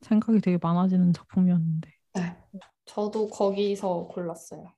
생각이 0.00 0.40
되게 0.40 0.58
많아지는 0.60 1.12
작품이었는데. 1.12 1.90
네. 2.14 2.36
저도 2.84 3.28
거기서 3.28 4.08
골랐어요. 4.08 4.70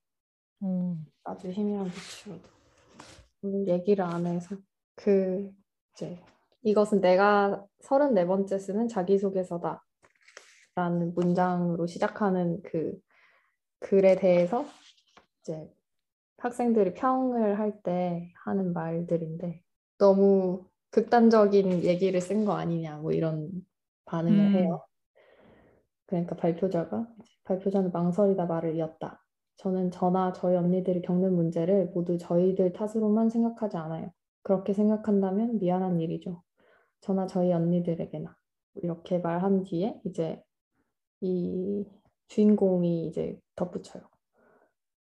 어. 0.61 0.97
아주 1.25 1.51
희미한 1.51 1.91
빛으로도. 1.91 2.49
오늘 3.43 3.69
얘기를 3.69 4.05
안 4.05 4.27
해서 4.27 4.57
그 4.95 5.51
이제 5.93 6.19
이것은 6.63 7.01
내가 7.01 7.65
34번째 7.83 8.59
쓰는 8.59 8.89
자기소개서다 8.89 9.85
라는 10.77 11.15
문장으로 11.15 11.87
시작하는 11.87 12.61
그 12.63 12.99
글에 13.79 14.17
대해서 14.17 14.65
이제 15.41 15.71
학생들이 16.39 16.95
평을 16.95 17.59
할 17.59 17.81
때 17.83 18.33
하는 18.45 18.73
말들인데 18.73 19.63
너무 19.99 20.67
극단적인 20.91 21.85
얘기를 21.85 22.21
쓴 22.21 22.45
거 22.45 22.55
아니냐 22.55 22.99
뭐 22.99 23.13
이런 23.13 23.51
반응을 24.07 24.39
음. 24.39 24.55
해요. 24.57 24.85
그러니까 26.07 26.37
발표자가 26.37 27.07
발표자는 27.45 27.93
망설이다 27.93 28.47
말을 28.47 28.75
이었다. 28.77 29.23
저는 29.57 29.91
저나 29.93 30.33
저희 30.33 30.57
언니들이 30.57 31.03
겪는 31.03 31.35
문제를 31.35 31.87
모두 31.95 32.19
저희들 32.19 32.73
탓으로만 32.73 33.31
생각하지 33.31 33.77
않아요. 33.77 34.11
그렇게 34.43 34.73
생각한다면 34.73 35.59
미안한 35.61 36.01
일이죠. 36.01 36.43
저나 37.01 37.27
저희 37.27 37.53
언니들에게나 37.53 38.35
이렇게 38.83 39.19
말한 39.19 39.65
뒤에 39.65 40.01
이제 40.05 40.43
이 41.25 41.87
주인공이 42.29 43.07
이제 43.07 43.41
덧붙여요. 43.57 44.03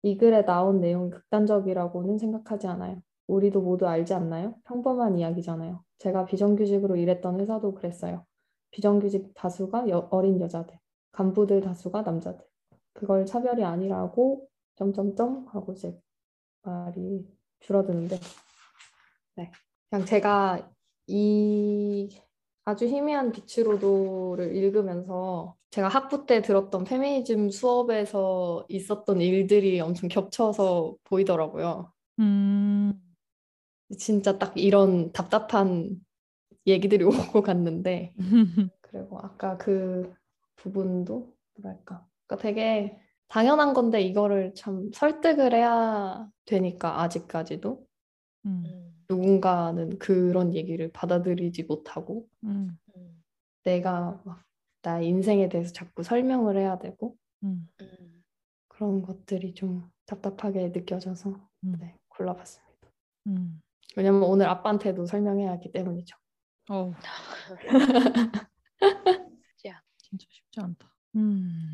이 0.02 0.16
글에 0.16 0.44
나온 0.46 0.80
내용이 0.80 1.10
극단적이라고는 1.10 2.18
생각하지 2.18 2.66
않아요. 2.66 3.02
우리도 3.26 3.60
모두 3.60 3.86
알지 3.86 4.14
않나요? 4.14 4.54
평범한 4.64 5.18
이야기잖아요. 5.18 5.82
제가 5.98 6.24
비정규직으로 6.24 6.96
일했던 6.96 7.40
회사도 7.40 7.74
그랬어요. 7.74 8.24
비정규직 8.70 9.32
다수가 9.34 9.88
여- 9.90 10.08
어린 10.10 10.40
여자들, 10.40 10.78
간부들 11.12 11.60
다수가 11.60 12.02
남자들. 12.02 12.44
그걸 12.94 13.26
차별이 13.26 13.62
아니라고 13.62 14.48
점점점 14.76 15.46
하고 15.48 15.72
이제 15.72 15.98
말이 16.62 17.26
줄어드는데 17.60 18.18
네. 19.36 19.50
그냥 19.90 20.06
제가 20.06 20.70
이 21.06 22.08
아주 22.64 22.86
희미한 22.86 23.30
빛으로도를 23.32 24.56
읽으면서 24.56 25.54
제가 25.74 25.88
학부 25.88 26.24
때 26.24 26.40
들었던 26.40 26.84
페미니즘 26.84 27.50
수업에서 27.50 28.64
있었던 28.68 29.20
일들이 29.20 29.80
엄청 29.80 30.08
겹쳐서 30.08 30.94
보이더라고요. 31.02 31.92
음. 32.20 32.92
진짜 33.98 34.38
딱 34.38 34.56
이런 34.56 35.10
답답한 35.10 36.00
얘기들이 36.68 37.02
오고 37.34 37.42
갔는데 37.42 38.14
그리고 38.82 39.18
아까 39.18 39.56
그 39.56 40.14
부분도 40.54 41.34
뭐랄까 41.56 42.06
그러니까 42.28 42.36
되게 42.40 42.96
당연한 43.26 43.74
건데 43.74 44.00
이거를 44.00 44.54
참 44.54 44.92
설득을 44.94 45.54
해야 45.54 46.30
되니까 46.44 47.00
아직까지도 47.02 47.84
음. 48.46 48.62
음, 48.64 49.04
누군가는 49.10 49.98
그런 49.98 50.54
얘기를 50.54 50.92
받아들이지 50.92 51.64
못하고 51.64 52.28
음. 52.44 52.78
음, 52.94 53.24
내가 53.64 54.22
막 54.24 54.44
나의 54.84 55.08
인생에 55.08 55.48
대해서 55.48 55.72
자꾸 55.72 56.02
설명을 56.02 56.58
해야 56.58 56.78
되고 56.78 57.16
음. 57.42 57.66
음. 57.80 58.24
그런 58.68 59.02
것들이 59.02 59.54
좀 59.54 59.90
답답하게 60.06 60.68
느껴져서 60.68 61.30
음. 61.64 61.76
네, 61.80 61.96
골라봤습니다. 62.08 62.88
음. 63.28 63.60
왜냐면 63.96 64.24
오늘 64.24 64.46
아빠한테도 64.46 65.06
설명해야 65.06 65.52
하기 65.52 65.72
때문이죠. 65.72 66.16
않아. 66.68 66.94
진짜 69.98 70.26
쉽지 70.30 70.60
않다. 70.60 70.94
음. 71.16 71.72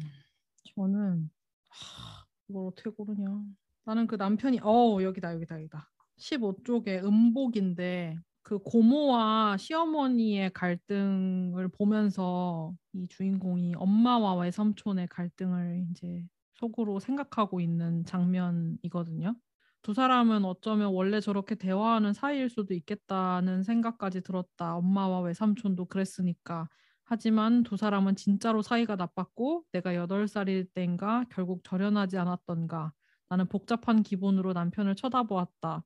저는 0.74 1.30
하, 1.68 2.26
이걸 2.48 2.66
어떻게 2.66 2.90
고르냐. 2.90 3.42
나는 3.84 4.06
그 4.06 4.14
남편이 4.16 4.60
어 4.62 5.02
여기다 5.02 5.34
여기다 5.34 5.56
여기다. 5.56 5.90
15쪽에 6.18 7.02
음복인데 7.04 8.16
그 8.42 8.58
고모와 8.58 9.56
시어머니의 9.58 10.50
갈등을 10.52 11.68
보면서 11.68 12.74
이 12.92 13.06
주인공이 13.08 13.74
엄마와 13.76 14.34
외삼촌의 14.36 15.08
갈등을 15.08 15.86
이제 15.90 16.24
속으로 16.54 17.00
생각하고 17.00 17.60
있는 17.60 18.04
장면이거든요. 18.04 19.36
두 19.82 19.94
사람은 19.94 20.44
어쩌면 20.44 20.92
원래 20.92 21.20
저렇게 21.20 21.54
대화하는 21.54 22.12
사이일 22.12 22.50
수도 22.50 22.74
있겠다는 22.74 23.62
생각까지 23.62 24.20
들었다. 24.22 24.76
엄마와 24.76 25.20
외삼촌도 25.20 25.86
그랬으니까. 25.86 26.68
하지만 27.04 27.62
두 27.62 27.76
사람은 27.76 28.16
진짜로 28.16 28.62
사이가 28.62 28.96
나빴고 28.96 29.64
내가 29.72 29.94
여덟 29.94 30.28
살일 30.28 30.66
땐가 30.74 31.26
결국 31.30 31.64
절연하지 31.64 32.18
않았던가. 32.18 32.92
나는 33.28 33.48
복잡한 33.48 34.02
기분으로 34.02 34.52
남편을 34.52 34.96
쳐다보았다. 34.96 35.84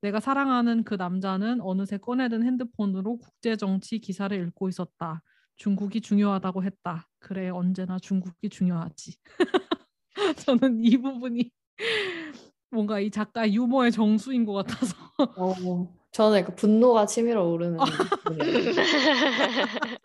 내가 0.00 0.20
사랑하는 0.20 0.84
그 0.84 0.94
남자는 0.94 1.60
어느새 1.60 1.98
꺼내든 1.98 2.44
핸드폰으로 2.44 3.18
국제 3.18 3.56
정치 3.56 3.98
기사를 3.98 4.36
읽고 4.46 4.68
있었다. 4.68 5.22
중국이 5.56 6.00
중요하다고 6.00 6.62
했다. 6.64 7.08
그래, 7.18 7.48
언제나 7.48 7.98
중국이 7.98 8.48
중요하지. 8.48 9.16
저는 10.46 10.84
이 10.84 10.96
부분이 10.96 11.50
뭔가 12.70 13.00
이 13.00 13.10
작가 13.10 13.50
유머의 13.50 13.90
정수인 13.90 14.44
것 14.44 14.52
같아서. 14.52 14.94
어, 15.36 15.92
저는 16.12 16.44
그 16.44 16.54
분노가 16.54 17.06
치밀어 17.06 17.42
오르는 17.44 17.78
부분이에요. 17.78 18.72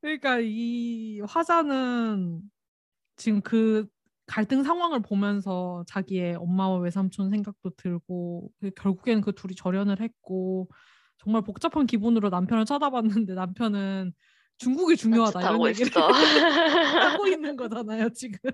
그러니까 0.00 0.38
이 0.40 1.20
화자는 1.26 2.42
지금 3.16 3.40
그 3.40 3.88
갈등 4.28 4.62
상황을 4.62 5.00
보면서 5.00 5.82
자기의 5.88 6.36
엄마와 6.36 6.78
외삼촌 6.78 7.30
생각도 7.30 7.70
들고 7.76 8.50
그 8.60 8.70
결국에는 8.76 9.22
그 9.22 9.32
둘이 9.34 9.54
절연을 9.56 10.00
했고 10.00 10.68
정말 11.18 11.42
복잡한 11.42 11.86
기분으로 11.86 12.28
남편을 12.28 12.64
쳐다봤는데 12.66 13.34
남편은 13.34 14.12
중국이 14.58 14.96
중요하다 14.96 15.40
이런 15.40 15.66
얘기를. 15.68 15.90
하고 17.22 17.26
있는 17.28 17.56
거잖아요 17.56 18.10
지금. 18.10 18.50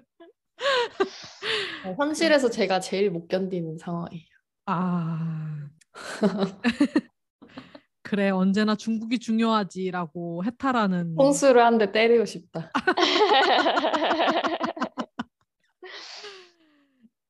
어, 1.87 1.95
현실에서 1.99 2.49
제가 2.51 2.79
제일 2.81 3.11
못 3.11 3.27
견디는 3.29 3.79
상황이에요. 3.79 4.25
아 4.67 5.69
그래 8.03 8.31
언제나 8.31 8.77
중국이 8.77 9.19
중요하지라고 9.19 10.45
해탈하는 10.45 11.15
홍수를 11.19 11.65
한 11.65 11.79
대 11.79 11.91
때리고 11.91 12.25
싶다. 12.27 12.71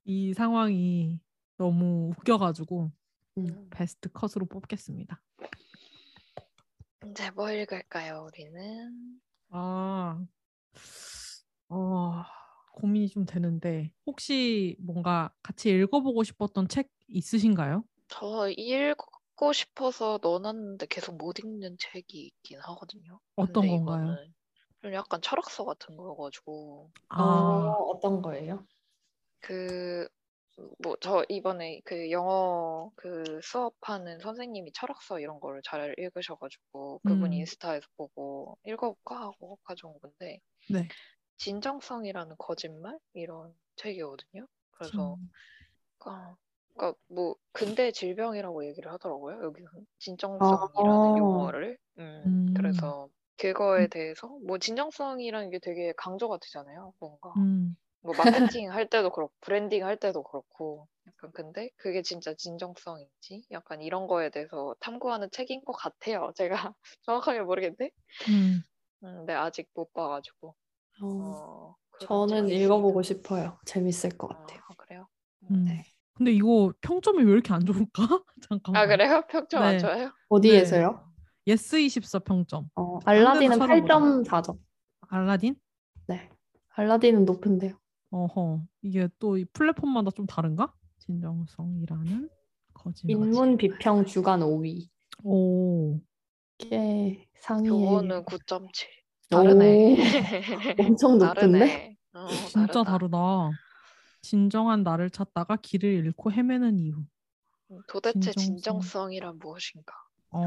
이 0.04 0.34
상황이 0.34 1.20
너무 1.56 2.10
웃겨가지고 2.10 2.90
음. 3.38 3.70
베스트 3.70 4.10
컷으로 4.12 4.46
뽑겠습니다. 4.46 5.20
이제 7.06 7.30
뭐 7.30 7.50
읽을까요, 7.50 8.26
우리는? 8.26 9.20
아, 9.50 10.24
어, 11.68 12.22
고민이 12.72 13.08
좀 13.08 13.24
되는데 13.24 13.92
혹시 14.06 14.76
뭔가 14.80 15.32
같이 15.42 15.70
읽어보고 15.70 16.22
싶었던 16.24 16.68
책 16.68 16.90
있으신가요? 17.08 17.84
저 18.08 18.48
읽, 18.50 18.96
읽고 19.34 19.52
싶어서 19.52 20.18
넣어놨는데 20.22 20.86
계속 20.86 21.16
못 21.16 21.38
읽는 21.40 21.76
책이 21.78 22.26
있긴 22.26 22.60
하거든요. 22.60 23.18
어떤 23.36 23.66
건가요? 23.66 24.16
좀 24.80 24.92
약간 24.94 25.20
철학서 25.20 25.64
같은 25.64 25.96
거여가지고 25.96 26.90
어, 27.10 27.22
아, 27.22 27.74
어떤 27.78 28.22
거예요? 28.22 28.64
그 29.46 30.08
뭐 30.78 30.96
저 31.00 31.24
이번에 31.28 31.80
그 31.84 32.10
영어 32.12 32.90
그 32.96 33.40
수업하는 33.42 34.20
선생님이 34.20 34.72
철학서 34.72 35.18
이런 35.20 35.40
거를 35.40 35.62
잘 35.64 35.94
읽으셔가지고 35.98 37.00
그분 37.04 37.32
음. 37.32 37.34
인스타에서 37.34 37.86
보고 37.96 38.56
읽어볼까 38.64 39.20
하고 39.20 39.58
가져온 39.64 39.98
건데 40.00 40.38
네. 40.68 40.94
진정성이라는 41.38 42.36
거짓말 42.38 42.98
이런 43.12 43.54
책이거든요. 43.76 44.46
그래서 44.72 45.16
진- 45.18 45.32
그러니까, 45.98 46.36
그러니까 46.74 47.00
뭐 47.08 47.36
근대 47.52 47.92
질병이라고 47.92 48.66
얘기를 48.66 48.92
하더라고요. 48.92 49.44
여기서 49.44 49.70
진정성이라는 50.00 51.16
어. 51.18 51.18
용어를. 51.18 51.78
음, 51.98 52.42
음. 52.46 52.46
그래서 52.54 53.08
그거에 53.38 53.88
대해서 53.88 54.28
뭐 54.46 54.58
진정성이라는 54.58 55.50
게 55.50 55.58
되게 55.60 55.92
강조가 55.96 56.38
되잖아요. 56.38 56.94
뭔가 57.00 57.34
음, 57.36 57.76
뭐 58.04 58.14
마케팅 58.14 58.70
할 58.70 58.86
때도 58.88 59.10
그렇고 59.10 59.32
브랜딩 59.40 59.84
할 59.84 59.96
때도 59.96 60.22
그렇고 60.22 60.86
약간 61.08 61.30
근데 61.32 61.70
그게 61.76 62.02
진짜 62.02 62.34
진정성인지 62.34 63.46
약간 63.50 63.80
이런 63.80 64.06
거에 64.06 64.28
대해서 64.30 64.74
탐구하는 64.80 65.30
책인 65.32 65.64
것 65.64 65.72
같아요. 65.72 66.30
제가 66.70 66.74
정확하게 67.02 67.40
모르겠는데. 67.40 67.90
음. 68.28 68.62
음, 69.02 69.16
근데 69.18 69.32
아직 69.32 69.68
못 69.74 69.92
봐가지고. 69.94 70.54
어, 71.02 71.06
어, 71.06 71.74
저는 71.98 72.48
읽어보고. 72.50 73.02
싶어요. 73.02 73.58
재밌을 73.64 74.10
것 74.18 74.30
아, 74.30 74.36
같아요. 74.38 74.60
그래요? 74.76 75.08
음. 75.50 75.64
네. 75.64 75.84
근데 76.12 76.30
이거 76.30 76.72
평점이 76.82 77.22
왜 77.24 77.32
이렇게 77.32 77.52
안 77.54 77.64
좋을까? 77.64 78.02
잠깐만. 78.48 78.82
아 78.82 78.86
그래요? 78.86 79.22
평점 79.28 79.62
안 79.62 79.72
네. 79.72 79.80
좋아요? 79.80 80.12
어디에서요? 80.28 81.12
예스 81.46 81.80
24 81.80 82.18
평점. 82.20 82.68
어, 82.74 82.98
딴 83.00 83.14
데서 83.14 83.28
알라딘은 83.28 83.58
찾아보자. 83.58 83.98
8.4점. 83.98 84.58
알라딘? 85.08 85.56
네. 86.06 86.30
알라딘은 86.76 87.24
높은데요. 87.24 87.78
어허. 88.18 88.62
이게 88.82 89.08
또 89.18 89.36
이 89.36 89.44
플랫폼마다 89.46 90.10
좀 90.12 90.26
다른가? 90.26 90.72
진정성이라는 90.98 92.28
거짓말. 92.72 93.10
인문 93.26 93.56
비평 93.56 94.04
주간 94.06 94.40
5위. 94.40 94.88
오. 95.24 95.98
이게 96.58 97.26
상위에 97.40 97.68
교원은 97.70 98.24
9.7. 98.24 98.86
오, 99.32 99.36
다르네. 99.36 99.96
엄청 100.88 101.18
높은데? 101.18 101.96
어, 102.12 102.28
진짜 102.28 102.66
다르다. 102.66 102.84
다르다. 102.84 103.50
진정한 104.22 104.82
나를 104.84 105.10
찾다가 105.10 105.56
길을 105.56 105.88
잃고 106.06 106.30
헤매는 106.30 106.78
이유. 106.78 106.94
음, 107.72 107.80
도대체 107.88 108.30
진정성. 108.32 108.44
진정성 108.80 109.12
이란 109.12 109.38
무엇인가? 109.40 109.92
어. 110.30 110.46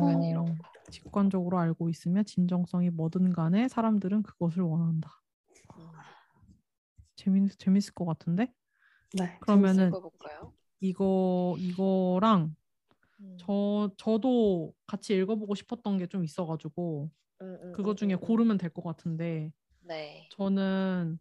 직관적으로 0.89 1.59
알고 1.59 1.89
있으며 1.89 2.23
진정성이 2.23 2.89
뭐든 2.91 3.33
간에 3.33 3.67
사람들은 3.67 4.23
그것을 4.23 4.61
원한다. 4.63 5.11
음, 7.27 7.33
재밌 7.33 7.59
재밌을 7.59 7.93
것 7.93 8.05
같은데? 8.05 8.51
네. 9.13 9.37
그러면은? 9.41 9.91
이거 10.79 11.55
이거랑 11.57 12.55
음, 13.19 13.37
저 13.39 13.89
저도 13.97 14.73
같이 14.85 15.15
읽어보고 15.15 15.55
싶었던 15.55 15.97
게 15.97 16.07
좀 16.07 16.23
있어가지고 16.23 17.09
음, 17.41 17.57
음, 17.63 17.73
그거 17.75 17.91
음, 17.91 17.95
중에 17.95 18.13
음, 18.13 18.17
음. 18.21 18.25
고르면 18.27 18.57
될 18.57 18.69
것 18.71 18.83
같은데 18.83 19.51
네. 19.81 20.27
저는 20.31 21.19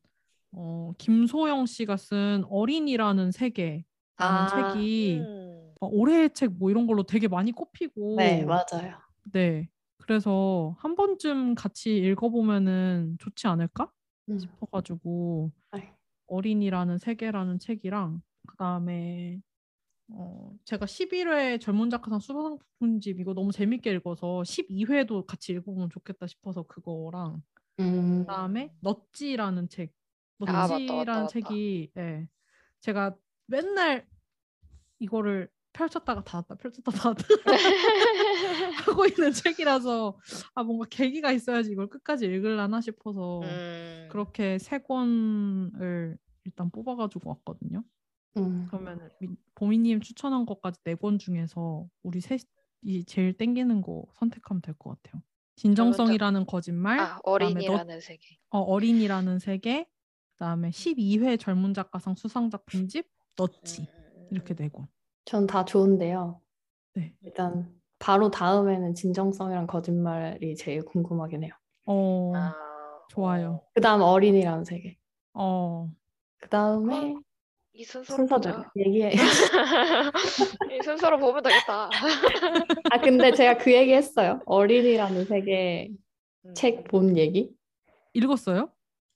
어, 0.52 0.92
김소영 0.98 1.66
씨가 1.66 1.96
쓴 1.96 2.44
어린이라는 2.48 3.32
세계라는 3.32 3.84
아, 4.18 4.46
책이 4.46 5.18
음, 5.20 5.74
어, 5.80 5.88
올해의 5.88 6.30
책 6.34 6.50
뭐 6.58 6.70
이런 6.70 6.86
걸로 6.86 7.02
되게 7.04 7.28
많이 7.28 7.52
꼽히고 7.52 8.16
네, 8.16 8.44
맞아요. 8.44 8.98
네. 9.32 9.68
그래서 9.98 10.76
한 10.78 10.94
번쯤 10.94 11.54
같이 11.54 11.96
읽어보면은 11.96 13.16
좋지 13.20 13.46
않을까 13.46 13.90
음. 14.28 14.38
싶어가지고 14.38 15.50
네. 15.72 15.94
어린이라는 16.26 16.98
세계라는 16.98 17.58
책이랑 17.58 18.22
그다음에 18.48 19.40
어, 20.08 20.56
제가 20.64 20.86
11회 20.86 21.58
젊은 21.58 21.90
작가상 21.90 22.20
수상품집 22.20 23.18
이거 23.20 23.34
너무 23.34 23.52
재밌게 23.52 23.92
읽어서 23.94 24.42
12회도 24.44 25.26
같이 25.26 25.52
읽어보면 25.52 25.90
좋겠다 25.90 26.26
싶어서 26.26 26.62
그거랑 26.62 27.42
음, 27.80 28.20
그다음에 28.20 28.72
넛지라는 28.80 29.68
책 29.68 29.92
아, 30.40 30.52
맞다, 30.52 30.52
맞다, 30.52 30.74
넛지라는 30.74 31.22
맞다. 31.22 31.26
책이 31.26 31.90
예. 31.96 32.28
제가 32.80 33.16
맨날 33.46 34.06
이거를 34.98 35.48
펼쳤다가 35.76 36.24
닫았다 36.24 36.54
펼쳤다 36.56 36.90
닫았다 36.90 37.24
하고 38.86 39.04
있는 39.06 39.30
책이라서 39.32 40.18
아 40.54 40.62
뭔가 40.62 40.86
계기가 40.88 41.32
있어야지 41.32 41.70
이걸 41.72 41.88
끝까지 41.88 42.24
읽을라나 42.26 42.80
싶어서 42.80 43.40
음, 43.42 44.08
그렇게 44.10 44.58
세 44.58 44.78
권을 44.78 46.16
일단 46.44 46.70
뽑아가지고 46.70 47.28
왔거든요. 47.30 47.84
음. 48.38 48.66
그러면 48.68 49.10
보미님 49.54 50.00
추천한 50.00 50.46
것까지 50.46 50.80
네 50.84 50.94
권 50.94 51.18
중에서 51.18 51.86
우리 52.02 52.20
셋이 52.20 53.04
제일 53.06 53.36
땡기는 53.36 53.82
거 53.82 54.04
선택하면 54.14 54.62
될 54.62 54.74
것 54.78 54.90
같아요. 55.02 55.22
진정성이라는 55.56 56.44
거짓말, 56.46 57.00
아, 57.00 57.18
어린이라는 57.24 58.00
세계. 58.00 58.36
어, 58.50 58.58
어린이라는 58.60 59.38
세계, 59.38 59.88
그다음에 60.34 60.68
12회 60.70 61.38
젊은 61.40 61.72
작가상 61.72 62.14
수상 62.14 62.50
작품집 62.50 63.06
넛지 63.38 63.82
음, 63.82 63.86
음, 63.88 64.12
음, 64.22 64.28
이렇게 64.32 64.52
음. 64.52 64.56
네 64.56 64.68
권. 64.68 64.86
전 65.26 65.46
다 65.46 65.64
좋은데요. 65.66 66.40
네. 66.94 67.12
일단 67.22 67.68
바로 67.98 68.30
다음에는 68.30 68.94
진정성이랑 68.94 69.66
거짓말이 69.66 70.54
제일 70.56 70.84
궁금하긴 70.84 71.42
해요. 71.44 71.52
어 71.86 72.32
아, 72.34 72.54
좋아요. 73.10 73.60
그 73.74 73.80
다음 73.80 74.00
어린이라는 74.02 74.64
세계. 74.64 74.96
어 75.34 75.88
그 76.38 76.48
다음에 76.48 77.14
이 77.72 77.82
순서로. 77.84 78.64
얘기해. 78.76 79.10
이 80.70 80.82
순서로 80.84 81.18
보면 81.18 81.42
되겠다. 81.42 81.90
아 82.90 83.00
근데 83.02 83.32
제가 83.32 83.58
그 83.58 83.72
얘기 83.72 83.92
했어요. 83.94 84.40
어린이라는 84.46 85.24
세계 85.24 85.88
음. 86.44 86.54
책본 86.54 87.16
얘기? 87.16 87.50
읽었어요? 88.14 88.70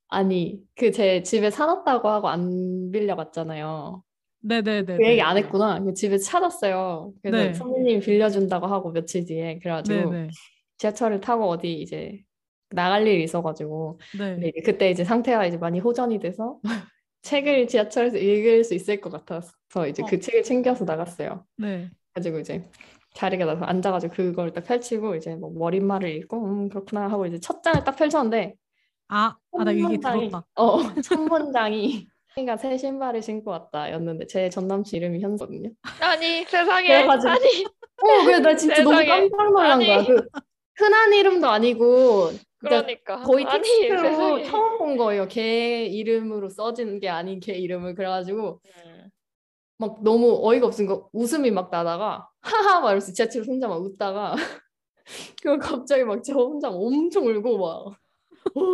아니 0.08 0.60
그 0.76 0.90
제 0.90 1.22
집에 1.22 1.50
사놨다고 1.50 2.08
하고 2.08 2.28
안 2.28 2.90
빌려갔잖아요. 2.90 4.02
네네네. 4.42 4.96
그 4.96 5.04
얘기 5.04 5.20
안 5.20 5.36
했구나. 5.36 5.80
그 5.82 5.94
집에 5.94 6.18
찾았어요. 6.18 7.12
그래서 7.22 7.36
네. 7.36 7.54
선생님이 7.54 8.00
빌려준다고 8.00 8.66
하고 8.66 8.92
며칠 8.92 9.24
뒤에 9.24 9.58
그래가지고 9.58 10.10
네네. 10.10 10.28
지하철을 10.78 11.20
타고 11.20 11.48
어디 11.48 11.74
이제 11.74 12.20
나갈 12.70 13.06
일이 13.06 13.22
있어가지고 13.24 14.00
네. 14.18 14.52
그때 14.64 14.90
이제 14.90 15.04
상태가 15.04 15.44
이제 15.46 15.56
많이 15.56 15.78
호전이 15.80 16.18
돼서 16.20 16.58
책을 17.22 17.68
지하철에서 17.68 18.16
읽을 18.16 18.64
수 18.64 18.74
있을 18.74 19.00
것 19.00 19.10
같아서 19.10 19.86
이제 19.88 20.02
그 20.08 20.16
어. 20.16 20.18
책을 20.18 20.42
챙겨서 20.42 20.84
나갔어요. 20.84 21.44
네. 21.58 21.90
가지고 22.14 22.38
이제 22.38 22.64
자리가 23.14 23.44
나서 23.44 23.64
앉아가지고 23.64 24.14
그걸 24.14 24.52
딱 24.52 24.64
펼치고 24.64 25.16
이제 25.16 25.34
뭐 25.34 25.50
머릿말을 25.52 26.08
읽고 26.16 26.44
음 26.44 26.68
그렇구나 26.68 27.08
하고 27.08 27.26
이제 27.26 27.38
첫 27.40 27.62
장을 27.62 27.82
딱 27.84 27.96
펼쳤는데 27.96 28.54
아, 29.08 29.36
아, 29.52 29.58
나첫 29.58 29.74
얘기 29.74 29.82
문장이 29.82 30.28
들었다. 30.28 30.46
어, 30.54 30.78
첫 31.02 31.20
문장이 31.20 32.06
내가 32.36 32.56
새 32.56 32.76
신발을 32.76 33.22
신고 33.22 33.50
왔다였는데 33.50 34.26
제 34.26 34.48
전 34.50 34.66
남친 34.68 34.96
이름이 34.98 35.20
현서거든요. 35.20 35.70
아니 36.00 36.44
세상에 36.48 36.86
그래가지고 36.86 37.30
아니 37.30 37.64
어, 37.64 38.24
그래 38.24 38.38
나 38.40 38.56
진짜 38.56 38.82
너무 38.82 38.96
세상에. 38.98 39.28
깜짝 39.28 39.36
놀란 39.52 39.72
아니. 39.72 39.86
거야. 39.86 40.04
그 40.04 40.22
흔한 40.76 41.12
이름도 41.12 41.46
아니고 41.48 42.30
그러니까 42.58 43.20
거의 43.22 43.44
아니 43.44 43.62
텍스트로 43.62 43.98
세상에 44.02 44.44
처음 44.44 44.78
본 44.78 44.96
거예요. 44.96 45.26
걔 45.28 45.84
이름으로 45.86 46.48
써진 46.48 47.00
게 47.00 47.08
아닌 47.08 47.40
걔 47.40 47.54
이름을 47.54 47.94
그래가지고 47.94 48.60
음. 48.86 49.10
막 49.78 50.02
너무 50.02 50.38
어이가 50.42 50.66
없은 50.66 50.86
거 50.86 51.08
웃음이 51.12 51.50
막 51.50 51.70
나다가 51.70 52.28
하하 52.42 52.80
막 52.80 52.88
이러면서 52.88 53.12
지하철 53.12 53.44
혼자 53.44 53.66
막 53.68 53.82
웃다가 53.82 54.34
그걸 55.42 55.58
갑자기 55.58 56.04
막 56.04 56.22
저 56.22 56.34
혼자 56.34 56.68
엄청 56.70 57.26
울고 57.26 57.58
막 57.58 57.96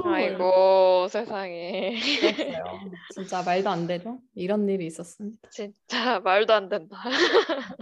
아이고 0.05 1.09
세상에. 1.09 1.97
진짜 3.15 3.43
말도 3.43 3.69
안 3.69 3.87
되죠? 3.87 4.19
이런 4.35 4.69
일이 4.69 4.87
있었습니다. 4.87 5.49
진짜 5.51 5.75
말도 6.21 6.53
안 6.53 6.69
된다. 6.69 6.97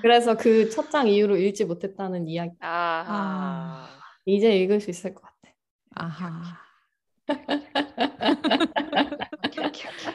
그래서 0.00 0.36
그 0.36 0.68
첫 0.70 0.90
장 0.90 1.08
이후로 1.08 1.36
읽지 1.36 1.64
못했다는 1.64 2.28
이야기 2.28 2.52
아, 2.60 3.88
이제 4.24 4.56
읽을 4.56 4.80
수 4.80 4.90
있을 4.90 5.14
것 5.14 5.22
같아. 5.22 5.34
아하. 5.94 6.58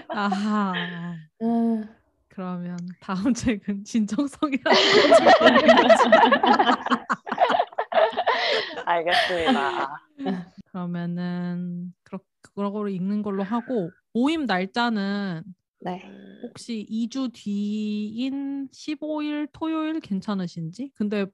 아하. 0.10 0.74
음. 1.42 1.96
그러면 2.30 2.78
다음 3.02 3.34
책은 3.34 3.84
진정성이라는 3.84 4.64
알겠습니다. 8.86 9.90
그러면은 10.66 11.94
그거로 12.42 12.90
읽는 12.90 13.22
걸로 13.22 13.44
하고 13.44 13.92
모임 14.14 14.46
날짜는 14.46 15.44
네. 15.82 16.04
음, 16.06 16.42
혹시 16.44 16.86
2주 16.90 17.32
뒤인 17.34 18.70
15일 18.72 19.48
토요일 19.52 20.00
괜찮으신지? 20.00 20.92
근데 20.96 21.26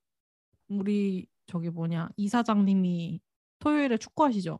우리 0.67 1.27
저기 1.47 1.69
뭐냐 1.69 2.09
이사장님이 2.17 3.21
토요일에 3.59 3.97
축구하시죠? 3.97 4.59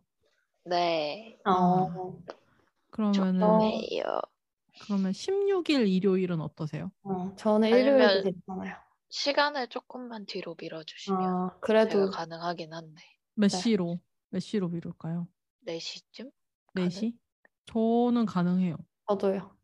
네. 0.66 1.38
어, 1.46 2.20
그러면은 2.90 3.40
좋네요. 3.40 4.22
그러면 4.84 5.12
16일 5.12 5.88
일요일은 5.88 6.42
어떠세요? 6.42 6.92
어, 7.04 7.34
저는 7.36 7.70
일요일도 7.70 8.24
괜찮아요. 8.24 8.76
시간을 9.10 9.68
조금만 9.70 10.26
뒤로 10.26 10.56
밀어주시면 10.60 11.20
어, 11.22 11.50
제가 11.50 11.60
그래도 11.62 12.10
가능하긴 12.10 12.74
한데 12.74 13.02
몇 13.36 13.50
네. 13.52 13.58
시로 13.58 14.00
몇 14.30 14.40
시로 14.40 14.68
미룰까요? 14.70 15.28
4시쯤? 15.66 16.32
4시? 16.74 17.18
저는 17.66 18.26
가능해요. 18.26 18.78
저도요. 19.08 19.56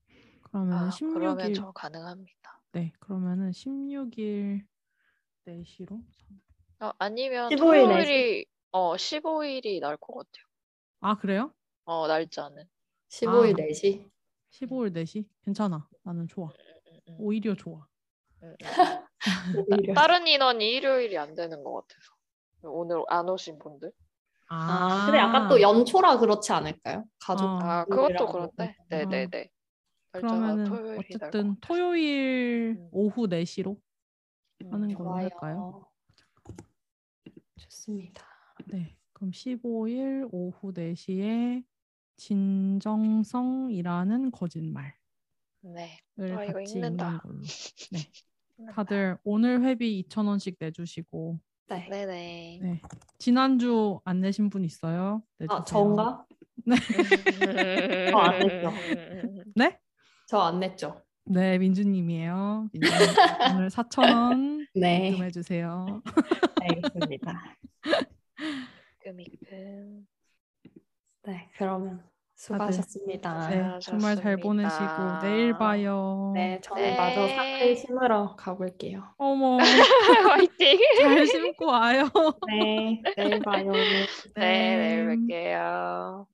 그러면 0.43 0.87
아, 0.87 0.89
16일 0.89 1.13
그러면 1.13 1.53
저 1.53 1.71
가능합니다. 1.71 2.61
네, 2.73 2.91
그러면은 2.99 3.51
16일 3.51 4.65
4시로 5.45 6.01
어, 6.79 6.91
아니면 6.99 7.49
15일 7.49 7.57
토요일이 7.57 8.45
어 8.71 8.95
15일이 8.95 9.79
나을 9.81 9.97
것 9.97 10.13
같아요. 10.13 10.45
아, 11.01 11.17
그래요? 11.17 11.53
어 11.85 12.07
날짜는. 12.07 12.63
15일 13.09 13.53
아. 13.53 13.55
4시. 13.57 14.09
15일 14.51 14.93
4시? 14.93 15.27
괜찮아. 15.43 15.87
나는 16.03 16.27
좋아. 16.27 16.47
음, 16.47 16.99
음, 17.09 17.15
오히려 17.19 17.55
좋아. 17.55 17.87
오히려. 19.67 19.93
다른 19.93 20.27
인원이 20.27 20.75
일요일이 20.75 21.17
안 21.17 21.33
되는 21.35 21.63
것 21.63 21.87
같아서 21.87 22.11
오늘 22.63 23.03
안 23.07 23.29
오신 23.29 23.59
분들. 23.59 23.91
아, 24.49 25.05
근데 25.05 25.17
약간 25.17 25.47
또 25.47 25.61
연초라 25.61 26.17
그렇지 26.19 26.51
않을까요? 26.51 27.05
가족. 27.19 27.45
어. 27.45 27.59
아 27.61 27.85
그것도. 27.85 28.27
그런데. 28.27 28.75
네네네. 28.89 29.49
그러면은 30.11 30.65
토요일이 30.65 31.07
날것 31.19 31.29
어쨌든. 31.29 31.55
토요일 31.61 32.75
음. 32.77 32.89
오후 32.91 33.27
4시로 33.27 33.77
음, 34.63 34.73
하는 34.73 34.93
걸로 34.93 35.11
좋아요. 35.11 35.23
할까요? 35.23 35.85
좋습니다. 37.57 38.25
네. 38.65 38.97
그럼 39.13 39.31
15일 39.31 40.27
오후 40.31 40.73
4시에 40.73 41.63
진정성이라는 42.17 44.31
거짓말을 44.31 44.93
네. 45.61 45.97
아, 46.19 46.43
이거 46.43 46.53
같이 46.59 46.73
읽는다. 46.73 47.05
읽는 47.07 47.19
걸로. 47.19 47.41
네. 47.91 47.99
다들 48.73 49.17
오늘 49.23 49.61
회비 49.63 50.03
2,000원씩 50.09 50.55
내주시고 50.59 51.39
네. 51.69 51.87
네네. 51.89 52.59
네. 52.61 52.81
지난주 53.17 53.99
안 54.03 54.19
내신 54.21 54.49
분 54.49 54.63
있어요? 54.65 55.23
내주세요. 55.39 55.59
아, 55.59 55.63
저인가? 55.63 56.25
어, 58.13 58.17
안 58.19 58.39
냈죠. 58.39 58.71
네? 59.55 59.79
저 60.27 60.39
안 60.41 60.59
냈죠. 60.59 61.01
네, 61.25 61.57
민주님이에요. 61.59 62.69
민주님 62.73 62.95
오늘 63.55 63.69
4,000원 63.69 64.67
네. 64.75 65.09
입금해 65.09 65.31
주세요. 65.31 66.01
알겠습니다. 66.61 67.55
끔이끔. 69.03 70.07
네, 71.23 71.49
그러면 71.57 72.03
수고하셨습니다. 72.41 73.49
네, 73.49 73.79
주말 73.79 74.15
잘 74.15 74.35
보내시고. 74.37 75.19
내일 75.21 75.55
봐요. 75.55 76.31
네, 76.33 76.59
저는 76.63 76.81
네. 76.81 76.97
마저 76.97 77.27
사클 77.27 77.75
심으러 77.75 78.35
가볼게요. 78.35 79.03
어머, 79.19 79.57
화이팅. 80.57 80.79
잘 81.01 81.27
심고 81.27 81.67
와요. 81.67 82.09
네, 82.49 82.99
내일 83.15 83.39
봐요. 83.41 83.71
네, 84.35 84.75
내일 84.75 85.07
뵐게요. 85.27 86.25